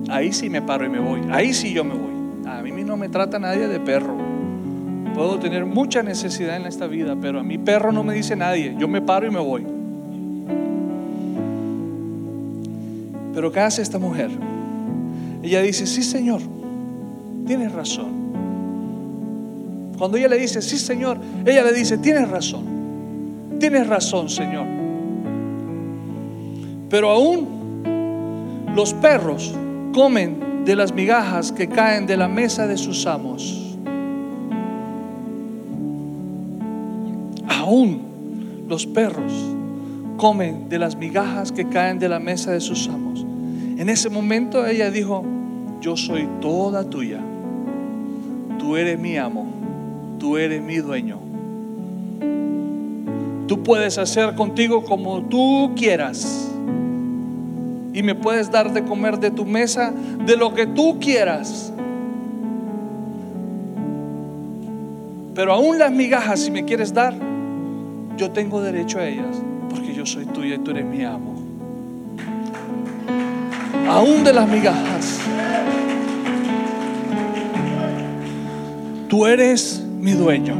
Ahí 0.08 0.32
sí 0.32 0.48
me 0.48 0.62
paro 0.62 0.84
y 0.84 0.88
me 0.88 1.00
voy. 1.00 1.20
Ahí 1.30 1.52
sí 1.52 1.72
yo 1.72 1.84
me 1.84 1.94
voy. 1.94 2.18
A 2.46 2.62
mí 2.62 2.84
no 2.84 2.96
me 2.96 3.08
trata 3.08 3.38
nadie 3.38 3.68
de 3.68 3.78
perro. 3.78 4.16
Puedo 5.14 5.38
tener 5.38 5.66
mucha 5.66 6.02
necesidad 6.02 6.56
en 6.56 6.66
esta 6.66 6.86
vida, 6.86 7.16
pero 7.20 7.40
a 7.40 7.42
mi 7.42 7.58
perro 7.58 7.92
no 7.92 8.04
me 8.04 8.14
dice 8.14 8.36
nadie. 8.36 8.74
Yo 8.78 8.88
me 8.88 9.02
paro 9.02 9.26
y 9.26 9.30
me 9.30 9.40
voy. 9.40 9.66
Pero 13.34 13.52
¿qué 13.52 13.60
hace 13.60 13.82
esta 13.82 13.98
mujer? 13.98 14.30
Ella 15.42 15.60
dice, 15.62 15.86
sí 15.86 16.02
Señor, 16.02 16.40
tienes 17.46 17.72
razón. 17.72 18.08
Cuando 19.98 20.16
ella 20.16 20.28
le 20.28 20.38
dice, 20.38 20.62
sí 20.62 20.78
Señor, 20.78 21.18
ella 21.44 21.62
le 21.64 21.72
dice, 21.72 21.98
tienes 21.98 22.28
razón. 22.28 22.64
Tienes 23.58 23.86
razón, 23.86 24.28
Señor. 24.28 24.66
Pero 26.88 27.10
aún 27.10 27.46
los 28.74 28.94
perros 28.94 29.54
comen 29.98 30.64
de 30.64 30.76
las 30.76 30.94
migajas 30.94 31.50
que 31.50 31.66
caen 31.66 32.06
de 32.06 32.16
la 32.16 32.28
mesa 32.28 32.68
de 32.68 32.76
sus 32.76 33.04
amos. 33.04 33.76
Aún 37.48 38.64
los 38.68 38.86
perros 38.86 39.32
comen 40.16 40.68
de 40.68 40.78
las 40.78 40.94
migajas 40.94 41.50
que 41.50 41.68
caen 41.68 41.98
de 41.98 42.08
la 42.08 42.20
mesa 42.20 42.52
de 42.52 42.60
sus 42.60 42.86
amos. 42.86 43.26
En 43.76 43.88
ese 43.88 44.08
momento 44.08 44.64
ella 44.64 44.92
dijo, 44.92 45.24
yo 45.80 45.96
soy 45.96 46.28
toda 46.40 46.88
tuya. 46.88 47.18
Tú 48.56 48.76
eres 48.76 49.00
mi 49.00 49.16
amo. 49.16 49.46
Tú 50.20 50.36
eres 50.36 50.62
mi 50.62 50.76
dueño. 50.76 51.18
Tú 53.48 53.64
puedes 53.64 53.98
hacer 53.98 54.36
contigo 54.36 54.84
como 54.84 55.22
tú 55.22 55.72
quieras. 55.74 56.52
Y 57.98 58.04
me 58.04 58.14
puedes 58.14 58.48
dar 58.52 58.72
de 58.72 58.84
comer 58.84 59.18
de 59.18 59.32
tu 59.32 59.44
mesa 59.44 59.92
de 60.24 60.36
lo 60.36 60.54
que 60.54 60.68
tú 60.68 61.00
quieras. 61.00 61.72
Pero 65.34 65.52
aún 65.52 65.80
las 65.80 65.90
migajas, 65.90 66.38
si 66.38 66.52
me 66.52 66.64
quieres 66.64 66.94
dar, 66.94 67.12
yo 68.16 68.30
tengo 68.30 68.60
derecho 68.60 69.00
a 69.00 69.04
ellas, 69.08 69.42
porque 69.68 69.92
yo 69.94 70.06
soy 70.06 70.26
tuya 70.26 70.54
y 70.54 70.58
tú 70.58 70.70
eres 70.70 70.84
mi 70.84 71.02
amo. 71.02 71.42
Aún 73.88 74.22
de 74.22 74.32
las 74.32 74.48
migajas. 74.48 75.18
Tú 79.08 79.26
eres 79.26 79.84
mi 79.98 80.12
dueño. 80.12 80.54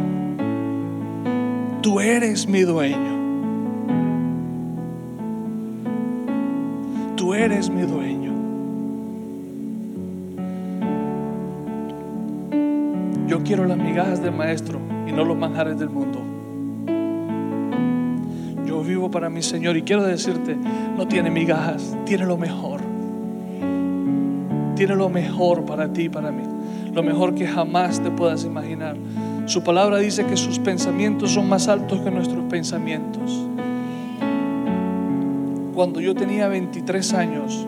Tú 1.82 2.00
eres 2.00 2.48
mi 2.48 2.62
dueño. 2.62 3.07
Eres 7.38 7.70
mi 7.70 7.82
dueño. 7.82 8.32
Yo 13.28 13.42
quiero 13.44 13.64
las 13.64 13.76
migajas 13.76 14.22
del 14.22 14.32
maestro 14.32 14.80
y 15.06 15.12
no 15.12 15.24
los 15.24 15.36
manjares 15.36 15.78
del 15.78 15.90
mundo. 15.90 16.20
Yo 18.66 18.82
vivo 18.82 19.10
para 19.10 19.30
mi 19.30 19.42
Señor 19.42 19.76
y 19.76 19.82
quiero 19.82 20.02
decirte, 20.02 20.56
no 20.96 21.06
tiene 21.06 21.30
migajas, 21.30 21.96
tiene 22.04 22.26
lo 22.26 22.36
mejor. 22.36 22.80
Tiene 24.74 24.96
lo 24.96 25.08
mejor 25.08 25.64
para 25.64 25.92
ti 25.92 26.04
y 26.04 26.08
para 26.08 26.30
mí. 26.30 26.42
Lo 26.92 27.02
mejor 27.02 27.34
que 27.34 27.46
jamás 27.46 28.00
te 28.00 28.10
puedas 28.10 28.44
imaginar. 28.44 28.96
Su 29.46 29.62
palabra 29.62 29.98
dice 29.98 30.24
que 30.26 30.36
sus 30.36 30.58
pensamientos 30.58 31.32
son 31.32 31.48
más 31.48 31.68
altos 31.68 32.00
que 32.00 32.10
nuestros 32.10 32.44
pensamientos. 32.44 33.48
Cuando 35.78 36.00
yo 36.00 36.12
tenía 36.12 36.48
23 36.48 37.14
años, 37.14 37.64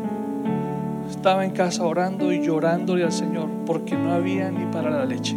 estaba 1.08 1.44
en 1.44 1.52
casa 1.52 1.84
orando 1.84 2.32
y 2.32 2.44
llorándole 2.44 3.04
al 3.04 3.12
Señor 3.12 3.48
porque 3.64 3.94
no 3.94 4.10
había 4.10 4.50
ni 4.50 4.66
para 4.72 4.90
la 4.90 5.04
leche. 5.04 5.36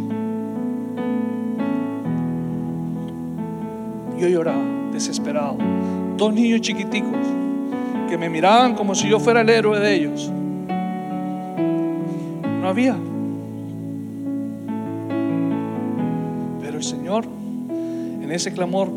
Yo 4.18 4.26
lloraba, 4.26 4.64
desesperado. 4.92 5.56
Dos 6.16 6.34
niños 6.34 6.62
chiquiticos 6.62 7.16
que 8.08 8.18
me 8.18 8.28
miraban 8.28 8.74
como 8.74 8.96
si 8.96 9.08
yo 9.08 9.20
fuera 9.20 9.42
el 9.42 9.50
héroe 9.50 9.78
de 9.78 9.94
ellos. 9.94 10.32
No 12.60 12.68
había. 12.68 12.96
Pero 16.60 16.76
el 16.76 16.82
Señor, 16.82 17.24
en 18.20 18.32
ese 18.32 18.52
clamor, 18.52 18.90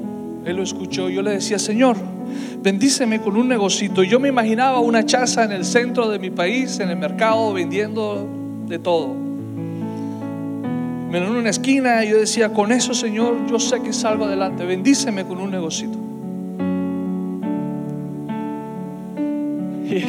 Él 0.46 0.56
lo 0.56 0.64
escuchó. 0.64 1.10
Yo 1.10 1.22
le 1.22 1.30
decía, 1.30 1.60
Señor, 1.60 1.96
bendíceme 2.68 3.22
con 3.22 3.38
un 3.38 3.48
negocito. 3.48 4.04
Yo 4.04 4.20
me 4.20 4.28
imaginaba 4.28 4.82
una 4.82 5.06
chaza 5.06 5.46
en 5.46 5.54
el 5.54 5.64
centro 5.64 6.10
de 6.10 6.20
mi 6.20 6.32
país, 6.32 6.82
en 6.82 6.90
el 6.90 6.98
mercado, 6.98 7.54
vendiendo 7.54 8.28
de 8.68 8.78
todo. 8.78 9.16
En 11.14 11.24
una 11.24 11.50
esquina 11.50 12.04
yo 12.04 12.18
decía, 12.18 12.52
con 12.52 12.74
eso 12.74 12.94
Señor, 12.94 13.48
yo 13.50 13.58
sé 13.58 13.82
que 13.82 13.94
salgo 13.94 14.26
adelante. 14.26 14.66
Bendíceme 14.66 15.24
con 15.24 15.40
un 15.40 15.50
negocito. 15.50 15.98
Y 19.86 20.04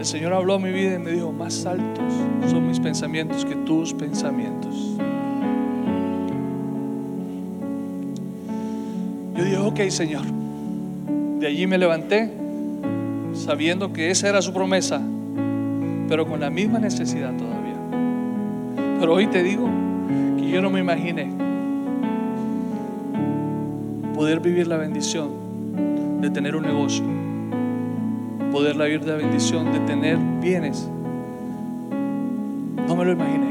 el 0.00 0.04
Señor 0.04 0.32
habló 0.32 0.54
a 0.54 0.58
mi 0.58 0.72
vida 0.72 0.96
y 0.96 0.98
me 0.98 1.12
dijo, 1.12 1.30
más 1.30 1.64
altos 1.64 2.12
son 2.50 2.66
mis 2.66 2.80
pensamientos 2.80 3.44
que 3.44 3.54
tus 3.54 3.94
pensamientos. 3.94 4.74
Yo 9.36 9.44
dije, 9.44 9.58
ok 9.58 9.80
Señor. 9.88 10.41
De 11.42 11.48
allí 11.48 11.66
me 11.66 11.76
levanté 11.76 12.30
sabiendo 13.32 13.92
que 13.92 14.12
esa 14.12 14.28
era 14.28 14.40
su 14.40 14.52
promesa, 14.52 15.02
pero 16.08 16.24
con 16.24 16.38
la 16.38 16.50
misma 16.50 16.78
necesidad 16.78 17.36
todavía. 17.36 17.74
Pero 19.00 19.14
hoy 19.14 19.26
te 19.26 19.42
digo 19.42 19.68
que 20.38 20.48
yo 20.48 20.62
no 20.62 20.70
me 20.70 20.78
imaginé 20.78 21.32
poder 24.14 24.38
vivir 24.38 24.68
la 24.68 24.76
bendición 24.76 26.20
de 26.20 26.30
tener 26.30 26.54
un 26.54 26.62
negocio, 26.62 27.02
poder 28.52 28.76
vivir 28.76 29.04
la 29.04 29.16
bendición 29.16 29.72
de 29.72 29.80
tener 29.80 30.18
bienes. 30.40 30.88
No 32.86 32.94
me 32.94 33.04
lo 33.04 33.10
imaginé, 33.10 33.48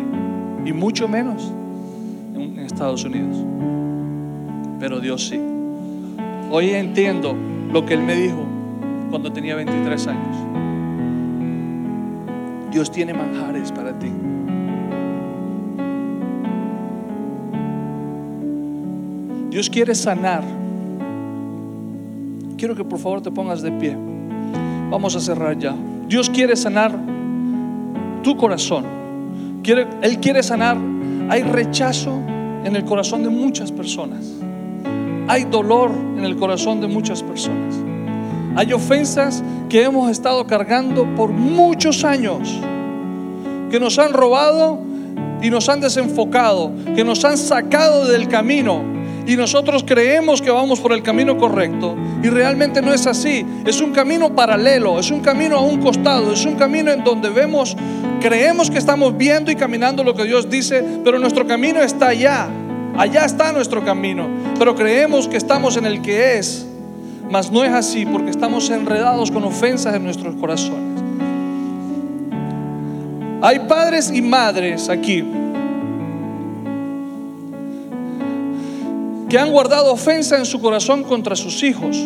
y 0.65 0.71
mucho 0.71 1.09
menos 1.09 1.51
en 2.35 2.57
Estados 2.59 3.03
Unidos. 3.03 3.35
Pero 4.79 5.01
Dios 5.01 5.27
sí. 5.27 5.41
Hoy 6.49 6.69
entiendo 6.69 7.50
lo 7.72 7.86
que 7.86 7.93
Él 7.93 8.03
me 8.03 8.15
dijo 8.15 8.45
cuando 9.09 9.32
tenía 9.32 9.55
23 9.55 10.07
años. 10.07 10.38
Dios 12.72 12.91
tiene 12.91 13.13
manjares 13.13 13.72
para 13.72 13.97
ti. 13.97 14.11
Dios 19.49 19.69
quiere 19.69 19.93
sanar. 19.93 20.43
Quiero 22.57 22.76
que 22.76 22.86
por 22.86 22.99
favor 22.99 23.22
te 23.22 23.32
pongas 23.32 23.61
de 23.61 23.72
pie. 23.72 23.97
Vamos 24.89 25.15
a 25.15 25.19
cerrar 25.19 25.57
ya. 25.57 25.76
Dios 26.07 26.30
quiere 26.30 26.55
sanar 26.55 26.97
tu 28.24 28.38
corazón. 28.38 28.86
Él 30.01 30.19
quiere 30.19 30.41
sanar. 30.41 30.78
Hay 31.30 31.43
rechazo 31.43 32.17
en 32.63 32.76
el 32.76 32.86
corazón 32.86 33.24
de 33.24 33.30
muchas 33.30 33.72
personas. 33.72 34.40
Hay 35.32 35.45
dolor 35.45 35.91
en 36.17 36.25
el 36.25 36.36
corazón 36.36 36.82
de 36.82 36.88
muchas 36.88 37.23
personas. 37.23 37.73
Hay 38.57 38.73
ofensas 38.73 39.41
que 39.69 39.82
hemos 39.82 40.11
estado 40.11 40.45
cargando 40.45 41.05
por 41.15 41.29
muchos 41.29 42.03
años, 42.03 42.59
que 43.69 43.79
nos 43.79 43.97
han 43.97 44.11
robado 44.11 44.82
y 45.41 45.49
nos 45.49 45.69
han 45.69 45.79
desenfocado, 45.79 46.73
que 46.93 47.05
nos 47.05 47.23
han 47.23 47.38
sacado 47.38 48.09
del 48.09 48.27
camino 48.27 48.84
y 49.25 49.38
nosotros 49.38 49.86
creemos 49.88 50.41
que 50.41 50.51
vamos 50.51 50.82
por 50.82 50.91
el 50.91 51.01
camino 51.01 51.38
correcto 51.38 51.95
y 52.21 52.27
realmente 52.27 52.82
no 52.82 52.93
es 52.93 53.07
así. 53.07 53.45
Es 53.65 53.79
un 53.79 53.93
camino 53.93 54.36
paralelo, 54.36 54.99
es 54.99 55.11
un 55.11 55.21
camino 55.21 55.55
a 55.55 55.61
un 55.61 55.79
costado, 55.79 56.34
es 56.34 56.45
un 56.45 56.55
camino 56.55 56.91
en 56.91 57.05
donde 57.05 57.29
vemos, 57.29 57.77
creemos 58.19 58.69
que 58.69 58.79
estamos 58.79 59.15
viendo 59.15 59.49
y 59.49 59.55
caminando 59.55 60.03
lo 60.03 60.13
que 60.13 60.25
Dios 60.25 60.49
dice, 60.49 60.84
pero 61.05 61.19
nuestro 61.19 61.47
camino 61.47 61.82
está 61.82 62.09
allá. 62.09 62.49
Allá 62.97 63.25
está 63.25 63.51
nuestro 63.51 63.83
camino, 63.83 64.27
pero 64.59 64.75
creemos 64.75 65.27
que 65.27 65.37
estamos 65.37 65.77
en 65.77 65.85
el 65.85 66.01
que 66.01 66.37
es, 66.37 66.65
mas 67.29 67.51
no 67.51 67.63
es 67.63 67.71
así 67.71 68.05
porque 68.05 68.29
estamos 68.29 68.69
enredados 68.69 69.31
con 69.31 69.43
ofensas 69.43 69.95
en 69.95 70.03
nuestros 70.03 70.35
corazones. 70.35 71.01
Hay 73.41 73.59
padres 73.59 74.11
y 74.13 74.21
madres 74.21 74.89
aquí 74.89 75.23
que 79.31 79.39
han 79.39 79.49
guardado 79.49 79.93
ofensa 79.93 80.37
en 80.37 80.45
su 80.45 80.59
corazón 80.59 81.03
contra 81.03 81.37
sus 81.37 81.63
hijos. 81.63 81.97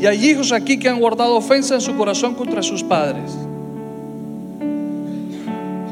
Y 0.00 0.06
hay 0.06 0.28
hijos 0.28 0.50
aquí 0.50 0.76
que 0.76 0.88
han 0.88 0.98
guardado 0.98 1.36
ofensa 1.36 1.76
en 1.76 1.80
su 1.80 1.96
corazón 1.96 2.34
contra 2.34 2.64
sus 2.64 2.82
padres. 2.82 3.30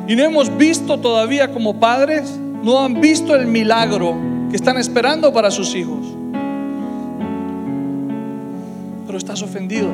Y 0.08 0.16
no 0.16 0.24
hemos 0.24 0.56
visto 0.56 0.98
todavía 0.98 1.52
como 1.52 1.78
padres, 1.78 2.36
no 2.62 2.80
han 2.80 3.00
visto 3.00 3.34
el 3.34 3.46
milagro 3.46 4.16
que 4.50 4.56
están 4.56 4.76
esperando 4.78 5.32
para 5.32 5.50
sus 5.50 5.74
hijos. 5.74 6.04
Pero 9.06 9.18
estás 9.18 9.42
ofendido. 9.42 9.88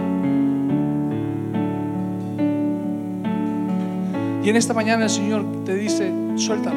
Y 4.45 4.51
en 4.51 4.57
esta 4.57 4.75
mañana 4.75 5.05
el 5.05 5.11
Señor 5.11 5.45
te 5.65 5.75
dice, 5.75 6.12
suéltalo, 6.37 6.77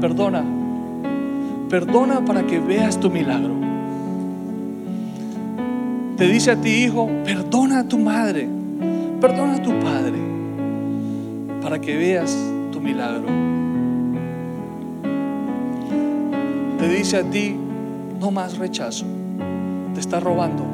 perdona, 0.00 0.44
perdona 1.68 2.24
para 2.24 2.46
que 2.46 2.60
veas 2.60 3.00
tu 3.00 3.10
milagro. 3.10 3.54
Te 6.16 6.28
dice 6.28 6.52
a 6.52 6.56
ti, 6.56 6.84
hijo, 6.84 7.10
perdona 7.24 7.80
a 7.80 7.84
tu 7.88 7.98
madre, 7.98 8.48
perdona 9.20 9.54
a 9.54 9.62
tu 9.62 9.70
padre, 9.80 10.18
para 11.60 11.80
que 11.80 11.96
veas 11.96 12.36
tu 12.70 12.80
milagro. 12.80 13.61
Te 16.82 16.88
dice 16.88 17.18
a 17.18 17.22
ti, 17.22 17.54
no 18.18 18.32
más 18.32 18.58
rechazo, 18.58 19.04
te 19.94 20.00
está 20.00 20.18
robando. 20.18 20.64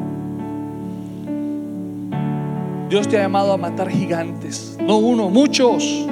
Dios 2.88 3.06
te 3.06 3.18
ha 3.18 3.24
llamado 3.24 3.52
a 3.52 3.58
matar 3.58 3.90
gigantes, 3.90 4.78
no 4.80 4.96
uno, 4.96 5.28
muchos. 5.28 6.06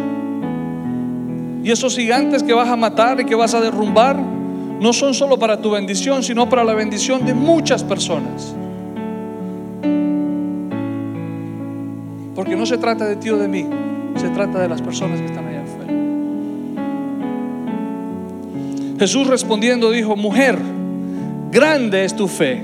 Y 1.64 1.70
esos 1.70 1.96
gigantes 1.96 2.42
que 2.42 2.52
vas 2.52 2.68
a 2.68 2.76
matar 2.76 3.22
y 3.22 3.24
que 3.24 3.34
vas 3.34 3.54
a 3.54 3.60
derrumbar 3.62 4.18
no 4.18 4.92
son 4.92 5.14
solo 5.14 5.38
para 5.38 5.62
tu 5.62 5.70
bendición, 5.70 6.22
sino 6.22 6.46
para 6.46 6.62
la 6.62 6.74
bendición 6.74 7.24
de 7.24 7.32
muchas 7.32 7.82
personas. 7.82 8.54
Porque 12.34 12.54
no 12.54 12.66
se 12.66 12.76
trata 12.76 13.06
de 13.06 13.16
ti 13.16 13.30
o 13.30 13.38
de 13.38 13.48
mí, 13.48 13.66
se 14.16 14.28
trata 14.28 14.58
de 14.58 14.68
las 14.68 14.82
personas 14.82 15.20
que 15.20 15.24
están 15.24 15.45
Jesús 18.98 19.26
respondiendo 19.26 19.90
dijo, 19.90 20.16
mujer, 20.16 20.58
grande 21.50 22.04
es 22.04 22.16
tu 22.16 22.28
fe. 22.28 22.62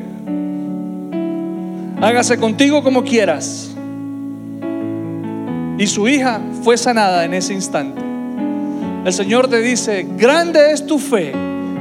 Hágase 2.01 2.39
contigo 2.39 2.83
como 2.83 3.05
quieras. 3.05 3.75
Y 5.79 5.87
su 5.87 6.09
hija 6.09 6.41
fue 6.63 6.77
sanada 6.77 7.25
en 7.25 7.35
ese 7.35 7.53
instante. 7.53 8.01
El 9.05 9.13
Señor 9.13 9.49
te 9.49 9.61
dice, 9.61 10.07
grande 10.17 10.73
es 10.73 10.87
tu 10.87 10.99
fe 10.99 11.33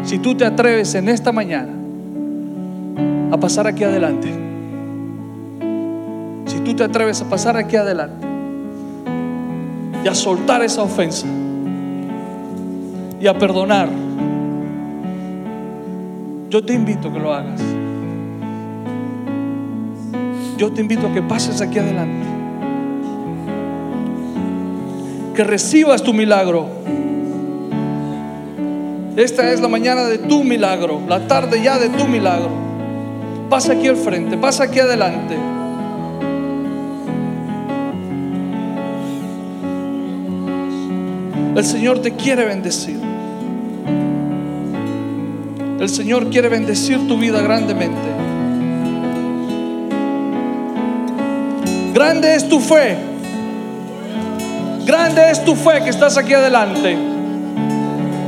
si 0.04 0.20
tú 0.20 0.36
te 0.36 0.43
atreves 0.43 0.95
en 0.95 1.08
esta 1.08 1.32
mañana 1.32 1.72
a 3.32 3.38
pasar 3.38 3.68
aquí 3.68 3.84
adelante. 3.84 4.28
Si 6.45 6.60
tú 6.60 6.76
te 6.76 6.84
atreves 6.84 7.22
a 7.22 7.30
pasar 7.30 7.56
aquí 7.56 7.76
adelante 7.76 8.28
y 10.04 10.08
a 10.08 10.16
soltar 10.16 10.62
esa 10.64 10.82
ofensa 10.82 11.28
y 13.20 13.28
a 13.28 13.38
perdonar, 13.38 13.88
yo 16.52 16.62
te 16.62 16.74
invito 16.74 17.08
a 17.08 17.14
que 17.14 17.20
lo 17.20 17.34
hagas. 17.34 17.62
Yo 20.58 20.70
te 20.74 20.82
invito 20.82 21.08
a 21.08 21.14
que 21.14 21.22
pases 21.22 21.62
aquí 21.62 21.80
adelante. 21.80 22.28
Que 25.34 25.45
recibas 25.45 26.04
tu 26.04 26.14
milagro. 26.14 26.68
Esta 29.16 29.49
es 29.54 29.62
la 29.62 29.70
mañana 29.70 30.04
de 30.04 30.18
tu 30.18 30.43
milagro, 30.43 30.99
la 31.08 31.26
tarde 31.26 31.62
ya 31.64 31.80
de 31.80 31.88
tu 31.88 32.06
milagro. 32.06 32.52
Pasa 33.49 33.72
aquí 33.74 33.88
al 33.88 33.95
frente, 33.95 34.38
pasa 34.38 34.66
aquí 34.66 34.80
adelante. 34.80 35.38
El 41.56 41.66
Señor 41.66 41.99
te 41.99 42.12
quiere 42.12 42.43
bendecir. 42.43 43.11
El 45.82 45.89
Señor 45.89 46.29
quiere 46.29 46.47
bendecir 46.47 47.07
tu 47.07 47.17
vida 47.17 47.41
grandemente. 47.41 47.97
Grande 51.91 52.36
es 52.36 52.47
tu 52.47 52.59
fe. 52.59 52.97
Grande 54.86 55.32
es 55.32 55.43
tu 55.43 55.55
fe 55.55 55.82
que 55.84 55.89
estás 55.89 56.19
aquí 56.19 56.36
adelante. 56.36 56.95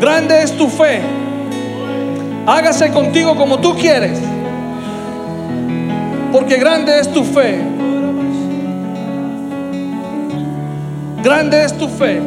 Grande 0.01 0.41
es 0.41 0.57
tu 0.57 0.67
fe. 0.67 0.99
Hágase 2.47 2.89
contigo 2.89 3.35
como 3.35 3.59
tú 3.59 3.75
quieres. 3.75 4.19
Porque 6.31 6.57
grande 6.57 6.99
es 6.99 7.13
tu 7.13 7.23
fe. 7.23 7.59
Grande 11.21 11.65
es 11.65 11.77
tu 11.77 11.87
fe. 11.87 12.19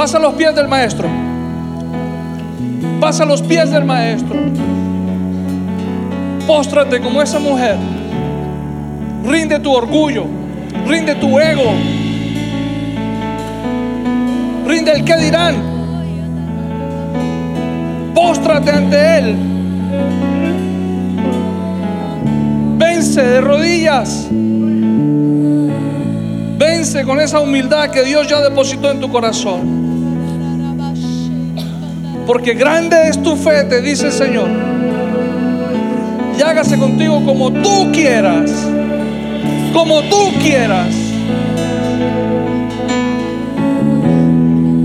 Pasa 0.00 0.16
a 0.16 0.20
los 0.22 0.32
pies 0.32 0.54
del 0.54 0.66
maestro. 0.66 1.06
Pasa 3.02 3.24
a 3.24 3.26
los 3.26 3.42
pies 3.42 3.70
del 3.70 3.84
maestro. 3.84 4.34
Póstrate 6.46 7.02
como 7.02 7.20
esa 7.20 7.38
mujer. 7.38 7.76
Rinde 9.22 9.58
tu 9.58 9.70
orgullo. 9.70 10.24
Rinde 10.86 11.16
tu 11.16 11.38
ego. 11.38 11.74
Rinde 14.66 14.90
el 14.90 15.04
que 15.04 15.16
dirán. 15.18 15.56
Póstrate 18.14 18.70
ante 18.70 19.18
Él. 19.18 19.36
Vence 22.78 23.22
de 23.22 23.40
rodillas. 23.42 24.28
Vence 26.56 27.04
con 27.04 27.20
esa 27.20 27.40
humildad 27.40 27.90
que 27.90 28.02
Dios 28.02 28.26
ya 28.26 28.40
depositó 28.40 28.90
en 28.90 28.98
tu 28.98 29.10
corazón. 29.10 29.79
Porque 32.32 32.54
grande 32.54 33.08
es 33.08 33.20
tu 33.20 33.34
fe, 33.34 33.64
te 33.64 33.82
dice 33.82 34.06
el 34.06 34.12
Señor. 34.12 34.48
Y 36.38 36.40
hágase 36.40 36.78
contigo 36.78 37.24
como 37.24 37.52
tú 37.52 37.90
quieras. 37.90 38.52
Como 39.72 40.00
tú 40.02 40.32
quieras. 40.40 40.94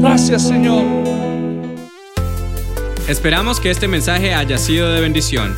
Gracias, 0.01 0.47
Señor. 0.47 0.85
Esperamos 3.07 3.59
que 3.59 3.69
este 3.69 3.87
mensaje 3.87 4.33
haya 4.33 4.57
sido 4.57 4.91
de 4.91 5.01
bendición. 5.01 5.53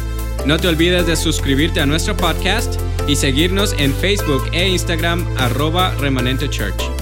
No 0.46 0.58
te 0.58 0.68
olvides 0.68 1.08
de 1.08 1.16
suscribirte 1.16 1.80
a 1.80 1.86
nuestro 1.86 2.18
podcast 2.18 2.82
y 3.08 3.16
seguirnos 3.16 3.74
en 3.80 3.94
Facebook 3.94 4.44
e 4.52 4.68
Instagram 4.68 5.26
arroba 5.38 5.96
remanente 6.02 6.50
church. 6.50 6.97